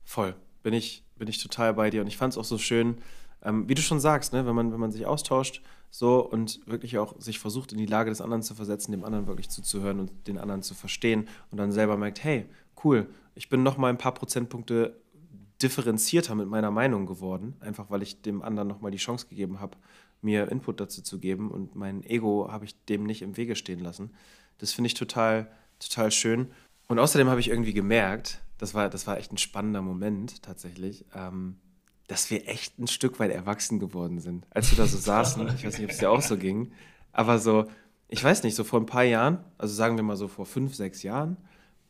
Voll. 0.03 0.35
Bin 0.61 0.73
ich, 0.73 1.03
bin 1.15 1.27
ich 1.27 1.41
total 1.41 1.73
bei 1.73 1.89
dir. 1.89 2.01
Und 2.01 2.07
ich 2.07 2.17
fand 2.17 2.33
es 2.33 2.37
auch 2.37 2.45
so 2.45 2.57
schön, 2.57 2.97
ähm, 3.43 3.67
wie 3.69 3.75
du 3.75 3.81
schon 3.81 3.99
sagst, 3.99 4.33
ne, 4.33 4.45
wenn, 4.45 4.55
man, 4.55 4.71
wenn 4.71 4.79
man 4.79 4.91
sich 4.91 5.05
austauscht 5.05 5.61
so 5.89 6.19
und 6.19 6.59
wirklich 6.67 6.97
auch 6.97 7.19
sich 7.19 7.39
versucht, 7.39 7.71
in 7.71 7.77
die 7.77 7.85
Lage 7.85 8.09
des 8.09 8.21
anderen 8.21 8.43
zu 8.43 8.55
versetzen, 8.55 8.91
dem 8.91 9.05
anderen 9.05 9.27
wirklich 9.27 9.49
zuzuhören 9.49 9.99
und 9.99 10.11
den 10.27 10.37
anderen 10.37 10.61
zu 10.61 10.73
verstehen 10.73 11.27
und 11.51 11.57
dann 11.57 11.71
selber 11.71 11.97
merkt, 11.97 12.23
hey, 12.23 12.45
cool, 12.83 13.07
ich 13.35 13.49
bin 13.49 13.63
noch 13.63 13.77
mal 13.77 13.89
ein 13.89 13.97
paar 13.97 14.13
Prozentpunkte 14.13 14.99
differenzierter 15.61 16.35
mit 16.35 16.47
meiner 16.47 16.71
Meinung 16.71 17.05
geworden, 17.05 17.55
einfach 17.59 17.89
weil 17.89 18.03
ich 18.03 18.21
dem 18.21 18.41
anderen 18.41 18.67
noch 18.67 18.81
mal 18.81 18.91
die 18.91 18.97
Chance 18.97 19.27
gegeben 19.27 19.59
habe, 19.59 19.77
mir 20.21 20.51
Input 20.51 20.79
dazu 20.79 21.01
zu 21.01 21.19
geben 21.19 21.51
und 21.51 21.75
mein 21.75 22.03
Ego 22.03 22.51
habe 22.51 22.65
ich 22.65 22.83
dem 22.85 23.03
nicht 23.03 23.21
im 23.21 23.37
Wege 23.37 23.55
stehen 23.55 23.79
lassen. 23.79 24.11
Das 24.57 24.73
finde 24.73 24.87
ich 24.87 24.93
total, 24.93 25.51
total 25.79 26.11
schön. 26.11 26.51
Und 26.87 26.99
außerdem 26.99 27.27
habe 27.27 27.39
ich 27.39 27.49
irgendwie 27.49 27.73
gemerkt, 27.73 28.41
das 28.57 28.73
war, 28.73 28.89
das 28.89 29.07
war 29.07 29.17
echt 29.17 29.31
ein 29.31 29.37
spannender 29.37 29.81
Moment 29.81 30.41
tatsächlich, 30.41 31.05
ähm, 31.13 31.57
dass 32.07 32.31
wir 32.31 32.47
echt 32.47 32.79
ein 32.79 32.87
Stück 32.87 33.19
weit 33.19 33.31
erwachsen 33.31 33.79
geworden 33.79 34.19
sind. 34.19 34.45
Als 34.49 34.71
wir 34.71 34.77
da 34.77 34.87
so 34.87 34.97
saßen, 34.97 35.45
ich 35.55 35.65
weiß 35.65 35.77
nicht, 35.77 35.85
ob 35.85 35.91
es 35.91 35.97
dir 35.97 36.09
auch 36.09 36.21
so 36.21 36.37
ging, 36.37 36.71
aber 37.11 37.37
so, 37.39 37.65
ich 38.07 38.23
weiß 38.23 38.43
nicht, 38.43 38.55
so 38.55 38.63
vor 38.63 38.79
ein 38.79 38.85
paar 38.85 39.03
Jahren, 39.03 39.39
also 39.57 39.73
sagen 39.73 39.97
wir 39.97 40.03
mal 40.03 40.15
so 40.15 40.27
vor 40.27 40.45
fünf, 40.45 40.73
sechs 40.73 41.03
Jahren, 41.03 41.37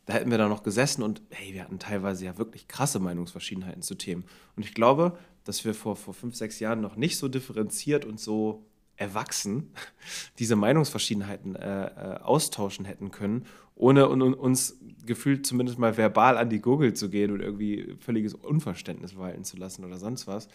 da 0.06 0.14
hätten 0.14 0.30
wir 0.30 0.38
da 0.38 0.48
noch 0.48 0.62
gesessen 0.62 1.02
und 1.02 1.22
hey, 1.30 1.52
wir 1.52 1.62
hatten 1.62 1.78
teilweise 1.78 2.24
ja 2.24 2.38
wirklich 2.38 2.66
krasse 2.66 2.98
Meinungsverschiedenheiten 2.98 3.82
zu 3.82 3.94
Themen. 3.94 4.24
Und 4.56 4.64
ich 4.64 4.74
glaube, 4.74 5.18
dass 5.44 5.64
wir 5.64 5.74
vor, 5.74 5.96
vor 5.96 6.14
fünf, 6.14 6.34
sechs 6.34 6.60
Jahren 6.60 6.80
noch 6.80 6.96
nicht 6.96 7.18
so 7.18 7.28
differenziert 7.28 8.04
und 8.04 8.18
so 8.18 8.64
erwachsen 8.96 9.70
diese 10.38 10.56
Meinungsverschiedenheiten 10.56 11.56
äh, 11.56 11.86
äh, 11.86 12.20
austauschen 12.20 12.84
hätten 12.84 13.10
können, 13.10 13.46
ohne 13.78 14.08
un, 14.08 14.34
uns 14.34 14.76
gefühlt 15.06 15.46
zumindest 15.46 15.78
mal 15.78 15.96
verbal 15.96 16.36
an 16.36 16.50
die 16.50 16.60
Gurgel 16.60 16.92
zu 16.92 17.08
gehen 17.08 17.30
und 17.30 17.40
irgendwie 17.40 17.96
völliges 18.00 18.34
Unverständnis 18.34 19.16
walten 19.16 19.44
zu 19.44 19.56
lassen 19.56 19.84
oder 19.84 19.98
sonst 19.98 20.26
was. 20.26 20.48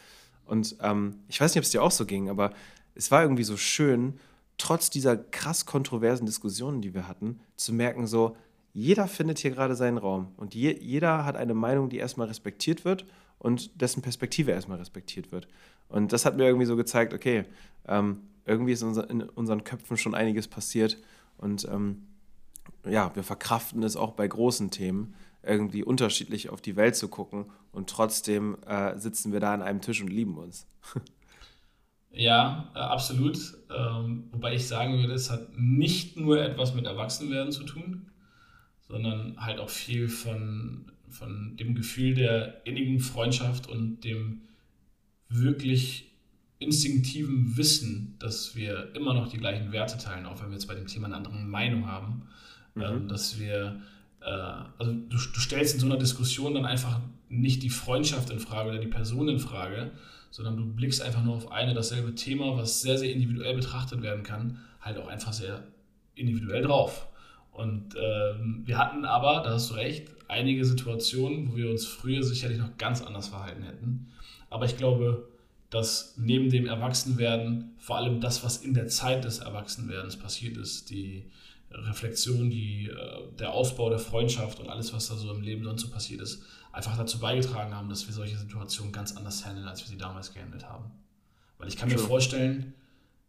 Und 0.46 0.76
ähm, 0.82 1.16
ich 1.28 1.40
weiß 1.40 1.54
nicht, 1.56 1.62
ob 1.62 1.64
es 1.64 1.72
dir 1.72 1.82
auch 1.82 1.92
so 1.92 2.06
ging, 2.06 2.30
aber 2.30 2.52
es 2.96 3.10
war 3.12 3.24
irgendwie 3.24 3.44
so 3.44 3.58
schön, 3.58 4.20
trotz 4.58 4.90
dieser 4.90 5.18
krass 5.18 5.66
kontroversen 5.66 6.26
Diskussionen, 6.26 6.82
die 6.82 6.94
wir 6.94 7.08
hatten, 7.08 7.40
zu 7.56 7.74
merken, 7.74 8.06
so, 8.08 8.36
jeder 8.74 9.08
findet 9.08 9.40
hier 9.40 9.52
gerade 9.52 9.76
seinen 9.76 9.98
Raum 9.98 10.34
und 10.36 10.54
je, 10.54 10.78
jeder 10.80 11.26
hat 11.26 11.38
eine 11.38 11.54
Meinung, 11.54 11.90
die 11.90 11.98
erstmal 11.98 12.28
respektiert 12.28 12.86
wird 12.86 13.06
und 13.40 13.82
dessen 13.82 14.02
Perspektive 14.02 14.52
erstmal 14.52 14.80
respektiert 14.80 15.32
wird. 15.32 15.48
Und 15.88 16.12
das 16.12 16.26
hat 16.26 16.36
mir 16.36 16.46
irgendwie 16.46 16.66
so 16.66 16.76
gezeigt, 16.76 17.14
okay, 17.14 17.46
ähm, 17.88 18.22
irgendwie 18.46 18.74
ist 18.74 18.84
unser, 18.84 19.10
in 19.10 19.22
unseren 19.22 19.64
Köpfen 19.64 19.96
schon 19.96 20.14
einiges 20.14 20.48
passiert 20.48 20.98
und 21.38 21.68
ähm, 21.72 22.04
ja, 22.86 23.16
wir 23.16 23.24
verkraften 23.24 23.84
es 23.84 23.96
auch 23.96 24.12
bei 24.12 24.28
großen 24.28 24.72
Themen, 24.72 25.16
irgendwie 25.42 25.84
unterschiedlich 25.84 26.50
auf 26.50 26.62
die 26.62 26.76
Welt 26.76 26.96
zu 26.96 27.08
gucken 27.08 27.46
und 27.72 27.90
trotzdem 27.90 28.58
äh, 28.66 28.98
sitzen 28.98 29.34
wir 29.34 29.40
da 29.40 29.54
an 29.54 29.62
einem 29.62 29.82
Tisch 29.82 30.02
und 30.02 30.10
lieben 30.10 30.38
uns. 30.38 30.68
Ja, 32.16 32.72
äh, 32.76 32.80
absolut. 32.80 33.40
Ähm, 33.76 34.26
wobei 34.32 34.54
ich 34.54 34.68
sagen 34.68 35.00
würde, 35.00 35.14
es 35.14 35.32
hat 35.32 35.58
nicht 35.58 36.16
nur 36.16 36.40
etwas 36.40 36.76
mit 36.76 36.86
Erwachsenwerden 36.86 37.52
zu 37.52 37.64
tun, 37.64 38.12
sondern 38.88 39.36
halt 39.38 39.60
auch 39.60 39.70
viel 39.70 40.08
von, 40.08 40.92
von 41.10 41.58
dem 41.58 41.74
Gefühl 41.74 42.14
der 42.14 42.66
innigen 42.68 43.00
Freundschaft 43.00 43.68
und 43.68 44.02
dem 44.02 44.44
wirklich 45.28 46.12
instinktiven 46.60 47.58
Wissen, 47.58 48.16
dass 48.20 48.56
wir 48.56 48.96
immer 48.96 49.16
noch 49.16 49.28
die 49.28 49.40
gleichen 49.40 49.72
Werte 49.72 49.98
teilen, 49.98 50.28
auch 50.28 50.40
wenn 50.40 50.50
wir 50.50 50.54
jetzt 50.54 50.68
bei 50.68 50.76
dem 50.76 50.88
Thema 50.88 51.08
eine 51.08 51.16
andere 51.16 51.34
Meinung 51.34 51.88
haben, 51.88 52.28
mhm. 52.76 52.82
ähm, 52.82 53.08
dass 53.08 53.40
wir, 53.40 53.82
äh, 54.22 54.26
also 54.26 54.94
du, 54.94 55.18
du, 55.18 55.40
stellst 55.40 55.76
in 55.76 55.80
so 55.80 55.86
einer 55.86 55.98
Diskussion 55.98 56.54
dann 56.54 56.66
einfach 56.66 57.00
nicht 57.30 57.64
die 57.64 57.70
Freundschaft 57.70 58.30
in 58.30 58.40
Frage 58.40 58.70
oder 58.70 58.80
die 58.80 58.88
Person 58.88 59.28
in 59.30 59.40
Frage, 59.40 59.92
sondern 60.30 60.58
du 60.58 60.66
blickst 60.66 61.02
einfach 61.02 61.24
nur 61.24 61.36
auf 61.36 61.52
eine 61.52 61.74
dasselbe 61.74 62.16
Thema, 62.16 62.58
was 62.58 62.82
sehr, 62.82 62.98
sehr 62.98 63.12
individuell 63.12 63.56
betrachtet 63.56 64.02
werden 64.02 64.24
kann, 64.24 64.60
halt 64.82 64.98
auch 64.98 65.08
einfach 65.08 65.34
sehr 65.34 65.64
individuell 66.16 66.64
drauf. 66.64 67.08
Und 67.52 67.96
ähm, 67.96 68.64
wir 68.66 68.80
hatten 68.80 69.06
aber, 69.06 69.44
da 69.44 69.52
hast 69.52 69.70
du 69.70 69.76
recht, 69.76 70.10
einige 70.28 70.66
Situationen, 70.66 71.52
wo 71.52 71.56
wir 71.56 71.70
uns 71.70 71.86
früher 71.86 72.24
sicherlich 72.24 72.58
noch 72.58 72.78
ganz 72.78 73.02
anders 73.02 73.28
verhalten 73.28 73.64
hätten. 73.64 74.08
Aber 74.50 74.66
ich 74.66 74.78
glaube, 74.78 75.28
dass 75.70 76.16
neben 76.18 76.50
dem 76.50 76.68
Erwachsenwerden 76.68 77.76
vor 77.78 77.98
allem 77.98 78.22
das, 78.22 78.44
was 78.44 78.58
in 78.58 78.74
der 78.74 78.88
Zeit 78.88 79.24
des 79.24 79.40
Erwachsenwerdens 79.40 80.18
passiert 80.18 80.58
ist, 80.58 80.90
die 80.90 81.26
Reflexion, 81.74 82.50
die, 82.50 82.88
äh, 82.88 83.36
der 83.38 83.54
Ausbau 83.54 83.90
der 83.90 84.00
Freundschaft 84.00 84.60
und 84.60 84.70
alles, 84.70 84.94
was 84.94 85.08
da 85.08 85.16
so 85.16 85.32
im 85.32 85.42
Leben 85.42 85.64
sonst 85.64 85.82
so 85.82 85.90
passiert 85.90 86.22
ist, 86.22 86.44
einfach 86.72 86.98
dazu 86.98 87.20
beigetragen 87.20 87.74
haben, 87.74 87.90
dass 87.90 88.08
wir 88.08 88.14
solche 88.14 88.38
Situationen 88.38 88.92
ganz 88.92 89.16
anders 89.16 89.46
handeln, 89.46 89.68
als 89.68 89.82
wir 89.82 89.88
sie 89.88 89.98
damals 89.98 90.34
gehandelt 90.34 90.68
haben. 90.68 90.92
Weil 91.58 91.68
ich 91.68 91.78
kann 91.78 91.90
mir 91.90 92.00
vorstellen, 92.00 92.74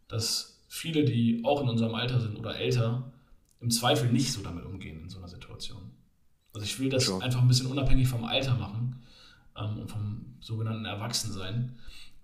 dass 0.07 0.63
viele, 0.67 1.05
die 1.05 1.41
auch 1.43 1.61
in 1.61 1.69
unserem 1.69 1.95
Alter 1.95 2.19
sind 2.19 2.37
oder 2.37 2.55
älter, 2.57 3.11
im 3.61 3.71
Zweifel 3.71 4.11
nicht 4.11 4.31
so 4.31 4.41
damit 4.41 4.65
umgehen 4.65 5.01
in 5.01 5.09
so 5.09 5.17
einer 5.17 5.27
Situation. 5.27 5.91
Also 6.53 6.65
ich 6.65 6.79
will 6.79 6.89
das 6.89 7.05
sure. 7.05 7.23
einfach 7.23 7.41
ein 7.41 7.47
bisschen 7.47 7.67
unabhängig 7.67 8.07
vom 8.07 8.23
Alter 8.23 8.55
machen 8.55 9.01
ähm, 9.57 9.79
und 9.79 9.89
vom 9.89 10.35
sogenannten 10.39 10.85
Erwachsensein, 10.85 11.77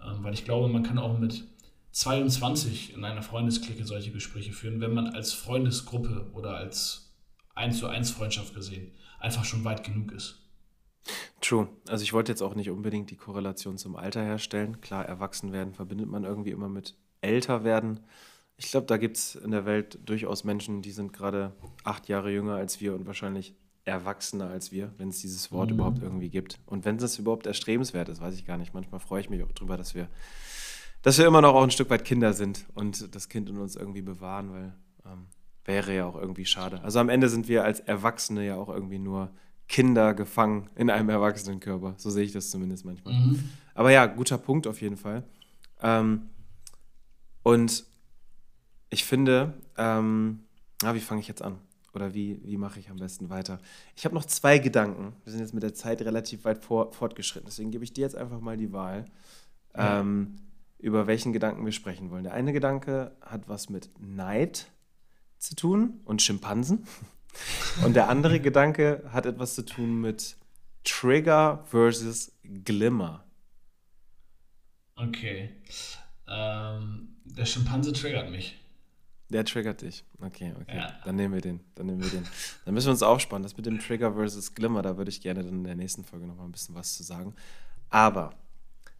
ähm, 0.04 0.24
weil 0.24 0.34
ich 0.34 0.46
glaube, 0.46 0.68
man 0.68 0.84
kann 0.84 0.98
auch 0.98 1.18
mit 1.18 1.44
22 1.92 2.94
in 2.94 3.04
einer 3.04 3.22
Freundesklicke 3.22 3.86
solche 3.86 4.12
Gespräche 4.12 4.54
führen, 4.54 4.82
wenn 4.82 4.94
man 4.94 5.08
als 5.08 5.34
Freundesgruppe 5.34 6.32
oder 6.34 6.56
als 6.56 7.14
1 7.56 7.80
zu 7.80 7.88
1 7.88 8.12
Freundschaft 8.12 8.56
gesehen 8.56 8.92
einfach 9.20 9.46
schon 9.46 9.64
weit 9.64 9.84
genug 9.84 10.12
ist. 10.12 10.40
True. 11.42 11.68
Also 11.88 12.04
ich 12.04 12.14
wollte 12.14 12.32
jetzt 12.32 12.42
auch 12.42 12.56
nicht 12.56 12.70
unbedingt 12.70 13.10
die 13.10 13.16
Korrelation 13.16 13.78
zum 13.78 13.96
Alter 13.96 14.24
herstellen. 14.24 14.82
Klar, 14.82 15.06
erwachsen 15.06 15.52
werden 15.52 15.74
verbindet 15.74 16.08
man 16.08 16.24
irgendwie 16.24 16.52
immer 16.52 16.70
mit 16.70 16.96
älter 17.22 17.64
werden. 17.64 18.02
Ich 18.58 18.70
glaube, 18.70 18.86
da 18.86 18.98
gibt 18.98 19.18
es 19.18 19.36
in 19.36 19.52
der 19.52 19.66
Welt 19.66 20.00
durchaus 20.06 20.44
Menschen, 20.44 20.82
die 20.82 20.92
sind 20.92 21.14
gerade 21.14 21.56
acht 21.84 22.08
Jahre 22.10 22.32
jünger 22.32 22.56
als 22.56 22.80
wir 22.80 22.94
und 22.94 23.08
wahrscheinlich 23.08 23.56
erwachsener 23.86 24.50
als 24.50 24.72
wir, 24.72 24.94
wenn 24.98 25.10
es 25.10 25.22
dieses 25.22 25.52
Wort 25.52 25.70
mhm. 25.70 25.76
überhaupt 25.78 26.04
irgendwie 26.04 26.30
gibt. 26.30 26.60
Und 26.68 26.86
wenn 26.86 26.98
es 26.98 27.18
überhaupt 27.18 27.48
erstrebenswert 27.48 28.10
ist, 28.10 28.22
weiß 28.22 28.36
ich 28.36 28.46
gar 28.46 28.58
nicht. 28.58 28.76
Manchmal 28.76 29.00
freue 29.00 29.22
ich 29.22 29.30
mich 29.32 29.44
auch 29.44 29.52
drüber, 29.52 29.78
dass 29.78 29.96
wir, 29.96 30.08
dass 31.02 31.18
wir 31.18 31.26
immer 31.26 31.42
noch 31.42 31.56
auch 31.56 31.64
ein 31.64 31.72
Stück 31.72 31.90
weit 31.90 32.06
Kinder 32.06 32.34
sind 32.34 32.66
und 32.74 33.14
das 33.16 33.30
Kind 33.30 33.50
in 33.50 33.58
uns 33.58 33.76
irgendwie 33.76 34.02
bewahren, 34.02 34.52
weil 34.52 34.74
ähm, 35.06 35.28
wäre 35.66 35.96
ja 35.96 36.06
auch 36.06 36.16
irgendwie 36.16 36.46
schade. 36.46 36.82
Also 36.84 37.00
am 37.00 37.10
Ende 37.10 37.30
sind 37.30 37.48
wir 37.48 37.64
als 37.64 37.80
Erwachsene 37.80 38.46
ja 38.46 38.56
auch 38.56 38.70
irgendwie 38.70 39.00
nur 39.00 39.32
Kinder 39.68 40.14
gefangen 40.14 40.70
in 40.76 40.90
einem 40.90 41.10
Erwachsenenkörper. 41.10 41.96
So 41.98 42.10
sehe 42.10 42.24
ich 42.24 42.32
das 42.32 42.50
zumindest 42.52 42.86
manchmal. 42.86 43.14
Mhm. 43.14 43.50
Aber 43.74 43.92
ja, 43.92 44.06
guter 44.06 44.38
Punkt 44.38 44.68
auf 44.68 44.82
jeden 44.82 44.98
Fall. 44.98 45.24
Ähm, 45.82 46.30
und 47.44 47.86
ich 48.90 49.06
finde, 49.06 49.54
ähm, 49.78 50.44
na, 50.84 50.94
wie 50.94 51.00
fange 51.00 51.22
ich 51.22 51.28
jetzt 51.28 51.42
an? 51.42 51.58
Oder 51.94 52.14
wie, 52.14 52.42
wie 52.44 52.58
mache 52.58 52.80
ich 52.80 52.90
am 52.90 52.98
besten 52.98 53.30
weiter? 53.30 53.60
Ich 53.96 54.06
habe 54.06 54.16
noch 54.16 54.26
zwei 54.26 54.60
Gedanken. 54.60 55.14
Wir 55.24 55.32
sind 55.32 55.42
jetzt 55.42 55.54
mit 55.54 55.64
der 55.64 55.74
Zeit 55.74 56.02
relativ 56.02 56.46
weit 56.46 56.64
vor, 56.64 56.92
fortgeschritten. 56.94 57.48
Deswegen 57.48 57.72
gebe 57.72 57.84
ich 57.84 57.94
dir 57.94 58.02
jetzt 58.02 58.16
einfach 58.16 58.40
mal 58.40 58.58
die 58.58 58.72
Wahl, 58.72 59.06
ja. 59.76 60.00
ähm, 60.00 60.36
über 60.82 61.08
welchen 61.08 61.34
Gedanken 61.34 61.66
wir 61.66 61.72
sprechen 61.72 62.10
wollen. 62.10 62.24
Der 62.24 62.34
eine 62.34 62.54
Gedanke 62.54 63.16
hat 63.22 63.48
was 63.48 63.70
mit 63.70 63.90
Neid 64.00 64.68
zu 65.38 65.56
tun 65.56 66.02
und 66.06 66.22
Schimpansen. 66.22 66.86
Und 67.86 67.96
der 67.96 68.10
andere 68.10 68.42
Gedanke 68.42 69.10
hat 69.14 69.26
etwas 69.26 69.56
zu 69.56 69.66
tun 69.66 70.02
mit 70.02 70.36
Trigger 70.84 71.64
versus 71.66 72.34
Glimmer. 72.44 73.24
Okay. 74.96 75.50
Ähm, 76.28 77.16
der 77.24 77.46
Schimpanse 77.46 77.94
triggert 77.94 78.30
mich. 78.30 78.60
Der 79.30 79.46
triggert 79.46 79.82
dich. 79.82 80.04
Okay, 80.20 80.54
okay. 80.60 80.76
Ja. 80.76 81.00
Dann 81.06 81.16
nehmen 81.16 81.34
wir 81.34 81.42
den. 81.42 81.62
Dann 81.76 81.86
nehmen 81.86 82.04
wir 82.04 82.10
den. 82.10 82.28
Dann 82.66 82.74
müssen 82.74 82.88
wir 82.88 82.92
uns 82.92 83.02
aufspannen. 83.02 83.44
Das 83.44 83.56
mit 83.56 83.66
dem 83.66 83.80
Trigger 83.80 84.14
versus 84.14 84.54
Glimmer, 84.54 84.82
da 84.82 84.98
würde 84.98 85.10
ich 85.10 85.22
gerne 85.22 85.42
dann 85.42 85.54
in 85.54 85.64
der 85.64 85.76
nächsten 85.76 86.04
Folge 86.04 86.28
nochmal 86.28 86.48
ein 86.48 86.52
bisschen 86.52 86.76
was 86.76 86.98
zu 86.98 87.04
sagen. 87.04 87.34
Aber, 87.90 88.34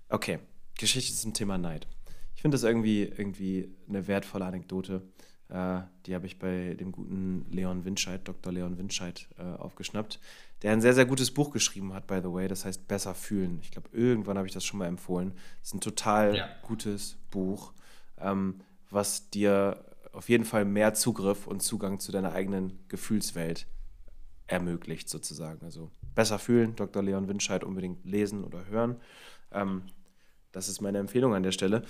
okay, 0.08 0.40
Geschichte 0.78 1.16
zum 1.16 1.34
Thema 1.34 1.58
Neid. 1.58 1.88
Ich 2.36 2.42
finde 2.42 2.56
das 2.56 2.64
irgendwie, 2.64 3.04
irgendwie 3.04 3.70
eine 3.88 4.08
wertvolle 4.08 4.46
Anekdote. 4.46 5.04
Äh, 5.50 5.82
die 6.06 6.16
habe 6.16 6.26
ich 6.26 6.40
bei 6.40 6.76
dem 6.76 6.92
guten 6.92 7.46
Leon 7.52 7.86
Winscheid, 7.86 8.22
Dr. 8.28 8.54
Leon 8.54 8.78
Winscheid, 8.78 9.28
äh, 9.38 9.44
aufgeschnappt, 9.44 10.20
der 10.62 10.72
ein 10.72 10.82
sehr, 10.82 10.94
sehr 10.94 11.06
gutes 11.06 11.32
Buch 11.32 11.52
geschrieben 11.52 11.94
hat, 11.94 12.08
by 12.08 12.20
the 12.24 12.32
way. 12.32 12.48
Das 12.48 12.66
heißt 12.66 12.88
Besser 12.88 13.14
fühlen. 13.14 13.60
Ich 13.62 13.72
glaube, 13.72 13.90
irgendwann 13.92 14.38
habe 14.38 14.48
ich 14.48 14.54
das 14.54 14.66
schon 14.66 14.80
mal 14.80 14.88
empfohlen. 14.88 15.34
Das 15.60 15.70
ist 15.70 15.74
ein 15.76 15.82
total 15.82 16.36
ja. 16.36 16.50
gutes 16.64 17.18
Buch, 17.30 17.74
ähm, 18.18 18.62
was 18.90 19.30
dir 19.30 19.86
auf 20.14 20.30
jeden 20.30 20.46
Fall 20.46 20.66
mehr 20.66 20.94
Zugriff 20.94 21.48
und 21.48 21.62
Zugang 21.62 22.00
zu 22.00 22.12
deiner 22.12 22.34
eigenen 22.34 22.80
Gefühlswelt 22.88 23.68
ermöglicht, 24.48 25.10
sozusagen. 25.10 25.64
Also 25.64 25.92
besser 26.16 26.40
fühlen, 26.40 26.76
Dr. 26.76 27.02
Leon 27.02 27.28
Winscheid 27.28 27.64
unbedingt 27.64 28.06
lesen 28.06 28.44
oder 28.44 28.66
hören. 28.68 28.98
Ähm, 29.52 29.84
das 30.52 30.70
ist 30.70 30.82
meine 30.82 31.00
Empfehlung 31.00 31.34
an 31.34 31.44
der 31.44 31.52
Stelle. 31.52 31.84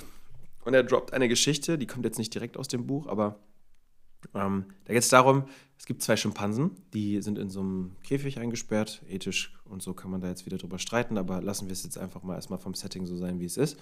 Und 0.64 0.74
er 0.74 0.84
droppt 0.84 1.14
eine 1.14 1.28
Geschichte, 1.28 1.78
die 1.78 1.88
kommt 1.88 2.06
jetzt 2.06 2.18
nicht 2.18 2.34
direkt 2.34 2.58
aus 2.58 2.68
dem 2.68 2.86
Buch, 2.86 3.08
aber 3.08 3.40
ähm, 4.36 4.66
da 4.86 4.94
geht 4.94 5.02
es 5.02 5.10
darum, 5.10 5.46
es 5.78 5.86
gibt 5.86 6.04
zwei 6.04 6.16
Schimpansen, 6.16 6.72
die 6.94 7.22
sind 7.22 7.40
in 7.40 7.50
so 7.50 7.62
einem 7.62 7.96
Käfig 8.04 8.40
eingesperrt. 8.40 9.02
Ethisch 9.10 9.58
und 9.66 9.82
so 9.82 9.94
kann 9.94 10.12
man 10.12 10.22
da 10.22 10.28
jetzt 10.28 10.46
wieder 10.46 10.58
drüber 10.58 10.78
streiten, 10.78 11.18
aber 11.18 11.42
lassen 11.42 11.68
wir 11.68 11.74
es 11.74 11.84
jetzt 11.84 11.98
einfach 11.98 12.22
mal 12.22 12.36
erstmal 12.36 12.60
vom 12.60 12.76
Setting 12.76 13.06
so 13.06 13.18
sein, 13.18 13.40
wie 13.40 13.46
es 13.46 13.58
ist. 13.58 13.80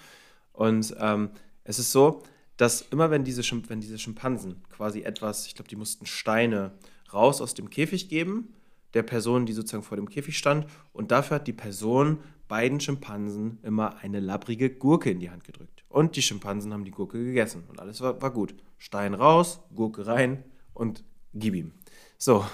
Und 0.54 0.96
ähm, 1.00 1.32
es 1.66 1.80
ist 1.80 1.92
so, 1.92 2.24
dass 2.56 2.82
immer 2.82 3.12
wenn 3.12 3.24
diese, 3.24 3.42
wenn 3.68 3.82
diese 3.82 4.00
Schimpansen 4.00 4.64
quasi 4.70 5.02
etwas, 5.02 5.46
ich 5.48 5.56
glaube, 5.56 5.70
die 5.70 5.76
mussten 5.76 6.06
Steine 6.06 6.72
raus 7.14 7.42
aus 7.42 7.54
dem 7.54 7.70
Käfig 7.70 8.10
geben, 8.10 8.54
der 8.94 9.04
Person, 9.04 9.46
die 9.46 9.54
sozusagen 9.54 9.84
vor 9.84 9.98
dem 9.98 10.10
Käfig 10.10 10.38
stand, 10.38 10.66
und 10.94 11.12
dafür 11.12 11.36
hat 11.36 11.48
die 11.48 11.54
Person 11.54 12.20
beiden 12.50 12.82
Schimpansen 12.82 13.60
immer 13.64 13.98
eine 14.00 14.20
labbrige 14.20 14.70
Gurke 14.70 15.10
in 15.10 15.22
die 15.22 15.30
Hand 15.30 15.46
gedrückt. 15.46 15.86
Und 15.88 16.18
die 16.18 16.22
Schimpansen 16.22 16.74
haben 16.74 16.84
die 16.84 16.92
Gurke 16.92 17.24
gegessen 17.24 17.64
und 17.70 17.80
alles 17.80 18.02
war, 18.02 18.22
war 18.22 18.32
gut. 18.32 18.54
Stein 18.78 19.14
raus, 19.14 19.62
Gurke 19.74 20.06
rein 20.06 20.44
und 20.74 21.06
gib 21.34 21.56
ihm. 21.56 21.72
So, 22.18 22.46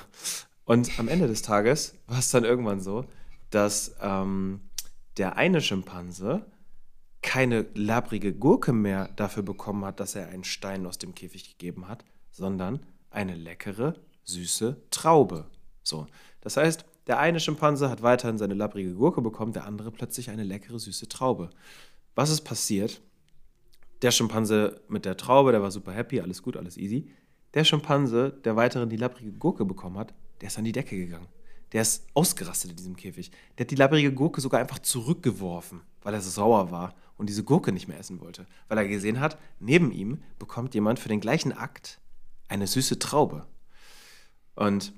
und 0.65 0.99
am 0.99 1.07
Ende 1.07 1.27
des 1.27 1.41
Tages 1.41 1.95
war 2.05 2.19
es 2.19 2.29
dann 2.29 2.43
irgendwann 2.43 2.81
so, 2.81 3.05
dass 3.49 3.95
ähm, 4.01 4.61
der 5.17 5.37
eine 5.37 5.61
Schimpanse 5.61 6.45
keine 7.21 7.65
labrige 7.73 8.33
Gurke 8.33 8.73
mehr 8.73 9.09
dafür 9.15 9.41
bekommen 9.41 9.85
hat, 9.85 9.99
dass 9.99 10.13
er 10.13 10.27
einen 10.27 10.43
Stein 10.43 10.85
aus 10.85 10.99
dem 10.99 11.15
Käfig 11.15 11.57
gegeben 11.57 11.87
hat, 11.87 12.05
sondern 12.29 12.85
eine 13.09 13.35
leckere, 13.35 13.95
süße 14.25 14.81
Traube. 14.91 15.45
So, 15.81 16.05
das 16.41 16.57
heißt, 16.57 16.85
der 17.07 17.19
eine 17.19 17.39
Schimpanse 17.39 17.89
hat 17.89 18.01
weiterhin 18.01 18.37
seine 18.37 18.53
labrige 18.53 18.93
Gurke 18.93 19.21
bekommen, 19.21 19.53
der 19.53 19.65
andere 19.65 19.91
plötzlich 19.91 20.29
eine 20.29 20.43
leckere, 20.43 20.79
süße 20.79 21.07
Traube. 21.07 21.49
Was 22.15 22.29
ist 22.29 22.41
passiert? 22.41 23.01
Der 24.01 24.11
Schimpanse 24.11 24.81
mit 24.87 25.05
der 25.05 25.17
Traube, 25.17 25.51
der 25.51 25.61
war 25.61 25.71
super 25.71 25.91
happy, 25.91 26.19
alles 26.19 26.41
gut, 26.41 26.57
alles 26.57 26.77
easy. 26.77 27.09
Der 27.53 27.63
Schimpanse, 27.63 28.31
der 28.43 28.55
weiterhin 28.55 28.89
die 28.89 28.97
labrige 28.97 29.31
Gurke 29.31 29.65
bekommen 29.65 29.97
hat, 29.97 30.13
der 30.41 30.47
ist 30.47 30.57
an 30.57 30.65
die 30.65 30.71
Decke 30.71 30.97
gegangen. 30.97 31.27
Der 31.71 31.81
ist 31.81 32.05
ausgerastet 32.13 32.71
in 32.71 32.77
diesem 32.77 32.95
Käfig. 32.95 33.31
Der 33.57 33.65
hat 33.65 33.71
die 33.71 33.75
labrige 33.75 34.13
Gurke 34.13 34.41
sogar 34.41 34.59
einfach 34.59 34.79
zurückgeworfen, 34.79 35.81
weil 36.01 36.13
er 36.13 36.21
so 36.21 36.29
sauer 36.29 36.71
war 36.71 36.95
und 37.17 37.29
diese 37.29 37.43
Gurke 37.43 37.71
nicht 37.71 37.87
mehr 37.87 37.99
essen 37.99 38.19
wollte. 38.21 38.45
Weil 38.67 38.77
er 38.77 38.87
gesehen 38.87 39.19
hat, 39.19 39.37
neben 39.59 39.91
ihm 39.91 40.21
bekommt 40.39 40.73
jemand 40.73 40.99
für 40.99 41.09
den 41.09 41.21
gleichen 41.21 41.53
Akt 41.53 41.99
eine 42.47 42.67
süße 42.67 42.99
Traube. 42.99 43.45
Und 44.55 44.93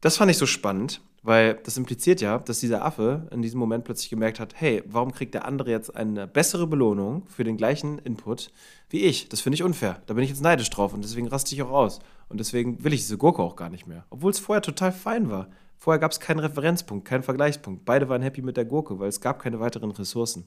das 0.00 0.16
fand 0.16 0.30
ich 0.30 0.38
so 0.38 0.46
spannend, 0.46 1.00
weil 1.26 1.54
das 1.64 1.76
impliziert 1.76 2.20
ja, 2.20 2.38
dass 2.38 2.60
dieser 2.60 2.84
Affe 2.84 3.26
in 3.32 3.42
diesem 3.42 3.58
Moment 3.58 3.84
plötzlich 3.84 4.10
gemerkt 4.10 4.38
hat, 4.38 4.54
hey, 4.54 4.84
warum 4.86 5.10
kriegt 5.10 5.34
der 5.34 5.44
andere 5.44 5.72
jetzt 5.72 5.94
eine 5.96 6.28
bessere 6.28 6.68
Belohnung 6.68 7.26
für 7.26 7.42
den 7.42 7.56
gleichen 7.56 7.98
Input 7.98 8.52
wie 8.90 9.00
ich? 9.00 9.28
Das 9.28 9.40
finde 9.40 9.56
ich 9.56 9.64
unfair. 9.64 10.00
Da 10.06 10.14
bin 10.14 10.22
ich 10.22 10.30
jetzt 10.30 10.42
neidisch 10.42 10.70
drauf 10.70 10.94
und 10.94 11.02
deswegen 11.02 11.26
raste 11.26 11.52
ich 11.52 11.62
auch 11.62 11.70
aus. 11.70 11.98
Und 12.28 12.38
deswegen 12.38 12.84
will 12.84 12.92
ich 12.92 13.00
diese 13.00 13.18
Gurke 13.18 13.42
auch 13.42 13.56
gar 13.56 13.70
nicht 13.70 13.88
mehr. 13.88 14.04
Obwohl 14.10 14.30
es 14.30 14.38
vorher 14.38 14.62
total 14.62 14.92
fein 14.92 15.28
war. 15.28 15.48
Vorher 15.78 15.98
gab 15.98 16.12
es 16.12 16.20
keinen 16.20 16.38
Referenzpunkt, 16.38 17.06
keinen 17.06 17.24
Vergleichspunkt. 17.24 17.84
Beide 17.84 18.08
waren 18.08 18.22
happy 18.22 18.42
mit 18.42 18.56
der 18.56 18.64
Gurke, 18.64 19.00
weil 19.00 19.08
es 19.08 19.20
gab 19.20 19.42
keine 19.42 19.58
weiteren 19.58 19.90
Ressourcen. 19.90 20.44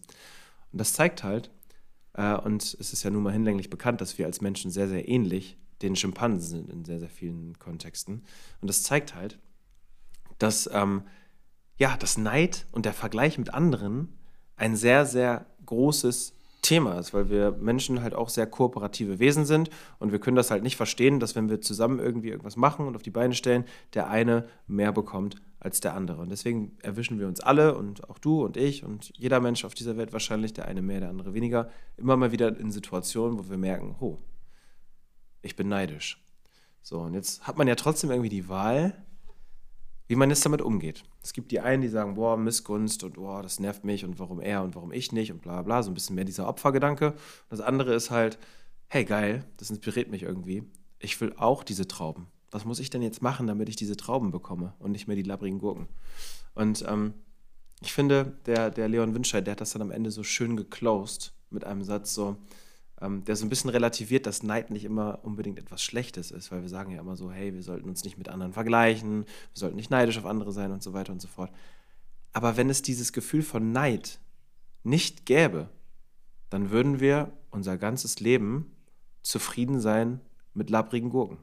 Und 0.72 0.80
das 0.80 0.94
zeigt 0.94 1.26
halt, 1.26 1.52
äh, 2.14 2.36
und 2.36 2.64
es 2.64 2.94
ist 2.94 3.04
ja 3.04 3.10
nun 3.10 3.24
mal 3.24 3.34
hinlänglich 3.34 3.70
bekannt, 3.70 4.00
dass 4.00 4.18
wir 4.18 4.26
als 4.26 4.40
Menschen 4.40 4.72
sehr, 4.72 4.88
sehr 4.88 5.10
ähnlich 5.10 5.58
den 5.82 5.98
Schimpansen 5.98 6.50
sind 6.50 6.70
in 6.70 6.86
sehr, 6.86 7.00
sehr 7.00 7.10
vielen 7.10 7.60
Kontexten. 7.60 8.24
Und 8.62 8.70
das 8.70 8.84
zeigt 8.84 9.14
halt, 9.14 9.40
dass 10.40 10.70
ähm, 10.74 11.04
ja, 11.78 11.96
das 11.98 12.18
Neid 12.18 12.66
und 12.72 12.86
der 12.86 12.94
Vergleich 12.94 13.38
mit 13.38 13.54
anderen 13.54 14.18
ein 14.56 14.76
sehr, 14.76 15.06
sehr 15.06 15.46
großes 15.66 16.34
Thema 16.62 17.00
ist, 17.00 17.14
weil 17.14 17.30
wir 17.30 17.52
Menschen 17.52 18.02
halt 18.02 18.14
auch 18.14 18.28
sehr 18.28 18.46
kooperative 18.46 19.20
Wesen 19.20 19.46
sind 19.46 19.70
und 19.98 20.12
wir 20.12 20.20
können 20.20 20.36
das 20.36 20.52
halt 20.52 20.62
nicht 20.64 20.76
verstehen, 20.76 21.20
dass 21.20 21.36
wenn 21.36 21.50
wir 21.50 21.62
zusammen 21.62 22.00
irgendwie 22.00 22.30
irgendwas 22.30 22.58
machen 22.58 22.86
und 22.86 22.96
auf 22.96 23.02
die 23.02 23.12
Beine 23.12 23.34
stellen, 23.34 23.64
der 23.94 24.10
eine 24.10 24.46
mehr 24.68 24.92
bekommt 24.92 25.42
als 25.60 25.80
der 25.80 25.94
andere. 25.94 26.22
Und 26.22 26.30
deswegen 26.30 26.78
erwischen 26.82 27.20
wir 27.20 27.28
uns 27.28 27.40
alle 27.40 27.76
und 27.76 28.10
auch 28.10 28.18
du 28.18 28.44
und 28.44 28.58
ich 28.58 28.84
und 28.84 29.12
jeder 29.18 29.40
Mensch 29.40 29.64
auf 29.64 29.74
dieser 29.74 29.98
Welt 29.98 30.12
wahrscheinlich, 30.12 30.54
der 30.54 30.66
eine 30.66 30.82
mehr, 30.82 31.00
der 31.00 31.10
andere 31.10 31.34
weniger, 31.34 31.70
immer 31.96 32.18
mal 32.18 32.32
wieder 32.32 32.58
in 32.58 32.72
Situationen, 32.72 33.40
wo 33.40 33.50
wir 33.50 33.58
merken, 33.58 33.96
oh, 34.00 34.18
ich 35.42 35.56
bin 35.56 35.70
neidisch. 35.70 36.22
So, 36.82 37.00
und 37.00 37.14
jetzt 37.14 37.48
hat 37.48 37.58
man 37.58 37.68
ja 37.68 37.76
trotzdem 37.76 38.10
irgendwie 38.10 38.30
die 38.30 38.50
Wahl, 38.50 38.94
wie 40.10 40.18
man 40.18 40.30
jetzt 40.30 40.46
damit 40.46 40.62
umgeht. 40.62 41.06
Es 41.24 41.32
gibt 41.32 41.52
die 41.52 41.62
einen, 41.62 41.82
die 41.82 41.88
sagen, 41.88 42.16
boah, 42.16 42.36
Missgunst 42.36 43.06
und 43.06 43.14
boah, 43.14 43.42
das 43.42 43.62
nervt 43.62 43.86
mich 43.86 44.04
und 44.04 44.20
warum 44.20 44.42
er 44.42 44.62
und 44.64 44.76
warum 44.76 44.92
ich 44.92 45.14
nicht 45.14 45.32
und 45.32 45.42
bla 45.42 45.62
bla, 45.62 45.82
so 45.82 45.90
ein 45.90 45.94
bisschen 45.94 46.16
mehr 46.16 46.26
dieser 46.26 46.50
Opfergedanke. 46.50 47.12
Und 47.12 47.18
das 47.50 47.62
andere 47.62 47.94
ist 47.94 48.12
halt, 48.12 48.38
hey 48.88 49.06
geil, 49.06 49.46
das 49.56 49.70
inspiriert 49.70 50.12
mich 50.12 50.24
irgendwie. 50.24 50.64
Ich 51.00 51.22
will 51.22 51.34
auch 51.38 51.64
diese 51.64 51.88
Trauben 51.88 52.28
was 52.52 52.66
muss 52.66 52.80
ich 52.80 52.90
denn 52.90 53.02
jetzt 53.02 53.22
machen, 53.22 53.48
damit 53.48 53.70
ich 53.70 53.76
diese 53.76 53.98
Trauben 53.98 54.32
bekomme 54.32 54.74
und 54.80 54.92
nicht 54.92 55.08
mehr 55.08 55.16
die 55.16 55.24
labbrigen 55.24 55.60
Gurken? 55.60 55.88
Und 56.56 56.84
ähm, 56.88 57.14
ich 57.82 57.94
finde, 57.94 58.38
der, 58.46 58.70
der 58.70 58.90
Leon 58.90 59.14
Winscheid, 59.14 59.46
der 59.46 59.54
hat 59.54 59.62
das 59.62 59.72
dann 59.72 59.82
am 59.82 59.92
Ende 59.92 60.12
so 60.12 60.24
schön 60.24 60.58
geclosed 60.58 61.34
mit 61.50 61.64
einem 61.64 61.84
Satz, 61.84 62.14
so, 62.14 62.38
ähm, 63.02 63.24
der 63.24 63.36
so 63.36 63.46
ein 63.46 63.50
bisschen 63.50 63.70
relativiert, 63.70 64.26
dass 64.26 64.44
Neid 64.44 64.72
nicht 64.72 64.86
immer 64.86 65.20
unbedingt 65.24 65.60
etwas 65.60 65.82
Schlechtes 65.82 66.32
ist, 66.32 66.52
weil 66.52 66.62
wir 66.62 66.70
sagen 66.70 66.92
ja 66.92 67.00
immer 67.00 67.16
so, 67.16 67.32
hey, 67.32 67.54
wir 67.54 67.64
sollten 67.64 67.90
uns 67.90 68.04
nicht 68.04 68.18
mit 68.18 68.30
anderen 68.30 68.54
vergleichen, 68.54 69.26
wir 69.26 69.26
sollten 69.54 69.76
nicht 69.76 69.92
neidisch 69.92 70.18
auf 70.18 70.26
andere 70.26 70.52
sein 70.52 70.72
und 70.72 70.84
so 70.84 70.94
weiter 70.94 71.12
und 71.12 71.22
so 71.22 71.28
fort. 71.28 71.52
Aber 72.34 72.58
wenn 72.58 72.70
es 72.70 72.82
dieses 72.82 73.14
Gefühl 73.14 73.42
von 73.42 73.72
Neid 73.72 74.20
nicht 74.84 75.26
gäbe, 75.26 75.70
dann 76.50 76.72
würden 76.72 77.00
wir 77.00 77.32
unser 77.52 77.78
ganzes 77.78 78.20
Leben 78.20 78.76
zufrieden 79.22 79.80
sein 79.80 80.22
mit 80.54 80.70
labbrigen 80.70 81.10
Gurken. 81.10 81.38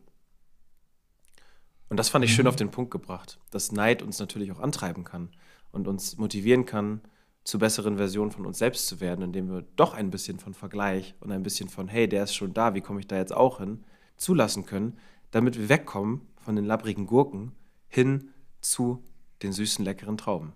Und 1.88 1.98
das 1.98 2.08
fand 2.08 2.24
ich 2.24 2.34
schön 2.34 2.48
auf 2.48 2.56
den 2.56 2.70
Punkt 2.70 2.90
gebracht, 2.90 3.38
dass 3.50 3.72
Neid 3.72 4.02
uns 4.02 4.18
natürlich 4.18 4.50
auch 4.50 4.58
antreiben 4.58 5.04
kann 5.04 5.30
und 5.70 5.86
uns 5.86 6.16
motivieren 6.16 6.66
kann, 6.66 7.00
zu 7.46 7.60
besseren 7.60 7.96
Versionen 7.96 8.32
von 8.32 8.44
uns 8.44 8.58
selbst 8.58 8.88
zu 8.88 9.00
werden, 9.00 9.22
indem 9.24 9.48
wir 9.48 9.64
doch 9.76 9.94
ein 9.94 10.10
bisschen 10.10 10.40
von 10.40 10.52
Vergleich 10.52 11.14
und 11.20 11.30
ein 11.30 11.44
bisschen 11.44 11.68
von, 11.68 11.86
hey, 11.86 12.08
der 12.08 12.24
ist 12.24 12.34
schon 12.34 12.52
da, 12.52 12.74
wie 12.74 12.80
komme 12.80 12.98
ich 12.98 13.06
da 13.06 13.16
jetzt 13.16 13.32
auch 13.32 13.58
hin, 13.58 13.84
zulassen 14.16 14.66
können, 14.66 14.98
damit 15.30 15.56
wir 15.56 15.68
wegkommen 15.68 16.22
von 16.38 16.56
den 16.56 16.64
labbrigen 16.64 17.06
Gurken 17.06 17.52
hin 17.86 18.30
zu 18.60 19.04
den 19.42 19.52
süßen, 19.52 19.84
leckeren 19.84 20.16
Trauben. 20.16 20.54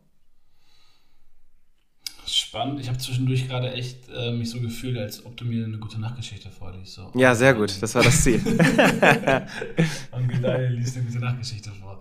Spannend. 2.27 2.81
Ich 2.81 2.89
habe 2.89 2.99
zwischendurch 2.99 3.49
gerade 3.49 3.73
echt 3.73 4.09
äh, 4.13 4.33
mich 4.33 4.51
so 4.51 4.61
gefühlt, 4.61 4.99
als 4.99 5.25
ob 5.25 5.37
du 5.37 5.45
mir 5.45 5.65
eine 5.65 5.79
gute 5.79 6.01
Nachtgeschichte 6.01 6.51
vorliest. 6.51 6.95
So. 6.95 7.11
Ja, 7.15 7.35
sehr 7.35 7.55
gut. 7.55 7.81
Das 7.81 7.95
war 7.95 8.03
das 8.03 8.23
Ziel. 8.23 8.41
Und 10.13 10.29
Gedaille 10.29 10.69
liest 10.69 10.97
eine 10.97 11.07
gute 11.07 11.19
Nachtgeschichte 11.19 11.71
vor. 11.71 12.01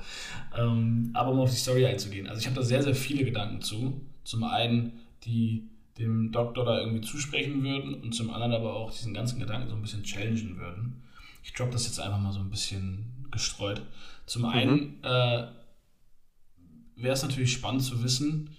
Ähm, 0.55 1.11
aber 1.13 1.31
um 1.31 1.39
auf 1.39 1.49
die 1.49 1.57
Story 1.57 1.85
einzugehen. 1.85 2.27
Also 2.27 2.41
ich 2.41 2.47
habe 2.47 2.55
da 2.55 2.63
sehr, 2.63 2.83
sehr 2.83 2.95
viele 2.95 3.23
Gedanken 3.23 3.61
zu. 3.61 4.01
Zum 4.23 4.43
einen, 4.43 4.99
die 5.23 5.69
dem 5.97 6.31
Doktor 6.31 6.65
da 6.65 6.79
irgendwie 6.79 7.01
zusprechen 7.01 7.61
würden 7.63 7.93
und 7.95 8.15
zum 8.15 8.31
anderen 8.31 8.53
aber 8.53 8.73
auch 8.73 8.91
diesen 8.91 9.13
ganzen 9.13 9.39
Gedanken 9.39 9.69
so 9.69 9.75
ein 9.75 9.81
bisschen 9.81 10.03
challengen 10.03 10.57
würden. 10.57 11.03
Ich 11.43 11.53
droppe 11.53 11.73
das 11.73 11.85
jetzt 11.85 11.99
einfach 11.99 12.19
mal 12.19 12.31
so 12.31 12.39
ein 12.39 12.49
bisschen 12.49 13.27
gestreut. 13.31 13.81
Zum 14.25 14.43
mhm. 14.43 14.49
einen 14.49 15.03
äh, 15.03 15.47
wäre 16.95 17.13
es 17.13 17.23
natürlich 17.23 17.51
spannend 17.51 17.83
zu 17.83 18.03
wissen, 18.03 18.49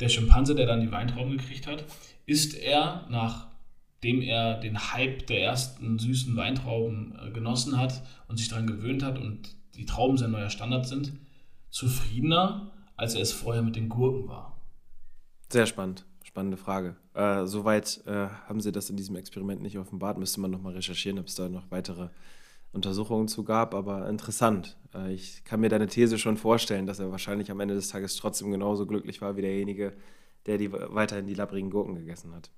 der 0.00 0.08
Schimpanse, 0.08 0.54
der 0.54 0.66
dann 0.66 0.80
die 0.80 0.90
Weintrauben 0.90 1.36
gekriegt 1.36 1.66
hat, 1.66 1.84
ist 2.26 2.54
er, 2.54 3.06
nachdem 3.08 4.20
er 4.22 4.58
den 4.58 4.92
Hype 4.92 5.26
der 5.26 5.42
ersten 5.42 5.98
süßen 5.98 6.34
Weintrauben 6.36 7.14
äh, 7.18 7.30
genossen 7.30 7.78
hat 7.78 8.02
und 8.26 8.38
sich 8.38 8.48
daran 8.48 8.66
gewöhnt 8.66 9.02
hat 9.02 9.18
und 9.18 9.54
die 9.76 9.86
Trauben 9.86 10.18
sein 10.18 10.30
neuer 10.30 10.50
Standard 10.50 10.86
sind, 10.86 11.12
zufriedener, 11.70 12.70
als 13.02 13.16
er 13.16 13.22
es 13.22 13.32
vorher 13.32 13.62
mit 13.62 13.74
den 13.74 13.88
Gurken 13.88 14.28
war? 14.28 14.56
Sehr 15.48 15.66
spannend. 15.66 16.06
Spannende 16.22 16.56
Frage. 16.56 16.94
Äh, 17.14 17.46
soweit 17.46 18.00
äh, 18.06 18.28
haben 18.46 18.60
Sie 18.60 18.70
das 18.70 18.90
in 18.90 18.96
diesem 18.96 19.16
Experiment 19.16 19.60
nicht 19.60 19.76
offenbart. 19.76 20.18
Müsste 20.18 20.40
man 20.40 20.52
nochmal 20.52 20.74
recherchieren, 20.74 21.18
ob 21.18 21.26
es 21.26 21.34
da 21.34 21.48
noch 21.48 21.68
weitere 21.70 22.10
Untersuchungen 22.70 23.26
zu 23.26 23.42
gab, 23.42 23.74
aber 23.74 24.08
interessant. 24.08 24.76
Äh, 24.94 25.12
ich 25.12 25.42
kann 25.42 25.58
mir 25.58 25.68
deine 25.68 25.88
These 25.88 26.16
schon 26.16 26.36
vorstellen, 26.36 26.86
dass 26.86 27.00
er 27.00 27.10
wahrscheinlich 27.10 27.50
am 27.50 27.58
Ende 27.58 27.74
des 27.74 27.88
Tages 27.88 28.14
trotzdem 28.14 28.52
genauso 28.52 28.86
glücklich 28.86 29.20
war 29.20 29.36
wie 29.36 29.42
derjenige, 29.42 29.94
der 30.46 30.58
die, 30.58 30.70
weiterhin 30.72 31.26
die 31.26 31.34
labbrigen 31.34 31.70
Gurken 31.70 31.96
gegessen 31.96 32.32
hat. 32.32 32.50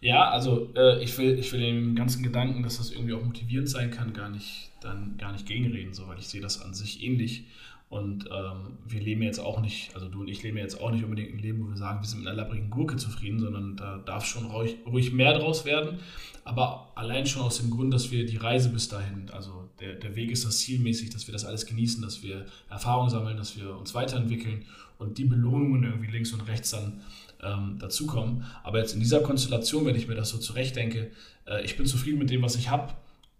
Ja, 0.00 0.30
also 0.30 0.72
äh, 0.74 1.04
ich, 1.04 1.16
will, 1.18 1.38
ich 1.38 1.52
will 1.52 1.60
dem 1.60 1.94
ganzen 1.94 2.22
Gedanken, 2.22 2.62
dass 2.62 2.78
das 2.78 2.92
irgendwie 2.92 3.12
auch 3.12 3.22
motivierend 3.22 3.68
sein 3.68 3.90
kann, 3.90 4.14
gar 4.14 4.30
nicht, 4.30 4.70
dann 4.80 5.18
gar 5.18 5.32
nicht 5.32 5.46
gegenreden, 5.46 5.92
so, 5.92 6.08
weil 6.08 6.18
ich 6.18 6.28
sehe 6.28 6.40
das 6.40 6.62
an 6.62 6.72
sich 6.72 7.02
ähnlich. 7.02 7.44
Und 7.90 8.26
ähm, 8.26 8.78
wir 8.86 9.00
leben 9.00 9.20
jetzt 9.22 9.40
auch 9.40 9.60
nicht, 9.60 9.92
also 9.96 10.08
du 10.08 10.20
und 10.20 10.28
ich 10.28 10.44
leben 10.44 10.56
jetzt 10.58 10.80
auch 10.80 10.92
nicht 10.92 11.02
unbedingt 11.02 11.34
ein 11.34 11.40
Leben, 11.40 11.64
wo 11.64 11.70
wir 11.70 11.76
sagen, 11.76 12.00
wir 12.00 12.06
sind 12.06 12.20
mit 12.20 12.28
einer 12.28 12.36
labbrigen 12.36 12.70
Gurke 12.70 12.96
zufrieden, 12.96 13.40
sondern 13.40 13.76
da 13.76 13.98
darf 13.98 14.24
schon 14.24 14.46
ruhig, 14.46 14.76
ruhig 14.86 15.12
mehr 15.12 15.36
draus 15.36 15.64
werden. 15.64 15.98
Aber 16.44 16.92
allein 16.94 17.26
schon 17.26 17.42
aus 17.42 17.58
dem 17.58 17.68
Grund, 17.68 17.92
dass 17.92 18.12
wir 18.12 18.24
die 18.24 18.36
Reise 18.36 18.68
bis 18.68 18.88
dahin, 18.88 19.28
also 19.30 19.68
der, 19.80 19.94
der 19.94 20.14
Weg 20.14 20.30
ist 20.30 20.44
das 20.44 20.58
zielmäßig, 20.58 21.10
dass 21.10 21.26
wir 21.26 21.32
das 21.32 21.44
alles 21.44 21.66
genießen, 21.66 22.00
dass 22.00 22.22
wir 22.22 22.46
Erfahrung 22.68 23.10
sammeln, 23.10 23.36
dass 23.36 23.58
wir 23.58 23.76
uns 23.76 23.92
weiterentwickeln 23.92 24.66
und 24.98 25.18
die 25.18 25.24
Belohnungen 25.24 25.82
irgendwie 25.82 26.12
links 26.12 26.32
und 26.32 26.42
rechts 26.42 26.70
dann 26.70 27.00
ähm, 27.42 27.78
dazukommen. 27.80 28.44
Aber 28.62 28.78
jetzt 28.78 28.94
in 28.94 29.00
dieser 29.00 29.18
Konstellation, 29.18 29.84
wenn 29.84 29.96
ich 29.96 30.06
mir 30.06 30.14
das 30.14 30.28
so 30.28 30.38
zurechtdenke, 30.38 31.10
äh, 31.44 31.64
ich 31.64 31.76
bin 31.76 31.86
zufrieden 31.86 32.20
mit 32.20 32.30
dem, 32.30 32.42
was 32.42 32.54
ich 32.54 32.70
habe 32.70 32.92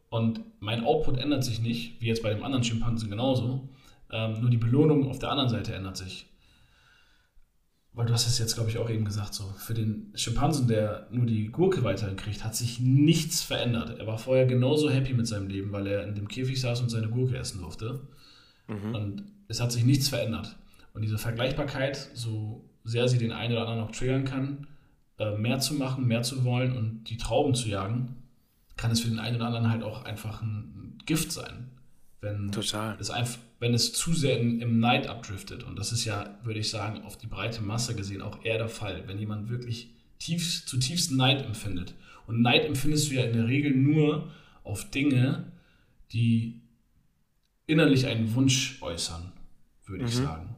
und 0.09 0.41
mein 0.59 0.83
Output 0.83 1.19
ändert 1.19 1.45
sich 1.45 1.61
nicht, 1.61 2.01
wie 2.01 2.09
jetzt 2.09 2.25
bei 2.25 2.35
dem 2.35 2.43
anderen 2.43 2.65
Schimpansen 2.65 3.09
genauso 3.11 3.69
ähm, 4.13 4.41
nur 4.41 4.51
die 4.51 4.57
Belohnung 4.57 5.09
auf 5.09 5.19
der 5.19 5.31
anderen 5.31 5.49
Seite 5.49 5.75
ändert 5.75 5.97
sich. 5.97 6.27
Weil 7.93 8.07
du 8.07 8.13
hast 8.13 8.27
es 8.29 8.39
jetzt, 8.39 8.55
glaube 8.55 8.71
ich, 8.71 8.79
auch 8.79 8.89
eben 8.89 9.05
gesagt, 9.05 9.35
so 9.35 9.45
für 9.59 9.75
den 9.75 10.13
Schimpansen, 10.15 10.69
der 10.69 11.09
nur 11.11 11.27
die 11.27 11.49
Gurke 11.49 11.83
weiterhin 11.83 12.17
kriegt, 12.17 12.45
hat 12.45 12.55
sich 12.55 12.79
nichts 12.79 13.43
verändert. 13.43 13.99
Er 13.99 14.07
war 14.07 14.17
vorher 14.17 14.47
genauso 14.47 14.89
happy 14.89 15.13
mit 15.13 15.27
seinem 15.27 15.49
Leben, 15.49 15.73
weil 15.73 15.87
er 15.89 16.05
in 16.05 16.15
dem 16.15 16.29
Käfig 16.29 16.61
saß 16.61 16.81
und 16.83 16.89
seine 16.89 17.09
Gurke 17.09 17.37
essen 17.37 17.61
durfte. 17.61 18.01
Mhm. 18.69 18.95
Und 18.95 19.25
es 19.49 19.61
hat 19.61 19.73
sich 19.73 19.85
nichts 19.85 20.09
verändert. 20.09 20.57
Und 20.95 21.03
diese 21.03 21.19
Vergleichbarkeit, 21.19 22.11
so 22.15 22.65
sehr 22.85 23.09
sie 23.09 23.19
den 23.19 23.33
einen 23.33 23.53
oder 23.53 23.67
anderen 23.67 23.89
auch 23.89 23.93
triggern 23.93 24.25
kann, 24.25 24.69
äh, 25.19 25.37
mehr 25.37 25.59
zu 25.59 25.75
machen, 25.75 26.07
mehr 26.07 26.23
zu 26.23 26.45
wollen 26.45 26.77
und 26.77 27.05
die 27.05 27.17
Trauben 27.17 27.55
zu 27.55 27.69
jagen, 27.69 28.17
kann 28.77 28.93
es 28.93 29.01
für 29.01 29.09
den 29.09 29.19
einen 29.19 29.37
oder 29.37 29.47
anderen 29.47 29.71
halt 29.71 29.83
auch 29.83 30.05
einfach 30.05 30.43
ein 30.43 30.99
Gift 31.07 31.33
sein. 31.33 31.70
Wenn 32.21 32.53
Total. 32.53 32.97
Es 33.01 33.11
einfach, 33.11 33.39
wenn 33.61 33.73
es 33.73 33.93
zu 33.93 34.13
sehr 34.13 34.39
in, 34.39 34.61
im 34.61 34.79
Neid 34.79 35.07
abdriftet. 35.07 35.65
Und 35.65 35.79
das 35.79 35.93
ist 35.93 36.05
ja, 36.05 36.39
würde 36.43 36.61
ich 36.61 36.69
sagen, 36.69 37.03
auf 37.03 37.17
die 37.17 37.27
breite 37.27 37.63
Masse 37.63 37.95
gesehen 37.95 38.21
auch 38.21 38.45
eher 38.45 38.59
der 38.59 38.69
Fall. 38.69 39.05
Wenn 39.07 39.19
jemand 39.19 39.49
wirklich 39.49 39.95
tief, 40.19 40.67
zutiefst 40.67 41.13
Neid 41.13 41.43
empfindet. 41.43 41.95
Und 42.27 42.43
Neid 42.43 42.65
empfindest 42.65 43.11
du 43.11 43.15
ja 43.15 43.25
in 43.25 43.33
der 43.33 43.49
Regel 43.49 43.75
nur 43.75 44.31
auf 44.63 44.91
Dinge, 44.91 45.53
die 46.13 46.61
innerlich 47.67 48.07
einen 48.07 48.35
Wunsch 48.35 48.81
äußern, 48.83 49.33
würde 49.87 50.03
mhm. 50.05 50.09
ich 50.09 50.17
sagen. 50.17 50.57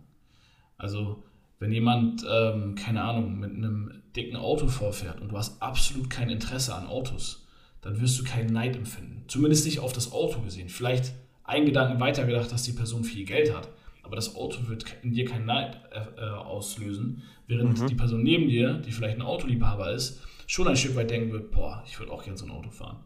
Also, 0.76 1.22
wenn 1.60 1.70
jemand, 1.70 2.26
ähm, 2.28 2.74
keine 2.74 3.02
Ahnung, 3.02 3.38
mit 3.38 3.52
einem 3.52 4.02
dicken 4.16 4.36
Auto 4.36 4.66
vorfährt 4.66 5.20
und 5.20 5.28
du 5.28 5.38
hast 5.38 5.62
absolut 5.62 6.10
kein 6.10 6.28
Interesse 6.28 6.74
an 6.74 6.86
Autos, 6.86 7.46
dann 7.82 8.00
wirst 8.00 8.18
du 8.18 8.24
keinen 8.24 8.52
Neid 8.52 8.76
empfinden. 8.76 9.24
Zumindest 9.28 9.64
nicht 9.64 9.78
auf 9.78 9.92
das 9.92 10.12
Auto 10.12 10.40
gesehen. 10.40 10.68
Vielleicht 10.68 11.12
einen 11.44 11.66
Gedanken 11.66 12.00
weitergedacht, 12.00 12.52
dass 12.52 12.62
die 12.62 12.72
Person 12.72 13.04
viel 13.04 13.24
Geld 13.24 13.54
hat. 13.54 13.68
Aber 14.02 14.16
das 14.16 14.34
Auto 14.34 14.68
wird 14.68 14.84
in 15.02 15.12
dir 15.12 15.24
keinen 15.24 15.46
Neid 15.46 15.80
äh, 16.16 16.22
auslösen, 16.22 17.22
während 17.46 17.80
mhm. 17.80 17.86
die 17.86 17.94
Person 17.94 18.22
neben 18.22 18.48
dir, 18.48 18.74
die 18.74 18.92
vielleicht 18.92 19.16
ein 19.16 19.22
Autoliebhaber 19.22 19.92
ist, 19.92 20.20
schon 20.46 20.68
ein 20.68 20.76
Stück 20.76 20.96
weit 20.96 21.10
denken 21.10 21.32
wird, 21.32 21.50
boah, 21.50 21.82
ich 21.86 21.98
würde 21.98 22.12
auch 22.12 22.24
gerne 22.24 22.36
so 22.36 22.44
ein 22.44 22.50
Auto 22.50 22.70
fahren. 22.70 22.98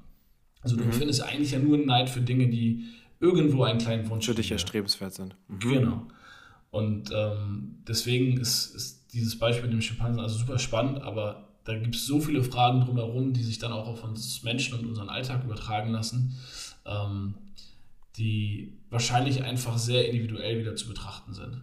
Also 0.63 0.77
du 0.77 0.83
mhm. 0.83 0.91
empfindest 0.91 1.23
eigentlich 1.23 1.53
ja 1.53 1.59
nur 1.59 1.79
Neid 1.79 2.11
für 2.11 2.21
Dinge, 2.21 2.49
die 2.49 2.85
irgendwo 3.21 3.65
einen 3.65 3.79
kleinen 3.79 4.09
Wunsch 4.11 4.27
für 4.27 4.35
dich 4.35 4.51
erstrebenswert 4.51 5.15
sind. 5.15 5.37
Mhm. 5.49 5.59
Genau. 5.59 6.07
Und 6.71 7.11
ähm, 7.15 7.77
deswegen 7.87 8.39
ist, 8.39 8.75
ist, 8.75 9.13
dieses 9.13 9.39
Beispiel 9.39 9.65
mit 9.65 9.73
dem 9.73 9.81
Schimpansen 9.81 10.21
also 10.21 10.37
super 10.37 10.59
spannend, 10.59 11.01
aber 11.01 11.49
da 11.65 11.77
gibt 11.77 11.95
es 11.95 12.05
so 12.05 12.21
viele 12.21 12.43
Fragen 12.43 12.81
drumherum, 12.81 13.33
die 13.33 13.43
sich 13.43 13.59
dann 13.59 13.73
auch 13.73 13.89
auf 13.89 14.05
uns 14.05 14.43
Menschen 14.43 14.79
und 14.79 14.87
unseren 14.87 15.09
Alltag 15.09 15.45
übertragen 15.45 15.91
lassen. 15.91 16.37
Ähm, 16.85 17.35
die 18.17 18.79
wahrscheinlich 18.91 19.45
einfach 19.45 19.79
sehr 19.79 20.07
individuell 20.07 20.59
wieder 20.59 20.77
zu 20.77 20.89
betrachten 20.89 21.33
sind. 21.35 21.63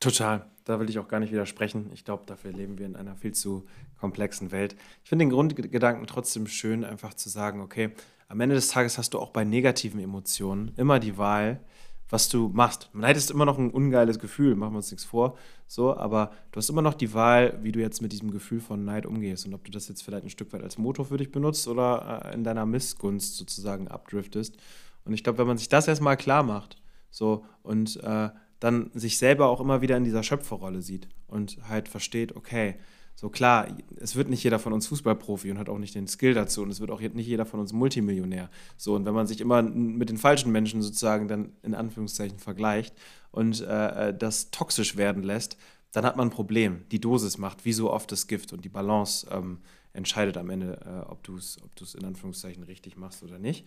Total. 0.00 0.46
Da 0.64 0.78
will 0.78 0.88
ich 0.88 0.98
auch 0.98 1.08
gar 1.08 1.20
nicht 1.20 1.32
widersprechen. 1.32 1.90
Ich 1.92 2.04
glaube, 2.04 2.24
dafür 2.26 2.52
leben 2.52 2.78
wir 2.78 2.86
in 2.86 2.96
einer 2.96 3.16
viel 3.16 3.32
zu 3.32 3.66
komplexen 3.98 4.52
Welt. 4.52 4.76
Ich 5.02 5.08
finde 5.08 5.24
den 5.24 5.30
Grundgedanken 5.30 6.06
trotzdem 6.06 6.46
schön, 6.46 6.84
einfach 6.84 7.14
zu 7.14 7.28
sagen, 7.28 7.60
okay, 7.60 7.90
am 8.28 8.40
Ende 8.40 8.54
des 8.54 8.68
Tages 8.68 8.96
hast 8.96 9.14
du 9.14 9.18
auch 9.18 9.30
bei 9.30 9.44
negativen 9.44 10.00
Emotionen 10.00 10.72
immer 10.76 11.00
die 11.00 11.18
Wahl, 11.18 11.60
was 12.08 12.28
du 12.28 12.48
machst. 12.48 12.90
Neid 12.92 13.16
ist 13.16 13.30
immer 13.30 13.44
noch 13.44 13.58
ein 13.58 13.70
ungeiles 13.70 14.18
Gefühl, 14.18 14.54
machen 14.54 14.72
wir 14.72 14.78
uns 14.78 14.90
nichts 14.90 15.04
vor, 15.04 15.36
so, 15.66 15.96
aber 15.96 16.32
du 16.52 16.58
hast 16.58 16.68
immer 16.68 16.82
noch 16.82 16.94
die 16.94 17.14
Wahl, 17.14 17.58
wie 17.62 17.72
du 17.72 17.80
jetzt 17.80 18.02
mit 18.02 18.12
diesem 18.12 18.30
Gefühl 18.30 18.60
von 18.60 18.84
Neid 18.84 19.06
umgehst 19.06 19.46
und 19.46 19.54
ob 19.54 19.64
du 19.64 19.70
das 19.70 19.88
jetzt 19.88 20.02
vielleicht 20.02 20.24
ein 20.24 20.30
Stück 20.30 20.52
weit 20.52 20.62
als 20.62 20.78
Motor 20.78 21.06
für 21.06 21.16
dich 21.16 21.30
benutzt 21.30 21.68
oder 21.68 22.22
äh, 22.24 22.34
in 22.34 22.44
deiner 22.44 22.66
Missgunst 22.66 23.36
sozusagen 23.36 23.88
abdriftest. 23.88 24.56
Und 25.04 25.12
ich 25.12 25.24
glaube, 25.24 25.38
wenn 25.38 25.46
man 25.46 25.58
sich 25.58 25.68
das 25.68 25.88
erstmal 25.88 26.16
klar 26.16 26.42
macht, 26.42 26.76
so 27.10 27.44
und 27.62 28.02
äh, 28.02 28.30
dann 28.60 28.90
sich 28.94 29.18
selber 29.18 29.48
auch 29.48 29.60
immer 29.60 29.80
wieder 29.80 29.96
in 29.96 30.04
dieser 30.04 30.22
Schöpferrolle 30.22 30.82
sieht 30.82 31.08
und 31.26 31.58
halt 31.68 31.88
versteht, 31.88 32.36
okay, 32.36 32.76
so 33.14 33.28
klar, 33.28 33.68
es 33.96 34.16
wird 34.16 34.30
nicht 34.30 34.42
jeder 34.44 34.58
von 34.58 34.72
uns 34.72 34.86
Fußballprofi 34.86 35.50
und 35.50 35.58
hat 35.58 35.68
auch 35.68 35.78
nicht 35.78 35.94
den 35.94 36.06
Skill 36.06 36.32
dazu 36.32 36.62
und 36.62 36.70
es 36.70 36.80
wird 36.80 36.90
auch 36.90 37.00
nicht 37.00 37.26
jeder 37.26 37.44
von 37.44 37.60
uns 37.60 37.72
Multimillionär. 37.72 38.48
So, 38.78 38.94
und 38.94 39.04
wenn 39.04 39.12
man 39.12 39.26
sich 39.26 39.40
immer 39.40 39.62
mit 39.62 40.08
den 40.08 40.16
falschen 40.16 40.52
Menschen 40.52 40.80
sozusagen 40.80 41.28
dann 41.28 41.52
in 41.62 41.74
Anführungszeichen 41.74 42.38
vergleicht 42.38 42.94
und 43.30 43.60
äh, 43.60 44.08
äh 44.08 44.16
das 44.16 44.50
toxisch 44.50 44.96
werden 44.96 45.22
lässt, 45.22 45.58
dann 45.92 46.04
hat 46.04 46.16
man 46.16 46.28
ein 46.28 46.32
Problem. 46.32 46.84
Die 46.92 47.00
Dosis 47.00 47.36
macht 47.36 47.64
wie 47.64 47.72
so 47.72 47.90
oft 47.90 48.10
das 48.12 48.26
Gift 48.26 48.52
und 48.52 48.64
die 48.64 48.68
Balance 48.68 49.26
ähm, 49.30 49.58
entscheidet 49.92 50.36
am 50.36 50.50
Ende, 50.50 50.80
äh, 50.86 51.10
ob 51.10 51.22
du 51.22 51.36
es 51.36 51.58
ob 51.62 51.94
in 51.94 52.04
Anführungszeichen 52.04 52.62
richtig 52.62 52.96
machst 52.96 53.22
oder 53.22 53.38
nicht. 53.38 53.66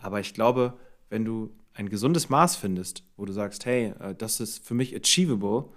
Aber 0.00 0.20
ich 0.20 0.34
glaube, 0.34 0.74
wenn 1.08 1.24
du 1.24 1.50
ein 1.74 1.88
gesundes 1.88 2.28
Maß 2.28 2.56
findest, 2.56 3.04
wo 3.16 3.24
du 3.24 3.32
sagst, 3.32 3.64
hey, 3.66 3.94
äh, 4.00 4.14
das 4.14 4.40
ist 4.40 4.64
für 4.64 4.74
mich 4.74 4.94
achievable, 4.94 5.70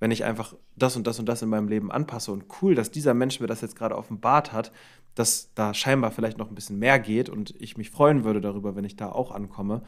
wenn 0.00 0.10
ich 0.10 0.24
einfach 0.24 0.54
das 0.76 0.96
und 0.96 1.06
das 1.06 1.18
und 1.18 1.26
das 1.26 1.42
in 1.42 1.48
meinem 1.48 1.68
Leben 1.68 1.90
anpasse 1.90 2.30
und 2.32 2.44
cool, 2.62 2.74
dass 2.74 2.90
dieser 2.90 3.14
Mensch 3.14 3.40
mir 3.40 3.48
das 3.48 3.60
jetzt 3.60 3.76
gerade 3.76 3.96
offenbart 3.96 4.52
hat, 4.52 4.72
dass 5.14 5.52
da 5.54 5.74
scheinbar 5.74 6.12
vielleicht 6.12 6.38
noch 6.38 6.48
ein 6.48 6.54
bisschen 6.54 6.78
mehr 6.78 7.00
geht 7.00 7.28
und 7.28 7.54
ich 7.60 7.76
mich 7.76 7.90
freuen 7.90 8.22
würde 8.24 8.40
darüber, 8.40 8.76
wenn 8.76 8.84
ich 8.84 8.94
da 8.94 9.10
auch 9.10 9.32
ankomme, 9.32 9.82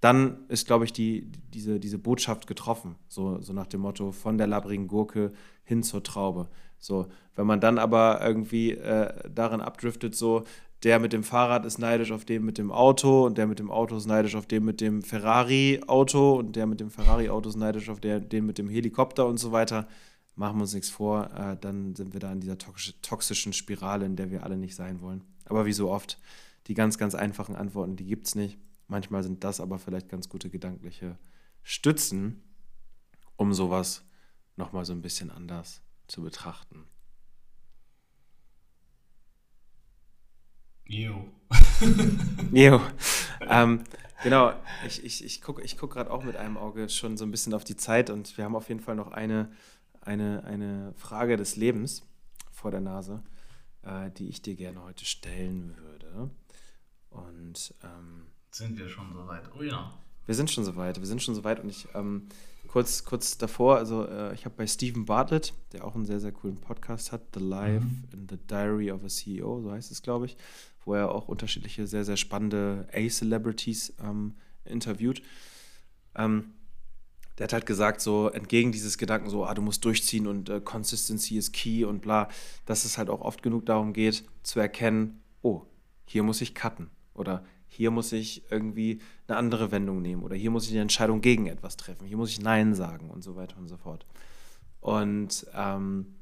dann 0.00 0.46
ist, 0.48 0.66
glaube 0.66 0.84
ich, 0.84 0.92
die, 0.92 1.30
diese, 1.52 1.78
diese 1.78 1.98
Botschaft 1.98 2.46
getroffen. 2.46 2.96
So, 3.08 3.40
so 3.40 3.52
nach 3.52 3.66
dem 3.66 3.82
Motto, 3.82 4.10
von 4.10 4.38
der 4.38 4.48
labbrigen 4.48 4.88
Gurke 4.88 5.32
hin 5.62 5.82
zur 5.82 6.02
Traube. 6.02 6.48
So, 6.78 7.06
wenn 7.36 7.46
man 7.46 7.60
dann 7.60 7.78
aber 7.78 8.20
irgendwie 8.20 8.72
äh, 8.72 9.12
darin 9.30 9.60
abdriftet, 9.60 10.16
so, 10.16 10.42
der 10.82 10.98
mit 10.98 11.12
dem 11.12 11.22
Fahrrad 11.22 11.64
ist 11.64 11.78
neidisch 11.78 12.10
auf 12.10 12.24
den 12.24 12.44
mit 12.44 12.58
dem 12.58 12.72
Auto 12.72 13.24
und 13.24 13.38
der 13.38 13.46
mit 13.46 13.58
dem 13.58 13.70
Auto 13.70 13.96
ist 13.96 14.06
neidisch 14.06 14.34
auf 14.34 14.46
den 14.46 14.64
mit 14.64 14.80
dem 14.80 15.02
Ferrari-Auto 15.02 16.38
und 16.38 16.56
der 16.56 16.66
mit 16.66 16.80
dem 16.80 16.90
Ferrari-Auto 16.90 17.48
ist 17.48 17.56
neidisch 17.56 17.88
auf 17.88 18.00
der, 18.00 18.20
den 18.20 18.46
mit 18.46 18.58
dem 18.58 18.68
Helikopter 18.68 19.26
und 19.26 19.38
so 19.38 19.52
weiter. 19.52 19.86
Machen 20.34 20.56
wir 20.56 20.62
uns 20.62 20.74
nichts 20.74 20.90
vor, 20.90 21.30
äh, 21.34 21.56
dann 21.60 21.94
sind 21.94 22.14
wir 22.14 22.20
da 22.20 22.32
in 22.32 22.40
dieser 22.40 22.56
toxischen 22.58 23.52
Spirale, 23.52 24.06
in 24.06 24.16
der 24.16 24.30
wir 24.30 24.44
alle 24.44 24.56
nicht 24.56 24.74
sein 24.74 25.00
wollen. 25.00 25.22
Aber 25.44 25.66
wie 25.66 25.72
so 25.72 25.90
oft, 25.90 26.18
die 26.66 26.74
ganz, 26.74 26.98
ganz 26.98 27.14
einfachen 27.14 27.54
Antworten, 27.54 27.96
die 27.96 28.06
gibt 28.06 28.26
es 28.26 28.34
nicht. 28.34 28.58
Manchmal 28.88 29.22
sind 29.22 29.44
das 29.44 29.60
aber 29.60 29.78
vielleicht 29.78 30.08
ganz 30.08 30.28
gute 30.28 30.50
gedankliche 30.50 31.18
Stützen, 31.62 32.42
um 33.36 33.52
sowas 33.52 34.04
nochmal 34.56 34.84
so 34.84 34.92
ein 34.92 35.02
bisschen 35.02 35.30
anders 35.30 35.82
zu 36.08 36.22
betrachten. 36.22 36.84
Jo. 40.86 41.28
jo. 42.52 42.80
Ähm, 43.48 43.82
genau, 44.22 44.52
ich, 44.86 45.02
ich, 45.04 45.24
ich 45.24 45.42
gucke 45.42 45.62
ich 45.62 45.76
guck 45.76 45.92
gerade 45.92 46.12
auch 46.12 46.22
mit 46.22 46.36
einem 46.36 46.56
Auge 46.56 46.88
schon 46.88 47.16
so 47.16 47.24
ein 47.24 47.32
bisschen 47.32 47.54
auf 47.54 47.64
die 47.64 47.76
Zeit 47.76 48.08
und 48.08 48.38
wir 48.38 48.44
haben 48.44 48.54
auf 48.54 48.68
jeden 48.68 48.80
Fall 48.80 48.94
noch 48.94 49.10
eine, 49.10 49.50
eine, 50.00 50.44
eine 50.44 50.94
Frage 50.96 51.36
des 51.36 51.56
Lebens 51.56 52.06
vor 52.52 52.70
der 52.70 52.80
Nase, 52.80 53.20
äh, 53.82 54.12
die 54.12 54.28
ich 54.28 54.40
dir 54.40 54.54
gerne 54.54 54.80
heute 54.84 55.04
stellen 55.04 55.76
würde. 55.76 56.30
Und 57.10 57.74
ähm, 57.82 58.26
sind 58.52 58.78
wir 58.78 58.88
schon 58.88 59.12
soweit? 59.12 59.42
Oh 59.58 59.62
ja. 59.62 59.92
Wir 60.24 60.36
sind 60.36 60.50
schon 60.50 60.64
soweit, 60.64 61.00
wir 61.00 61.06
sind 61.06 61.20
schon 61.20 61.34
soweit 61.34 61.60
und 61.60 61.68
ich 61.68 61.88
ähm, 61.94 62.28
kurz, 62.68 63.04
kurz 63.04 63.38
davor, 63.38 63.76
also 63.76 64.06
äh, 64.06 64.32
ich 64.34 64.44
habe 64.44 64.54
bei 64.56 64.66
Stephen 64.66 65.04
Bartlett, 65.04 65.52
der 65.72 65.84
auch 65.84 65.94
einen 65.94 66.06
sehr, 66.06 66.20
sehr 66.20 66.32
coolen 66.32 66.56
Podcast 66.56 67.12
hat, 67.12 67.22
The 67.34 67.40
Life 67.40 67.84
mhm. 67.84 68.04
in 68.12 68.28
the 68.28 68.38
Diary 68.46 68.92
of 68.92 69.02
a 69.04 69.08
CEO, 69.08 69.60
so 69.60 69.72
heißt 69.72 69.90
es, 69.90 70.00
glaube 70.02 70.26
ich, 70.26 70.36
wo 70.84 70.94
er 70.94 71.10
auch 71.10 71.28
unterschiedliche, 71.28 71.86
sehr, 71.86 72.04
sehr 72.04 72.16
spannende 72.16 72.88
A-Celebrities 72.92 73.94
ähm, 74.02 74.34
interviewt. 74.64 75.22
Ähm, 76.14 76.52
der 77.38 77.44
hat 77.44 77.52
halt 77.54 77.66
gesagt, 77.66 78.00
so 78.00 78.28
entgegen 78.28 78.72
dieses 78.72 78.98
Gedanken, 78.98 79.30
so, 79.30 79.44
ah, 79.44 79.54
du 79.54 79.62
musst 79.62 79.84
durchziehen 79.84 80.26
und 80.26 80.50
äh, 80.50 80.60
Consistency 80.60 81.38
ist 81.38 81.52
key 81.52 81.84
und 81.84 82.02
bla, 82.02 82.28
dass 82.66 82.84
es 82.84 82.98
halt 82.98 83.08
auch 83.08 83.20
oft 83.20 83.42
genug 83.42 83.66
darum 83.66 83.92
geht, 83.92 84.24
zu 84.42 84.60
erkennen, 84.60 85.22
oh, 85.40 85.62
hier 86.04 86.22
muss 86.22 86.40
ich 86.40 86.54
cutten 86.54 86.90
oder 87.14 87.44
hier 87.68 87.90
muss 87.90 88.12
ich 88.12 88.50
irgendwie 88.50 89.00
eine 89.26 89.38
andere 89.38 89.70
Wendung 89.70 90.02
nehmen 90.02 90.22
oder 90.22 90.36
hier 90.36 90.50
muss 90.50 90.66
ich 90.66 90.72
eine 90.72 90.82
Entscheidung 90.82 91.22
gegen 91.22 91.46
etwas 91.46 91.78
treffen, 91.78 92.06
hier 92.06 92.18
muss 92.18 92.30
ich 92.30 92.40
Nein 92.40 92.74
sagen 92.74 93.08
und 93.08 93.24
so 93.24 93.34
weiter 93.34 93.56
und 93.56 93.68
so 93.68 93.78
fort. 93.78 94.04
Und 94.80 95.46
ähm, 95.54 96.14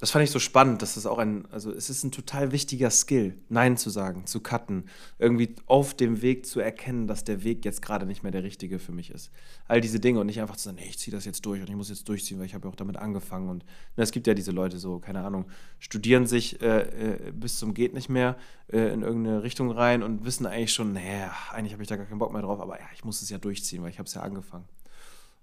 das 0.00 0.10
fand 0.10 0.24
ich 0.24 0.30
so 0.30 0.38
spannend, 0.38 0.80
dass 0.80 0.96
es 0.96 1.04
auch 1.04 1.18
ein, 1.18 1.44
also 1.52 1.70
es 1.70 1.90
ist 1.90 2.04
ein 2.04 2.10
total 2.10 2.52
wichtiger 2.52 2.90
Skill, 2.90 3.36
Nein 3.50 3.76
zu 3.76 3.90
sagen, 3.90 4.24
zu 4.24 4.40
cutten, 4.40 4.84
irgendwie 5.18 5.54
auf 5.66 5.92
dem 5.92 6.22
Weg 6.22 6.46
zu 6.46 6.58
erkennen, 6.58 7.06
dass 7.06 7.22
der 7.22 7.44
Weg 7.44 7.66
jetzt 7.66 7.82
gerade 7.82 8.06
nicht 8.06 8.22
mehr 8.22 8.32
der 8.32 8.42
richtige 8.42 8.78
für 8.78 8.92
mich 8.92 9.10
ist. 9.10 9.30
All 9.68 9.82
diese 9.82 10.00
Dinge 10.00 10.18
und 10.18 10.26
nicht 10.26 10.40
einfach 10.40 10.56
zu 10.56 10.64
sagen, 10.64 10.78
nee, 10.80 10.88
ich 10.88 10.98
ziehe 10.98 11.14
das 11.14 11.26
jetzt 11.26 11.44
durch 11.44 11.60
und 11.60 11.68
ich 11.68 11.76
muss 11.76 11.90
jetzt 11.90 12.08
durchziehen, 12.08 12.38
weil 12.38 12.46
ich 12.46 12.54
habe 12.54 12.66
ja 12.66 12.72
auch 12.72 12.76
damit 12.76 12.96
angefangen. 12.96 13.50
Und 13.50 13.66
na, 13.94 14.02
es 14.02 14.10
gibt 14.10 14.26
ja 14.26 14.32
diese 14.32 14.52
Leute 14.52 14.78
so, 14.78 15.00
keine 15.00 15.20
Ahnung, 15.20 15.44
studieren 15.78 16.26
sich 16.26 16.62
äh, 16.62 17.26
äh, 17.26 17.32
bis 17.32 17.58
zum 17.58 17.74
geht 17.74 17.92
nicht 17.92 18.08
mehr 18.08 18.38
äh, 18.72 18.94
in 18.94 19.02
irgendeine 19.02 19.42
Richtung 19.42 19.70
rein 19.70 20.02
und 20.02 20.24
wissen 20.24 20.46
eigentlich 20.46 20.72
schon, 20.72 20.94
nee, 20.94 21.26
eigentlich 21.50 21.74
habe 21.74 21.82
ich 21.82 21.90
da 21.90 21.96
gar 21.96 22.06
keinen 22.06 22.18
Bock 22.20 22.32
mehr 22.32 22.40
drauf, 22.40 22.58
aber 22.60 22.80
ja, 22.80 22.86
ich 22.94 23.04
muss 23.04 23.20
es 23.20 23.28
ja 23.28 23.36
durchziehen, 23.36 23.82
weil 23.82 23.90
ich 23.90 23.98
habe 23.98 24.06
es 24.06 24.14
ja 24.14 24.22
angefangen. 24.22 24.64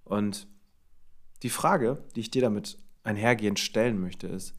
Und 0.03 0.47
die 1.43 1.51
Frage, 1.51 2.03
die 2.15 2.21
ich 2.21 2.31
dir 2.31 2.41
damit 2.41 2.79
einhergehend 3.07 3.59
stellen 3.59 3.99
möchte, 3.99 4.27
ist, 4.27 4.53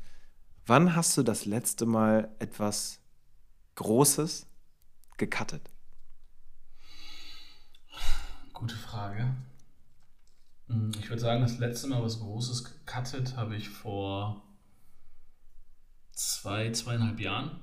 wann 0.66 0.96
hast 0.96 1.16
du 1.16 1.22
das 1.22 1.44
letzte 1.44 1.86
Mal 1.86 2.34
etwas 2.38 3.00
Großes 3.76 4.46
gecuttet? 5.18 5.70
Gute 8.52 8.74
Frage. 8.74 9.34
Hm, 10.66 10.90
ich 10.98 11.08
würde 11.08 11.20
sagen, 11.20 11.42
das 11.42 11.58
letzte 11.58 11.86
Mal 11.88 12.02
was 12.02 12.18
Großes 12.18 12.64
gecuttet 12.64 13.36
habe 13.36 13.54
ich 13.54 13.68
vor 13.68 14.42
zwei, 16.12 16.72
zweieinhalb 16.72 17.20
Jahren. 17.20 17.60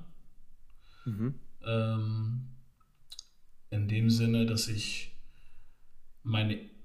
Mhm. 1.04 1.38
Ähm, 1.66 2.48
in 3.70 3.88
dem 3.88 4.08
Sinne, 4.08 4.46
dass 4.46 4.68
ich 4.68 5.16
meine 6.22 6.75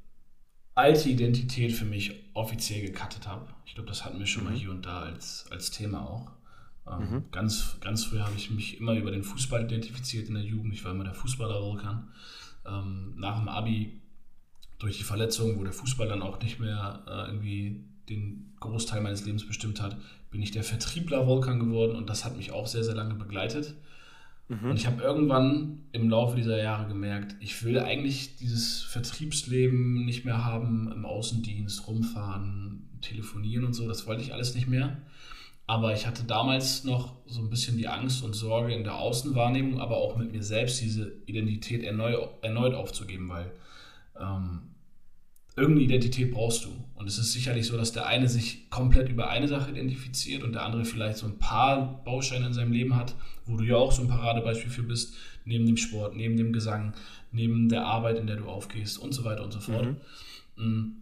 alte 0.76 1.10
Identität 1.10 1.74
für 1.74 1.86
mich 1.86 2.14
offiziell 2.34 2.82
gecuttet 2.82 3.28
habe. 3.28 3.48
Ich 3.66 3.76
glaube, 3.76 3.90
das 3.90 4.06
hatten 4.06 4.20
wir 4.20 4.26
schon 4.26 4.44
mhm. 4.44 4.50
mal 4.50 4.58
hier 4.58 4.72
und 4.72 4.86
da 4.86 5.02
als, 5.02 5.46
als 5.52 5.72
Thema 5.72 6.02
auch. 6.02 6.32
Ähm, 6.90 7.12
mhm. 7.12 7.24
ganz, 7.32 7.78
ganz 7.80 8.06
früh 8.06 8.20
habe 8.20 8.36
ich 8.36 8.50
mich 8.50 8.80
immer 8.80 8.94
über 8.94 9.12
den 9.12 9.24
Fußball 9.24 9.64
identifiziert 9.64 10.28
in 10.28 10.34
der 10.36 10.44
Jugend. 10.44 10.74
Ich 10.74 10.84
war 10.84 10.92
immer 10.92 11.04
der 11.04 11.14
Fußballer 11.14 11.62
ähm, 12.66 13.14
nach 13.18 13.40
dem 13.40 13.50
Abi 13.50 14.02
durch 14.80 14.98
die 14.98 15.04
Verletzung, 15.04 15.60
wo 15.60 15.64
der 15.64 15.74
Fußball 15.74 16.08
dann 16.08 16.22
auch 16.22 16.42
nicht 16.42 16.60
mehr 16.60 17.04
äh, 17.08 17.28
irgendwie 17.28 17.86
den 18.10 18.56
Großteil 18.60 19.02
meines 19.02 19.26
Lebens 19.26 19.46
bestimmt 19.46 19.82
hat, 19.82 19.96
bin 20.32 20.42
ich 20.42 20.52
der 20.52 20.64
Vertriebler 20.64 21.28
Volkan 21.28 21.60
geworden 21.60 21.96
und 21.96 22.10
das 22.10 22.26
hat 22.26 22.38
mich 22.38 22.52
auch 22.52 22.68
sehr, 22.68 22.84
sehr 22.84 22.96
lange 22.96 23.16
begleitet. 23.16 23.76
Mhm. 24.48 24.72
Und 24.72 24.78
ich 24.78 24.88
habe 24.88 25.02
irgendwann 25.02 25.86
im 25.92 26.10
Laufe 26.10 26.36
dieser 26.36 26.62
Jahre 26.62 26.88
gemerkt, 26.88 27.36
ich 27.40 27.64
will 27.64 27.80
eigentlich 27.80 28.38
dieses 28.38 28.82
Vertriebsleben 28.82 30.06
nicht 30.06 30.26
mehr 30.26 30.44
haben, 30.46 30.92
im 30.92 31.06
Außendienst 31.06 31.88
rumfahren, 31.88 32.90
telefonieren 33.02 33.66
und 33.66 33.74
so, 33.74 33.88
das 33.88 34.08
wollte 34.08 34.24
ich 34.24 34.34
alles 34.34 34.56
nicht 34.56 34.68
mehr. 34.68 34.98
Aber 35.68 35.94
ich 35.94 36.06
hatte 36.06 36.24
damals 36.26 36.84
noch 36.84 37.16
so 37.26 37.40
ein 37.40 37.50
bisschen 37.50 37.78
die 37.78 37.88
Angst 37.88 38.24
und 38.24 38.34
Sorge 38.34 38.74
in 38.74 38.84
der 38.84 38.96
Außenwahrnehmung, 38.96 39.80
aber 39.80 39.98
auch 39.98 40.18
mit 40.18 40.32
mir 40.32 40.44
selbst 40.44 40.82
diese 40.82 41.14
Identität 41.28 41.84
erneut, 41.84 42.30
erneut 42.42 42.74
aufzugeben, 42.74 43.30
weil 43.30 43.52
ähm, 44.20 44.71
irgendeine 45.56 45.86
Identität 45.86 46.32
brauchst 46.32 46.66
du. 46.66 46.70
Und 46.96 47.08
es 47.08 47.18
ist 47.18 47.34
sicherlich 47.34 47.68
so, 47.68 47.78
dass 47.78 47.92
der 47.92 48.06
eine 48.06 48.30
sich 48.30 48.70
komplett 48.70 49.10
über 49.10 49.30
eine 49.30 49.48
Sache 49.48 49.72
identifiziert 49.72 50.44
und 50.44 50.54
der 50.54 50.64
andere 50.64 50.86
vielleicht 50.86 51.18
so 51.18 51.26
ein 51.26 51.40
paar 51.40 52.04
Bausteine 52.04 52.48
in 52.48 52.54
seinem 52.54 52.72
Leben 52.72 52.96
hat, 52.96 53.16
wo 53.46 53.58
du 53.58 53.64
ja 53.64 53.76
auch 53.76 53.92
so 53.92 54.02
ein 54.02 54.08
Paradebeispiel 54.08 54.70
für 54.70 54.84
bist, 54.84 55.16
neben 55.46 55.66
dem 55.66 55.78
Sport, 55.78 56.16
neben 56.16 56.38
dem 56.38 56.54
Gesang, 56.54 56.94
neben 57.32 57.70
der 57.70 57.86
Arbeit, 57.86 58.18
in 58.18 58.28
der 58.28 58.38
du 58.38 58.46
aufgehst 58.46 58.98
und 58.98 59.14
so 59.14 59.24
weiter 59.24 59.44
und 59.44 59.52
so 59.52 59.60
fort. 59.60 59.88
Mhm. 60.56 60.66
Mm. 60.66 60.96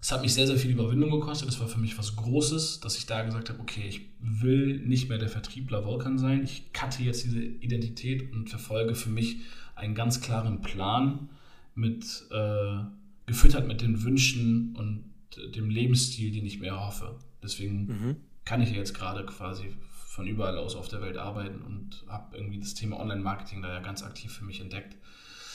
Es 0.00 0.12
hat 0.12 0.20
mich 0.20 0.34
sehr, 0.34 0.46
sehr 0.46 0.58
viel 0.58 0.72
Überwindung 0.72 1.10
gekostet. 1.10 1.48
Das 1.48 1.60
war 1.60 1.66
für 1.66 1.78
mich 1.78 1.96
was 1.96 2.14
Großes, 2.14 2.80
dass 2.80 2.98
ich 2.98 3.06
da 3.06 3.22
gesagt 3.22 3.48
habe, 3.48 3.58
okay, 3.60 3.84
ich 3.88 4.02
will 4.20 4.80
nicht 4.80 5.08
mehr 5.08 5.16
der 5.16 5.30
Vertriebler 5.30 5.86
Volkan 5.86 6.18
sein. 6.18 6.44
Ich 6.44 6.74
cutte 6.74 7.02
jetzt 7.02 7.24
diese 7.24 7.40
Identität 7.40 8.30
und 8.34 8.50
verfolge 8.50 8.96
für 8.96 9.08
mich 9.08 9.38
einen 9.74 9.94
ganz 9.94 10.20
klaren 10.20 10.60
Plan 10.60 11.30
mit 11.74 12.04
äh, 12.30 12.80
gefüttert 13.26 13.66
mit 13.66 13.80
den 13.80 14.02
Wünschen 14.02 14.74
und 14.76 15.12
dem 15.54 15.70
Lebensstil, 15.70 16.30
den 16.30 16.46
ich 16.46 16.60
mir 16.60 16.78
hoffe. 16.78 17.18
Deswegen 17.42 17.86
mhm. 17.86 18.16
kann 18.44 18.62
ich 18.62 18.70
jetzt 18.70 18.94
gerade 18.94 19.24
quasi 19.26 19.74
von 20.08 20.26
überall 20.26 20.58
aus 20.58 20.76
auf 20.76 20.88
der 20.88 21.00
Welt 21.00 21.16
arbeiten 21.16 21.62
und 21.62 22.04
habe 22.08 22.36
irgendwie 22.36 22.60
das 22.60 22.74
Thema 22.74 23.00
Online-Marketing 23.00 23.62
da 23.62 23.68
ja 23.68 23.80
ganz 23.80 24.02
aktiv 24.02 24.32
für 24.32 24.44
mich 24.44 24.60
entdeckt. 24.60 24.96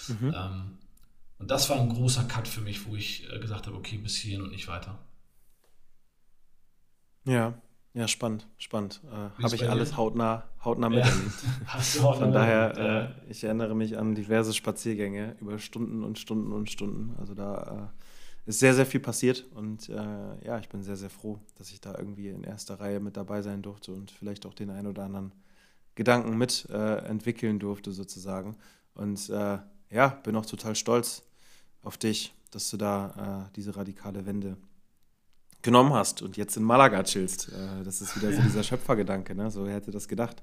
Mhm. 0.08 0.34
Ähm, 0.36 0.78
und 1.38 1.50
das 1.50 1.70
war 1.70 1.80
ein 1.80 1.90
großer 1.90 2.26
Cut 2.26 2.48
für 2.48 2.62
mich, 2.62 2.86
wo 2.86 2.96
ich 2.96 3.32
äh, 3.32 3.40
gesagt 3.40 3.68
habe, 3.68 3.78
okay, 3.78 3.98
bis 3.98 4.18
hierhin 4.18 4.42
und 4.42 4.52
nicht 4.52 4.68
weiter. 4.68 5.00
Ja, 7.24 7.62
ja, 7.94 8.08
spannend, 8.08 8.48
spannend. 8.58 9.02
Äh, 9.12 9.44
Habe 9.44 9.56
ich 9.56 9.68
alles 9.68 9.98
hautnah, 9.98 10.44
hautnah 10.64 10.90
miterlebt. 10.90 11.34
Hautnah 11.74 12.14
Von 12.14 12.32
daher, 12.32 13.16
äh, 13.28 13.32
ich 13.32 13.44
erinnere 13.44 13.76
mich 13.76 13.98
an 13.98 14.14
diverse 14.14 14.54
Spaziergänge 14.54 15.36
über 15.42 15.58
Stunden 15.58 16.04
und 16.04 16.20
Stunden 16.20 16.52
und 16.52 16.70
Stunden. 16.70 17.16
Also 17.20 17.34
da 17.34 17.92
äh, 18.46 18.50
ist 18.50 18.60
sehr, 18.60 18.76
sehr 18.76 18.86
viel 18.86 19.00
passiert 19.00 19.44
und 19.56 19.90
äh, 19.90 19.96
ja, 20.46 20.60
ich 20.60 20.70
bin 20.70 20.84
sehr, 20.84 20.98
sehr 20.98 21.10
froh, 21.10 21.40
dass 21.58 21.72
ich 21.72 21.82
da 21.82 21.96
irgendwie 21.98 22.30
in 22.30 22.44
erster 22.44 22.80
Reihe 22.80 23.00
mit 23.00 23.18
dabei 23.18 23.42
sein 23.42 23.64
durfte 23.64 23.92
und 23.92 24.12
vielleicht 24.12 24.46
auch 24.46 24.54
den 24.54 24.70
einen 24.70 24.88
oder 24.88 25.04
anderen 25.04 25.34
Gedanken 25.96 26.38
mit 26.38 26.70
äh, 26.70 26.98
entwickeln 27.08 27.58
durfte 27.58 27.92
sozusagen. 27.92 28.56
Und 28.94 29.30
äh, 29.30 29.58
ja, 29.90 30.08
bin 30.24 30.36
auch 30.36 30.46
total 30.46 30.76
stolz 30.76 31.24
auf 31.82 31.98
dich, 31.98 32.36
dass 32.52 32.70
du 32.70 32.78
da 32.78 33.50
diese 33.56 33.76
radikale 33.76 34.26
Wende 34.26 34.58
genommen 35.62 35.94
hast 35.94 36.22
und 36.22 36.38
jetzt 36.38 36.58
in 36.58 36.64
Malaga 36.64 37.04
chillst. 37.04 37.50
Äh, 37.50 37.84
das 37.84 38.02
ist 38.02 38.16
wieder 38.16 38.32
so 38.34 38.42
dieser 38.42 38.64
Schöpfergedanke, 38.64 39.36
ne? 39.36 39.52
So, 39.52 39.66
wer 39.66 39.76
hätte 39.76 39.92
das 39.92 40.08
gedacht? 40.08 40.42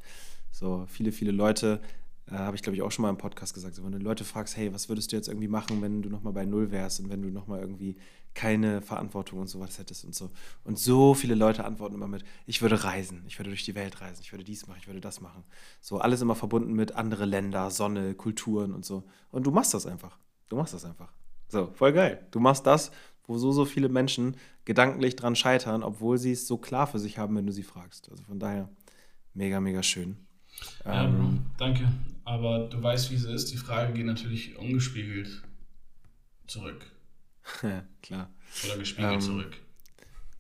So, 0.51 0.87
viele, 0.89 1.13
viele 1.13 1.33
Leute, 1.33 1.81
äh, 2.29 2.35
habe 2.35 2.57
ich 2.57 2.63
glaube 2.63 2.77
ich 2.77 2.83
auch 2.83 2.91
schon 2.91 3.03
mal 3.03 3.11
im 3.11 3.19
Podcast 3.19 3.55
gesagt, 3.55 3.75
so, 3.75 3.85
wenn 3.85 3.93
du 3.93 3.99
Leute 3.99 4.25
fragst, 4.25 4.57
hey, 4.57 4.73
was 4.75 4.89
würdest 4.89 5.13
du 5.13 5.17
jetzt 5.17 5.29
irgendwie 5.29 5.49
machen, 5.49 5.81
wenn 5.83 6.03
du 6.03 6.09
nochmal 6.09 6.33
bei 6.33 6.45
Null 6.45 6.71
wärst 6.71 7.01
und 7.01 7.09
wenn 7.09 7.23
du 7.23 7.29
nochmal 7.29 7.61
irgendwie 7.61 7.97
keine 8.35 8.83
Verantwortung 8.83 9.41
und 9.41 9.49
sowas 9.49 9.79
hättest 9.79 10.05
und 10.05 10.15
so. 10.15 10.31
Und 10.63 10.79
so 10.79 11.15
viele 11.15 11.35
Leute 11.35 11.65
antworten 11.65 11.95
immer 11.95 12.07
mit, 12.07 12.23
ich 12.45 12.61
würde 12.61 12.85
reisen, 12.85 13.25
ich 13.27 13.39
würde 13.39 13.51
durch 13.51 13.65
die 13.65 13.75
Welt 13.75 14.01
reisen, 14.01 14.21
ich 14.23 14.33
würde 14.33 14.45
dies 14.45 14.67
machen, 14.67 14.79
ich 14.81 14.87
würde 14.87 15.01
das 15.01 15.21
machen. 15.21 15.43
So, 15.81 15.99
alles 15.99 16.21
immer 16.21 16.35
verbunden 16.35 16.75
mit 16.75 16.93
andere 16.93 17.25
Länder, 17.25 17.71
Sonne, 17.71 18.15
Kulturen 18.15 18.75
und 18.75 18.85
so. 18.85 19.05
Und 19.31 19.47
du 19.47 19.51
machst 19.51 19.73
das 19.73 19.87
einfach. 19.87 20.19
Du 20.49 20.57
machst 20.57 20.75
das 20.75 20.85
einfach. 20.85 21.13
So, 21.49 21.71
voll 21.75 21.93
geil. 21.93 22.27
Du 22.31 22.41
machst 22.41 22.67
das, 22.67 22.91
wo 23.27 23.39
so, 23.39 23.53
so 23.53 23.65
viele 23.65 23.89
Menschen 23.89 24.37
gedanklich 24.65 25.17
dran 25.17 25.37
scheitern, 25.37 25.83
obwohl 25.83 26.19
sie 26.19 26.33
es 26.33 26.47
so 26.47 26.59
klar 26.59 26.87
für 26.87 26.99
sich 26.99 27.19
haben, 27.19 27.37
wenn 27.37 27.47
du 27.47 27.53
sie 27.53 27.63
fragst. 27.63 28.11
Also 28.11 28.23
von 28.25 28.39
daher, 28.39 28.69
mega, 29.35 29.61
mega 29.61 29.83
schön. 29.83 30.17
Ja, 30.85 31.05
Ähm, 31.05 31.17
Bro, 31.17 31.55
danke. 31.59 31.89
Aber 32.25 32.69
du 32.69 32.83
weißt, 32.83 33.11
wie 33.11 33.15
es 33.17 33.25
ist. 33.25 33.53
Die 33.53 33.57
Fragen 33.57 33.95
gehen 33.95 34.07
natürlich 34.07 34.59
ungespiegelt 34.59 35.43
zurück. 36.47 36.85
klar. 38.03 38.31
Oder 38.65 38.79
gespiegelt 38.79 39.15
Ähm, 39.15 39.21
zurück. 39.21 39.57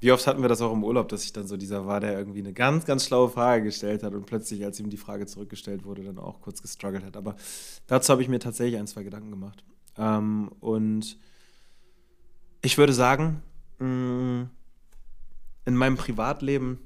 Wie 0.00 0.12
oft 0.12 0.26
hatten 0.26 0.42
wir 0.42 0.48
das 0.48 0.60
auch 0.60 0.72
im 0.72 0.84
Urlaub, 0.84 1.08
dass 1.08 1.24
ich 1.24 1.32
dann 1.32 1.46
so 1.46 1.56
dieser 1.56 1.86
war, 1.86 2.00
der 2.00 2.18
irgendwie 2.18 2.40
eine 2.40 2.52
ganz, 2.52 2.84
ganz 2.84 3.06
schlaue 3.06 3.30
Frage 3.30 3.64
gestellt 3.64 4.02
hat 4.02 4.12
und 4.12 4.26
plötzlich, 4.26 4.64
als 4.64 4.78
ihm 4.78 4.90
die 4.90 4.98
Frage 4.98 5.26
zurückgestellt 5.26 5.84
wurde, 5.84 6.04
dann 6.04 6.18
auch 6.18 6.40
kurz 6.40 6.60
gestruggelt 6.60 7.04
hat. 7.04 7.16
Aber 7.16 7.36
dazu 7.86 8.12
habe 8.12 8.20
ich 8.22 8.28
mir 8.28 8.38
tatsächlich 8.38 8.78
ein, 8.78 8.86
zwei 8.86 9.04
Gedanken 9.04 9.30
gemacht. 9.30 9.64
Ähm, 9.96 10.50
und 10.60 11.16
ich 12.62 12.78
würde 12.78 12.92
sagen, 12.92 13.42
mh, 13.78 14.48
in 15.64 15.74
meinem 15.74 15.96
Privatleben 15.96 16.78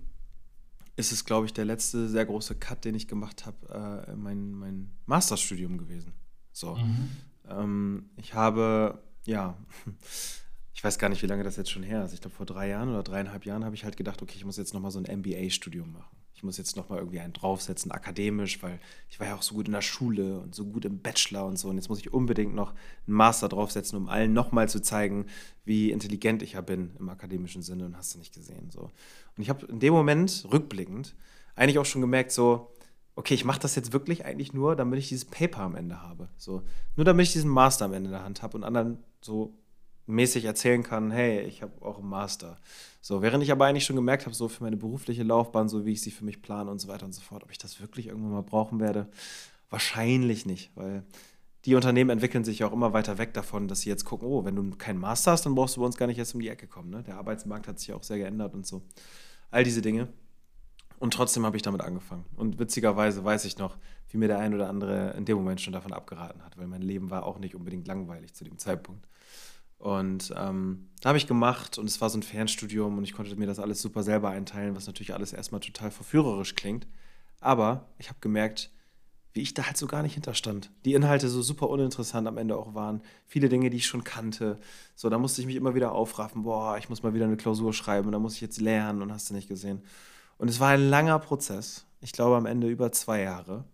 ist 0.97 1.13
es, 1.13 1.25
glaube 1.25 1.47
ich, 1.47 1.53
der 1.53 1.65
letzte 1.65 2.09
sehr 2.09 2.27
große 2.27 2.55
Cut, 2.57 2.85
den 2.85 2.95
ich 2.95 3.09
gemacht 3.09 3.47
habe, 3.47 4.07
äh, 4.09 4.17
mein, 4.17 4.53
mein 4.53 4.91
Masterstudium 5.07 5.79
gewesen. 5.79 6.13
So. 6.53 6.77
Mhm. 6.77 7.11
Ähm, 7.49 8.11
ich 8.17 8.35
habe, 8.35 9.03
ja, 9.25 9.57
ich 10.75 10.85
weiß 10.85 10.99
gar 10.99 11.09
nicht, 11.09 11.23
wie 11.23 11.27
lange 11.27 11.43
das 11.45 11.57
jetzt 11.57 11.71
schon 11.71 11.83
her 11.83 12.05
ist. 12.05 12.15
Ich 12.15 12.21
glaube, 12.21 12.37
vor 12.37 12.47
drei 12.47 12.69
Jahren 12.69 12.89
oder 12.89 13.03
dreieinhalb 13.03 13.45
Jahren 13.45 13.65
habe 13.65 13.75
ich 13.75 13.85
halt 13.85 13.97
gedacht, 13.97 14.23
okay, 14.23 14.35
ich 14.37 14.45
muss 14.45 14.57
jetzt 14.57 14.75
nochmal 14.75 14.91
so 14.91 15.01
ein 15.03 15.19
MBA-Studium 15.21 15.93
machen. 15.93 16.17
Ich 16.41 16.45
muss 16.45 16.57
jetzt 16.57 16.75
nochmal 16.75 17.01
irgendwie 17.01 17.21
einen 17.21 17.35
draufsetzen, 17.35 17.93
akademisch, 17.93 18.63
weil 18.63 18.81
ich 19.11 19.21
war 19.21 19.27
ja 19.27 19.35
auch 19.35 19.43
so 19.43 19.57
gut 19.57 19.67
in 19.67 19.75
der 19.75 19.83
Schule 19.83 20.41
und 20.41 20.55
so 20.55 20.65
gut 20.65 20.87
im 20.87 21.03
Bachelor 21.03 21.45
und 21.45 21.59
so. 21.59 21.69
Und 21.69 21.77
jetzt 21.77 21.91
muss 21.91 21.99
ich 21.99 22.15
unbedingt 22.15 22.55
noch 22.55 22.71
einen 22.71 23.15
Master 23.15 23.51
draufsetzen, 23.51 23.99
um 23.99 24.09
allen 24.09 24.33
nochmal 24.33 24.67
zu 24.67 24.81
zeigen, 24.81 25.27
wie 25.67 25.91
intelligent 25.91 26.41
ich 26.41 26.55
ja 26.55 26.63
bin 26.63 26.97
im 26.99 27.11
akademischen 27.11 27.61
Sinne 27.61 27.85
und 27.85 27.95
hast 27.95 28.15
du 28.15 28.19
nicht 28.19 28.33
gesehen. 28.33 28.71
So. 28.71 28.85
Und 28.85 29.43
ich 29.43 29.51
habe 29.51 29.67
in 29.67 29.81
dem 29.81 29.93
Moment, 29.93 30.47
rückblickend, 30.51 31.15
eigentlich 31.57 31.79
auch 31.79 31.85
schon 31.85 32.01
gemerkt, 32.01 32.33
so, 32.33 32.73
okay, 33.17 33.35
ich 33.35 33.45
mache 33.45 33.61
das 33.61 33.75
jetzt 33.75 33.93
wirklich 33.93 34.25
eigentlich 34.25 34.55
nur, 34.55 34.77
damit 34.77 34.99
ich 34.99 35.11
dieses 35.11 35.27
Paper 35.27 35.61
am 35.61 35.75
Ende 35.75 36.01
habe. 36.01 36.31
So, 36.39 36.63
nur 36.97 37.05
damit 37.05 37.27
ich 37.27 37.35
diesen 37.35 37.51
Master 37.51 37.85
am 37.85 37.93
Ende 37.93 38.09
in 38.09 38.15
der 38.15 38.25
Hand 38.25 38.41
habe 38.41 38.57
und 38.57 38.65
anderen 38.65 38.97
so 39.21 39.59
mäßig 40.11 40.45
erzählen 40.45 40.83
kann, 40.83 41.11
hey, 41.11 41.41
ich 41.43 41.63
habe 41.63 41.73
auch 41.81 41.99
einen 41.99 42.09
Master. 42.09 42.59
So, 43.01 43.23
während 43.23 43.43
ich 43.43 43.53
aber 43.53 43.67
eigentlich 43.67 43.85
schon 43.85 43.97
gemerkt 43.97 44.27
habe, 44.27 44.35
so 44.35 44.49
für 44.49 44.63
meine 44.63 44.77
berufliche 44.77 45.23
Laufbahn, 45.23 45.69
so 45.69 45.87
wie 45.87 45.93
ich 45.93 46.03
sie 46.03 46.11
für 46.11 46.25
mich 46.25 46.43
plane 46.43 46.71
und 46.71 46.81
so 46.81 46.89
weiter 46.89 47.07
und 47.07 47.13
so 47.13 47.23
fort, 47.23 47.43
ob 47.43 47.51
ich 47.51 47.59
das 47.59 47.81
wirklich 47.81 48.09
irgendwann 48.09 48.33
mal 48.33 48.43
brauchen 48.43 48.81
werde, 48.81 49.09
wahrscheinlich 49.71 50.45
nicht, 50.47 50.71
weil 50.75 51.05
die 51.65 51.75
Unternehmen 51.75 52.11
entwickeln 52.11 52.45
sich 52.45 52.61
ja 52.61 52.67
auch 52.67 52.73
immer 52.73 52.93
weiter 52.93 53.19
weg 53.19 53.35
davon, 53.35 53.69
dass 53.69 53.83
sie 53.83 53.91
jetzt 53.91 54.05
gucken, 54.05 54.27
oh, 54.29 54.45
wenn 54.45 54.57
du 54.57 54.71
keinen 54.77 54.99
Master 54.99 55.33
hast, 55.33 55.45
dann 55.45 55.55
brauchst 55.55 55.77
du 55.77 55.81
bei 55.81 55.87
uns 55.87 55.97
gar 55.97 56.07
nicht 56.07 56.19
erst 56.19 56.35
um 56.35 56.41
die 56.41 56.49
Ecke 56.49 56.67
kommen. 56.67 56.91
Ne? 56.91 57.03
Der 57.03 57.17
Arbeitsmarkt 57.17 57.69
hat 57.69 57.79
sich 57.79 57.89
ja 57.89 57.97
auch 57.97 58.03
sehr 58.03 58.19
geändert 58.19 58.55
und 58.55 58.67
so. 58.67 58.83
All 59.51 59.65
diese 59.65 59.83
Dinge. 59.83 60.09
Und 60.99 61.15
trotzdem 61.15 61.45
habe 61.47 61.57
ich 61.57 61.63
damit 61.63 61.81
angefangen. 61.83 62.25
Und 62.37 62.59
witzigerweise 62.59 63.25
weiß 63.25 63.45
ich 63.45 63.59
noch, 63.59 63.77
wie 64.09 64.19
mir 64.19 64.29
der 64.29 64.39
ein 64.39 64.55
oder 64.55 64.69
andere 64.69 65.11
in 65.17 65.25
dem 65.25 65.37
Moment 65.37 65.61
schon 65.61 65.73
davon 65.73 65.93
abgeraten 65.93 66.45
hat, 66.45 66.59
weil 66.59 66.67
mein 66.67 66.83
Leben 66.83 67.11
war 67.11 67.25
auch 67.25 67.39
nicht 67.39 67.55
unbedingt 67.55 67.87
langweilig 67.87 68.35
zu 68.35 68.45
dem 68.45 68.59
Zeitpunkt. 68.59 69.07
Und 69.81 70.35
ähm, 70.37 70.91
da 71.01 71.09
habe 71.09 71.19
ich 71.19 71.27
gemacht 71.27 71.79
und 71.79 71.87
es 71.87 72.03
war 72.03 72.11
so 72.11 72.19
ein 72.19 72.23
Fernstudium 72.23 72.99
und 72.99 73.05
ich 73.05 73.15
konnte 73.15 73.35
mir 73.37 73.47
das 73.47 73.59
alles 73.59 73.81
super 73.81 74.03
selber 74.03 74.29
einteilen, 74.29 74.77
was 74.77 74.87
natürlich 74.87 75.15
alles 75.15 75.33
erstmal 75.33 75.63
total 75.63 75.91
verführerisch 75.91 76.55
klingt. 76.55 76.87
Aber 77.41 77.89
ich 77.97 78.11
habe 78.11 78.21
gemerkt, 78.21 78.71
wie 79.33 79.41
ich 79.41 79.55
da 79.55 79.65
halt 79.65 79.79
so 79.79 79.87
gar 79.87 80.03
nicht 80.03 80.13
hinterstand. 80.13 80.71
Die 80.85 80.93
Inhalte 80.93 81.31
so 81.31 81.41
super 81.41 81.71
uninteressant 81.71 82.29
am 82.29 82.37
Ende 82.37 82.59
auch 82.59 82.75
waren. 82.75 83.01
Viele 83.25 83.49
Dinge, 83.49 83.71
die 83.71 83.79
ich 83.79 83.87
schon 83.87 84.05
kannte. 84.05 84.59
So, 84.95 85.09
da 85.09 85.17
musste 85.17 85.41
ich 85.41 85.47
mich 85.47 85.57
immer 85.57 85.75
wieder 85.75 85.93
aufraffen. 85.93 86.43
Boah, 86.43 86.77
ich 86.77 86.91
muss 86.91 87.03
mal 87.03 87.15
wieder 87.15 87.25
eine 87.25 87.39
Klausur 87.39 87.73
schreiben 87.73 88.07
und 88.07 88.13
da 88.13 88.19
muss 88.19 88.35
ich 88.35 88.43
jetzt 88.43 88.61
lernen 88.61 89.01
und 89.01 89.11
hast 89.11 89.31
du 89.31 89.35
nicht 89.35 89.49
gesehen. 89.49 89.83
Und 90.37 90.49
es 90.49 90.61
war 90.61 90.69
ein 90.69 90.91
langer 90.91 91.19
Prozess. 91.21 91.87
Ich 92.03 92.13
glaube 92.13 92.37
am 92.37 92.45
Ende 92.45 92.69
über 92.69 92.93
zwei 92.93 93.23
Jahre, 93.23 93.65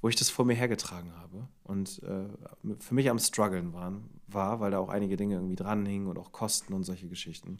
wo 0.00 0.08
ich 0.08 0.16
das 0.16 0.28
vor 0.28 0.44
mir 0.44 0.54
hergetragen 0.54 1.12
habe 1.16 1.46
und 1.62 2.02
äh, 2.02 2.76
für 2.80 2.94
mich 2.94 3.10
am 3.10 3.20
struggeln 3.20 3.72
waren, 3.72 4.15
war, 4.28 4.60
weil 4.60 4.70
da 4.70 4.78
auch 4.78 4.88
einige 4.88 5.16
Dinge 5.16 5.36
irgendwie 5.36 5.56
dranhingen 5.56 6.08
und 6.08 6.18
auch 6.18 6.32
Kosten 6.32 6.72
und 6.72 6.84
solche 6.84 7.08
Geschichten. 7.08 7.58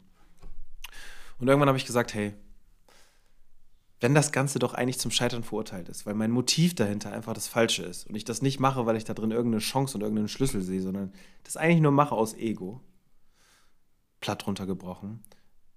Und 1.39 1.47
irgendwann 1.47 1.69
habe 1.69 1.77
ich 1.77 1.85
gesagt, 1.85 2.13
hey, 2.13 2.33
wenn 3.99 4.13
das 4.13 4.31
Ganze 4.31 4.59
doch 4.59 4.73
eigentlich 4.73 4.99
zum 4.99 5.11
Scheitern 5.11 5.43
verurteilt 5.43 5.89
ist, 5.89 6.05
weil 6.05 6.13
mein 6.13 6.31
Motiv 6.31 6.75
dahinter 6.75 7.11
einfach 7.11 7.33
das 7.33 7.47
Falsche 7.47 7.83
ist 7.83 8.07
und 8.07 8.15
ich 8.15 8.25
das 8.25 8.41
nicht 8.41 8.59
mache, 8.59 8.85
weil 8.85 8.95
ich 8.95 9.05
da 9.05 9.13
drin 9.13 9.31
irgendeine 9.31 9.61
Chance 9.61 9.97
und 9.97 10.01
irgendeinen 10.01 10.27
Schlüssel 10.27 10.61
sehe, 10.61 10.81
sondern 10.81 11.13
das 11.43 11.57
eigentlich 11.57 11.81
nur 11.81 11.91
mache 11.91 12.13
aus 12.13 12.35
Ego, 12.35 12.81
platt 14.19 14.45
runtergebrochen, 14.45 15.23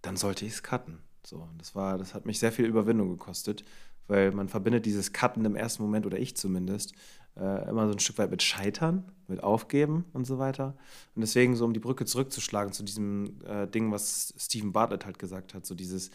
dann 0.03 0.17
sollte 0.17 0.45
ich 0.45 0.53
es 0.53 0.63
cutten. 0.63 0.99
So, 1.25 1.49
das 1.59 1.75
war, 1.75 1.99
das 1.99 2.15
hat 2.15 2.27
mich 2.27 2.39
sehr 2.39 2.53
viel 2.53 2.67
Überwindung 2.67 3.09
gekostet, 3.09 3.65
weil 4.07 4.33
man 4.33 4.49
verbindet 4.49 4.87
dieses 4.87 5.13
Cutten 5.13 5.45
im 5.45 5.57
ersten 5.57 5.83
Moment, 5.83 6.05
oder 6.05 6.19
ich 6.19 6.37
zumindest, 6.37 6.95
äh, 7.37 7.69
immer 7.69 7.87
so 7.87 7.93
ein 7.93 7.99
Stück 7.99 8.19
weit 8.19 8.31
mit 8.31 8.43
Scheitern, 8.43 9.11
mit 9.29 9.43
Aufgeben 9.43 10.05
und 10.13 10.27
so 10.27 10.39
weiter. 10.39 10.77
Und 11.15 11.23
deswegen, 11.23 11.57
so 11.57 11.65
um 11.65 11.73
die 11.73 11.81
Brücke 11.81 12.05
zurückzuschlagen 12.05 12.73
zu 12.73 12.83
diesem 12.83 13.41
äh, 13.45 13.67
Ding, 13.67 13.91
was 13.93 14.35
Stephen 14.39 14.73
Bartlett 14.73 15.07
halt 15.07 15.19
gesagt 15.19 15.55
hat, 15.55 15.67
so 15.67 15.75
dieses 15.75 16.11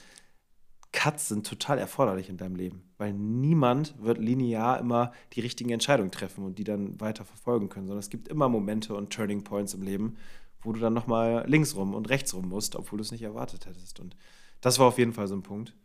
Cuts 0.91 1.27
sind 1.27 1.45
total 1.45 1.77
erforderlich 1.77 2.29
in 2.29 2.37
deinem 2.37 2.55
Leben, 2.55 2.83
weil 2.97 3.13
niemand 3.13 3.95
wird 4.01 4.17
linear 4.17 4.79
immer 4.79 5.11
die 5.33 5.41
richtigen 5.41 5.69
Entscheidungen 5.71 6.09
treffen 6.09 6.45
und 6.45 6.57
die 6.57 6.63
dann 6.63 6.99
weiter 7.01 7.25
verfolgen 7.25 7.67
können, 7.67 7.85
sondern 7.85 7.99
es 7.99 8.09
gibt 8.09 8.29
immer 8.29 8.47
Momente 8.47 8.95
und 8.95 9.11
Turning 9.11 9.43
Points 9.43 9.73
im 9.73 9.81
Leben, 9.81 10.15
wo 10.61 10.71
du 10.71 10.79
dann 10.79 10.93
nochmal 10.93 11.43
links 11.47 11.75
rum 11.75 11.93
und 11.93 12.09
rechts 12.09 12.33
rum 12.33 12.47
musst, 12.47 12.75
obwohl 12.77 12.97
du 12.97 13.03
es 13.03 13.11
nicht 13.11 13.23
erwartet 13.23 13.65
hättest. 13.65 13.99
Und 13.99 14.15
das 14.61 14.79
war 14.79 14.87
auf 14.87 14.97
jeden 14.97 15.13
Fall 15.13 15.27
so 15.27 15.35
ein 15.35 15.43
Punkt, 15.43 15.75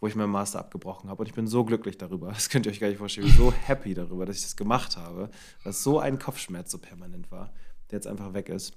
wo 0.00 0.06
ich 0.06 0.14
meinen 0.14 0.30
Master 0.30 0.58
abgebrochen 0.58 1.08
habe. 1.08 1.22
Und 1.22 1.28
ich 1.28 1.34
bin 1.34 1.46
so 1.46 1.64
glücklich 1.64 1.98
darüber. 1.98 2.28
Das 2.32 2.48
könnt 2.48 2.66
ihr 2.66 2.72
euch 2.72 2.80
gar 2.80 2.88
nicht 2.88 2.98
vorstellen. 2.98 3.26
Ich 3.26 3.36
bin 3.36 3.44
so 3.44 3.52
happy 3.52 3.94
darüber, 3.94 4.26
dass 4.26 4.36
ich 4.36 4.42
das 4.42 4.56
gemacht 4.56 4.96
habe, 4.96 5.30
dass 5.62 5.82
so 5.82 5.98
ein 5.98 6.18
Kopfschmerz 6.18 6.70
so 6.70 6.78
permanent 6.78 7.30
war, 7.30 7.52
der 7.90 7.98
jetzt 7.98 8.06
einfach 8.06 8.34
weg 8.34 8.48
ist. 8.48 8.76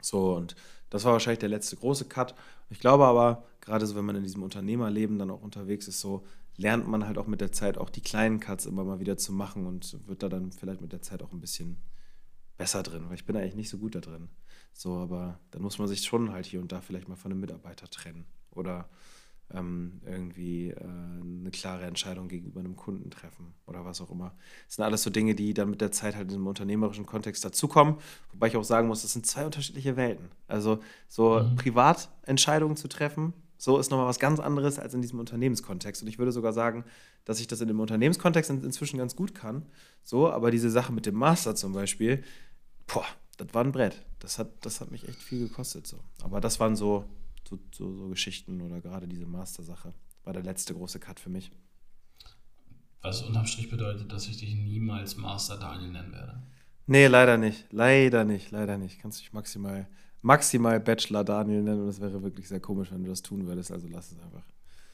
So, 0.00 0.34
und 0.34 0.56
das 0.90 1.04
war 1.04 1.12
wahrscheinlich 1.12 1.38
der 1.38 1.48
letzte 1.48 1.76
große 1.76 2.06
Cut. 2.06 2.34
Ich 2.68 2.80
glaube 2.80 3.06
aber, 3.06 3.44
gerade 3.60 3.86
so, 3.86 3.94
wenn 3.94 4.04
man 4.04 4.16
in 4.16 4.24
diesem 4.24 4.42
Unternehmerleben 4.42 5.18
dann 5.18 5.30
auch 5.30 5.42
unterwegs 5.42 5.88
ist, 5.88 6.00
so 6.00 6.24
lernt 6.56 6.86
man 6.86 7.06
halt 7.06 7.18
auch 7.18 7.26
mit 7.26 7.40
der 7.40 7.52
Zeit 7.52 7.78
auch 7.78 7.88
die 7.88 8.02
kleinen 8.02 8.40
Cuts 8.40 8.66
immer 8.66 8.84
mal 8.84 9.00
wieder 9.00 9.16
zu 9.16 9.32
machen 9.32 9.66
und 9.66 10.06
wird 10.06 10.22
da 10.22 10.28
dann 10.28 10.52
vielleicht 10.52 10.80
mit 10.80 10.92
der 10.92 11.02
Zeit 11.02 11.22
auch 11.22 11.32
ein 11.32 11.40
bisschen 11.40 11.78
besser 12.58 12.82
drin, 12.82 13.04
weil 13.08 13.14
ich 13.14 13.24
bin 13.24 13.36
eigentlich 13.36 13.54
nicht 13.54 13.70
so 13.70 13.78
gut 13.78 13.94
da 13.94 14.00
drin. 14.00 14.28
So, 14.72 14.96
aber 14.96 15.40
dann 15.50 15.62
muss 15.62 15.78
man 15.78 15.88
sich 15.88 16.02
schon 16.02 16.32
halt 16.32 16.46
hier 16.46 16.60
und 16.60 16.72
da 16.72 16.80
vielleicht 16.80 17.08
mal 17.08 17.16
von 17.16 17.32
einem 17.32 17.40
Mitarbeiter 17.40 17.88
trennen 17.88 18.26
oder 18.50 18.88
ähm, 19.54 20.00
irgendwie 20.06 20.70
äh, 20.70 20.76
eine 20.80 21.50
klare 21.50 21.84
Entscheidung 21.84 22.28
gegenüber 22.28 22.60
einem 22.60 22.76
Kunden 22.76 23.10
treffen 23.10 23.54
oder 23.66 23.84
was 23.84 24.00
auch 24.00 24.10
immer. 24.10 24.34
Das 24.66 24.76
sind 24.76 24.84
alles 24.84 25.02
so 25.02 25.10
Dinge, 25.10 25.34
die 25.34 25.54
dann 25.54 25.70
mit 25.70 25.80
der 25.80 25.92
Zeit 25.92 26.16
halt 26.16 26.28
in 26.28 26.36
einem 26.36 26.46
unternehmerischen 26.46 27.06
Kontext 27.06 27.44
dazukommen. 27.44 27.96
Wobei 28.32 28.48
ich 28.48 28.56
auch 28.56 28.64
sagen 28.64 28.88
muss, 28.88 29.02
das 29.02 29.12
sind 29.12 29.26
zwei 29.26 29.44
unterschiedliche 29.44 29.96
Welten. 29.96 30.30
Also 30.48 30.80
so 31.08 31.40
Mhm. 31.40 31.56
Privatentscheidungen 31.56 32.76
zu 32.76 32.88
treffen, 32.88 33.32
so 33.58 33.78
ist 33.78 33.90
nochmal 33.90 34.06
was 34.06 34.18
ganz 34.18 34.40
anderes 34.40 34.78
als 34.78 34.92
in 34.94 35.02
diesem 35.02 35.20
Unternehmenskontext. 35.20 36.02
Und 36.02 36.08
ich 36.08 36.18
würde 36.18 36.32
sogar 36.32 36.52
sagen, 36.52 36.84
dass 37.24 37.38
ich 37.38 37.46
das 37.46 37.60
in 37.60 37.68
dem 37.68 37.78
Unternehmenskontext 37.78 38.50
in, 38.50 38.64
inzwischen 38.64 38.98
ganz 38.98 39.14
gut 39.14 39.34
kann. 39.34 39.66
So, 40.02 40.28
aber 40.30 40.50
diese 40.50 40.68
Sache 40.70 40.92
mit 40.92 41.06
dem 41.06 41.14
Master 41.14 41.54
zum 41.54 41.72
Beispiel, 41.72 42.24
boah, 42.88 43.06
das 43.36 43.54
war 43.54 43.62
ein 43.64 43.70
Brett. 43.72 44.04
Das 44.18 44.38
hat, 44.38 44.50
das 44.64 44.80
hat 44.80 44.90
mich 44.90 45.08
echt 45.08 45.20
viel 45.22 45.46
gekostet. 45.48 45.86
So. 45.86 45.98
Aber 46.22 46.40
das 46.40 46.58
waren 46.58 46.74
so, 46.76 47.04
so, 47.48 47.58
so, 47.72 47.94
so 47.94 48.08
Geschichten 48.08 48.60
oder 48.60 48.80
gerade 48.80 49.06
diese 49.08 49.26
Master-Sache. 49.26 49.92
War 50.24 50.32
der 50.32 50.42
letzte 50.42 50.74
große 50.74 51.00
Cut 51.00 51.18
für 51.18 51.30
mich. 51.30 51.50
Was 53.02 53.22
unterm 53.22 53.46
Strich 53.46 53.68
bedeutet, 53.68 54.12
dass 54.12 54.28
ich 54.28 54.36
dich 54.38 54.54
niemals 54.54 55.16
Master 55.16 55.56
Daniel 55.58 55.90
nennen 55.90 56.12
werde. 56.12 56.40
Nee, 56.86 57.08
leider 57.08 57.36
nicht. 57.36 57.66
Leider 57.72 58.24
nicht, 58.24 58.50
leider 58.52 58.78
nicht. 58.78 59.00
Kannst 59.00 59.20
dich 59.20 59.32
maximal, 59.32 59.88
maximal 60.20 60.78
Bachelor 60.78 61.24
Daniel 61.24 61.62
nennen 61.62 61.80
und 61.80 61.86
das 61.88 62.00
wäre 62.00 62.22
wirklich 62.22 62.48
sehr 62.48 62.60
komisch, 62.60 62.92
wenn 62.92 63.02
du 63.02 63.10
das 63.10 63.22
tun 63.22 63.46
würdest. 63.46 63.72
Also 63.72 63.88
lass 63.88 64.12
es 64.12 64.20
einfach. 64.20 64.44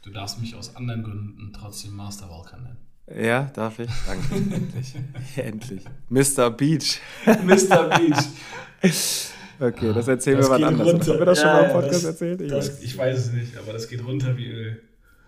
Du 0.02 0.10
darfst 0.10 0.40
mich 0.40 0.54
aus 0.54 0.74
anderen 0.76 1.02
Gründen 1.02 1.52
trotzdem 1.52 1.94
Master 1.94 2.30
Walker 2.30 2.56
nennen. 2.56 2.78
Ja, 3.14 3.44
darf 3.44 3.78
ich? 3.78 3.90
Danke. 4.06 4.34
Endlich. 4.54 4.94
Endlich. 5.36 5.84
Mr. 6.08 6.50
Beach. 6.50 7.00
Mr. 7.26 7.98
Beach. 7.98 9.30
Okay, 9.60 9.92
das 9.92 10.06
erzählen 10.08 10.38
Das 10.38 10.50
wir 10.50 10.56
geht 10.58 10.66
anders. 10.66 10.86
runter. 10.92 11.12
Haben 11.12 11.18
wir 11.18 11.26
das 11.26 11.38
schon 11.38 11.46
Ja, 11.48 11.54
mal 11.54 11.64
im 11.64 11.72
Podcast 11.72 11.94
das- 11.94 12.04
erzählt? 12.04 12.40
Ich 12.42 12.50
Das, 12.50 12.68
weiß. 12.70 12.82
ich 12.82 12.98
weiß 12.98 13.18
es 13.18 13.32
nicht, 13.32 13.56
aber 13.58 13.72
das 13.72 13.88
geht 13.88 14.04
runter 14.06 14.36
wie 14.36 14.46
Öl. 14.46 14.82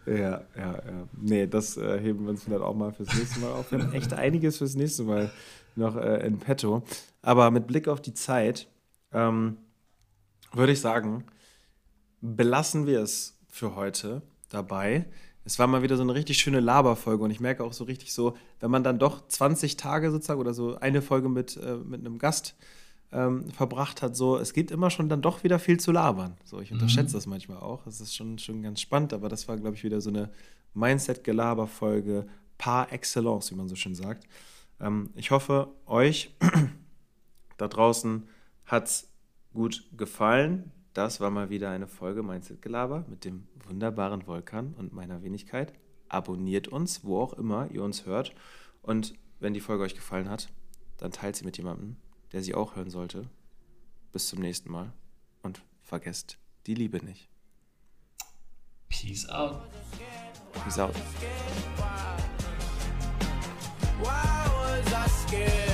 Ja, 0.07 0.15
ja, 0.15 0.43
ja. 0.57 1.09
Nee, 1.21 1.47
das 1.47 1.77
äh, 1.77 1.99
heben 2.01 2.25
wir 2.25 2.31
uns 2.31 2.45
vielleicht 2.45 2.63
auch 2.63 2.75
mal 2.75 2.93
fürs 2.93 3.13
nächste 3.15 3.41
Mal 3.41 3.53
auf. 3.53 3.71
Wir 3.71 3.81
haben 3.83 3.93
echt 3.93 4.13
einiges 4.13 4.59
fürs 4.59 4.75
nächste 4.75 5.03
Mal 5.05 5.31
noch 5.77 5.97
äh, 5.97 6.27
in 6.27 6.39
petto. 6.39 6.83
Aber 7.23 7.51
mit 7.51 7.67
Blick 7.67 7.87
auf 7.89 8.01
die 8.01 8.15
Zeit 8.15 8.67
ähm, 9.13 9.57
würde 10.53 10.73
ich 10.73 10.81
sagen, 10.81 11.25
belassen 12.21 12.87
wir 12.87 13.01
es 13.01 13.37
für 13.49 13.75
heute 13.77 14.23
dabei. 14.49 15.05
Es 15.45 15.59
war 15.59 15.67
mal 15.67 15.83
wieder 15.83 15.97
so 15.97 16.03
eine 16.03 16.15
richtig 16.15 16.39
schöne 16.39 16.61
Laberfolge 16.61 17.25
und 17.25 17.31
ich 17.31 17.41
merke 17.41 17.65
auch 17.65 17.73
so 17.73 17.85
richtig 17.85 18.13
so, 18.13 18.37
wenn 18.61 18.71
man 18.71 18.85
dann 18.85 18.99
doch 18.99 19.27
20 19.27 19.77
Tage 19.77 20.11
sozusagen 20.11 20.41
oder 20.41 20.55
so 20.55 20.77
eine 20.79 21.03
Folge 21.03 21.29
mit, 21.29 21.57
äh, 21.57 21.77
mit 21.77 22.01
einem 22.01 22.19
Gast 22.19 22.55
ähm, 23.13 23.51
verbracht 23.51 24.03
hat. 24.03 24.17
So, 24.17 24.37
es 24.37 24.53
gibt 24.53 24.71
immer 24.71 24.91
schon 24.91 25.09
dann 25.09 25.23
doch 25.23 25.43
wieder 25.43 25.59
viel 25.59 25.81
zu 25.81 25.93
labern. 25.93 26.37
So, 26.45 26.61
ich 26.61 26.73
unterschätze 26.73 27.11
mhm. 27.11 27.19
das 27.19 27.27
manchmal 27.27 27.59
auch. 27.59 27.87
Es 27.87 28.01
ist 28.01 28.15
schon, 28.15 28.39
schon 28.39 28.63
ganz 28.63 28.81
spannend, 28.81 29.13
aber 29.13 29.29
das 29.29 29.49
war, 29.49 29.57
glaube 29.57 29.77
ich, 29.77 29.85
wieder 29.85 30.01
so 30.01 30.11
eine 30.11 30.31
Mindset-Gelaber-Folge 30.75 32.27
par 32.59 32.93
excellence, 32.93 33.51
wie 33.51 33.57
man 33.57 33.69
so 33.69 33.75
schön 33.75 33.95
sagt. 33.95 34.27
Ähm, 34.81 35.11
ich 35.15 35.31
hoffe, 35.31 35.69
euch 35.87 36.35
da 37.57 37.69
draußen 37.69 38.29
hat 38.67 38.87
es 38.87 39.09
gut 39.53 39.85
gefallen. 39.97 40.71
Das 40.93 41.21
war 41.21 41.31
mal 41.31 41.51
wieder 41.51 41.71
eine 41.71 41.87
Folge 41.87 42.23
Mindset-Gelaber 42.23 43.05
mit 43.09 43.25
dem 43.25 43.47
wunderbaren 43.67 44.27
Volkan 44.27 44.75
und 44.77 44.93
meiner 44.93 45.23
Wenigkeit. 45.23 45.73
Abonniert 46.09 46.69
uns, 46.69 47.05
wo 47.05 47.21
auch 47.21 47.33
immer 47.33 47.71
ihr 47.71 47.83
uns 47.83 48.07
hört. 48.07 48.35
Und 48.83 49.15
wenn 49.39 49.55
die 49.55 49.61
Folge 49.61 49.85
euch 49.85 49.95
gefallen 49.95 50.29
hat, 50.29 50.49
dann 50.99 51.13
teilt 51.13 51.37
sie 51.37 51.45
mit 51.45 51.57
jemandem, 51.57 51.97
der 52.33 52.43
sie 52.43 52.55
auch 52.55 52.77
hören 52.77 52.91
sollte. 52.91 53.29
Bis 54.13 54.29
zum 54.29 54.41
nächsten 54.41 54.71
Mal 54.71 54.93
und 55.43 55.63
vergesst 55.83 56.39
die 56.67 56.75
Liebe 56.75 57.05
nicht. 57.05 57.29
Peace 58.89 59.29
out. 59.29 59.63
Peace 60.53 60.79
out. 60.79 60.95
Why 64.03 64.49
was 64.65 64.93
I 64.93 65.09
scared? 65.09 65.70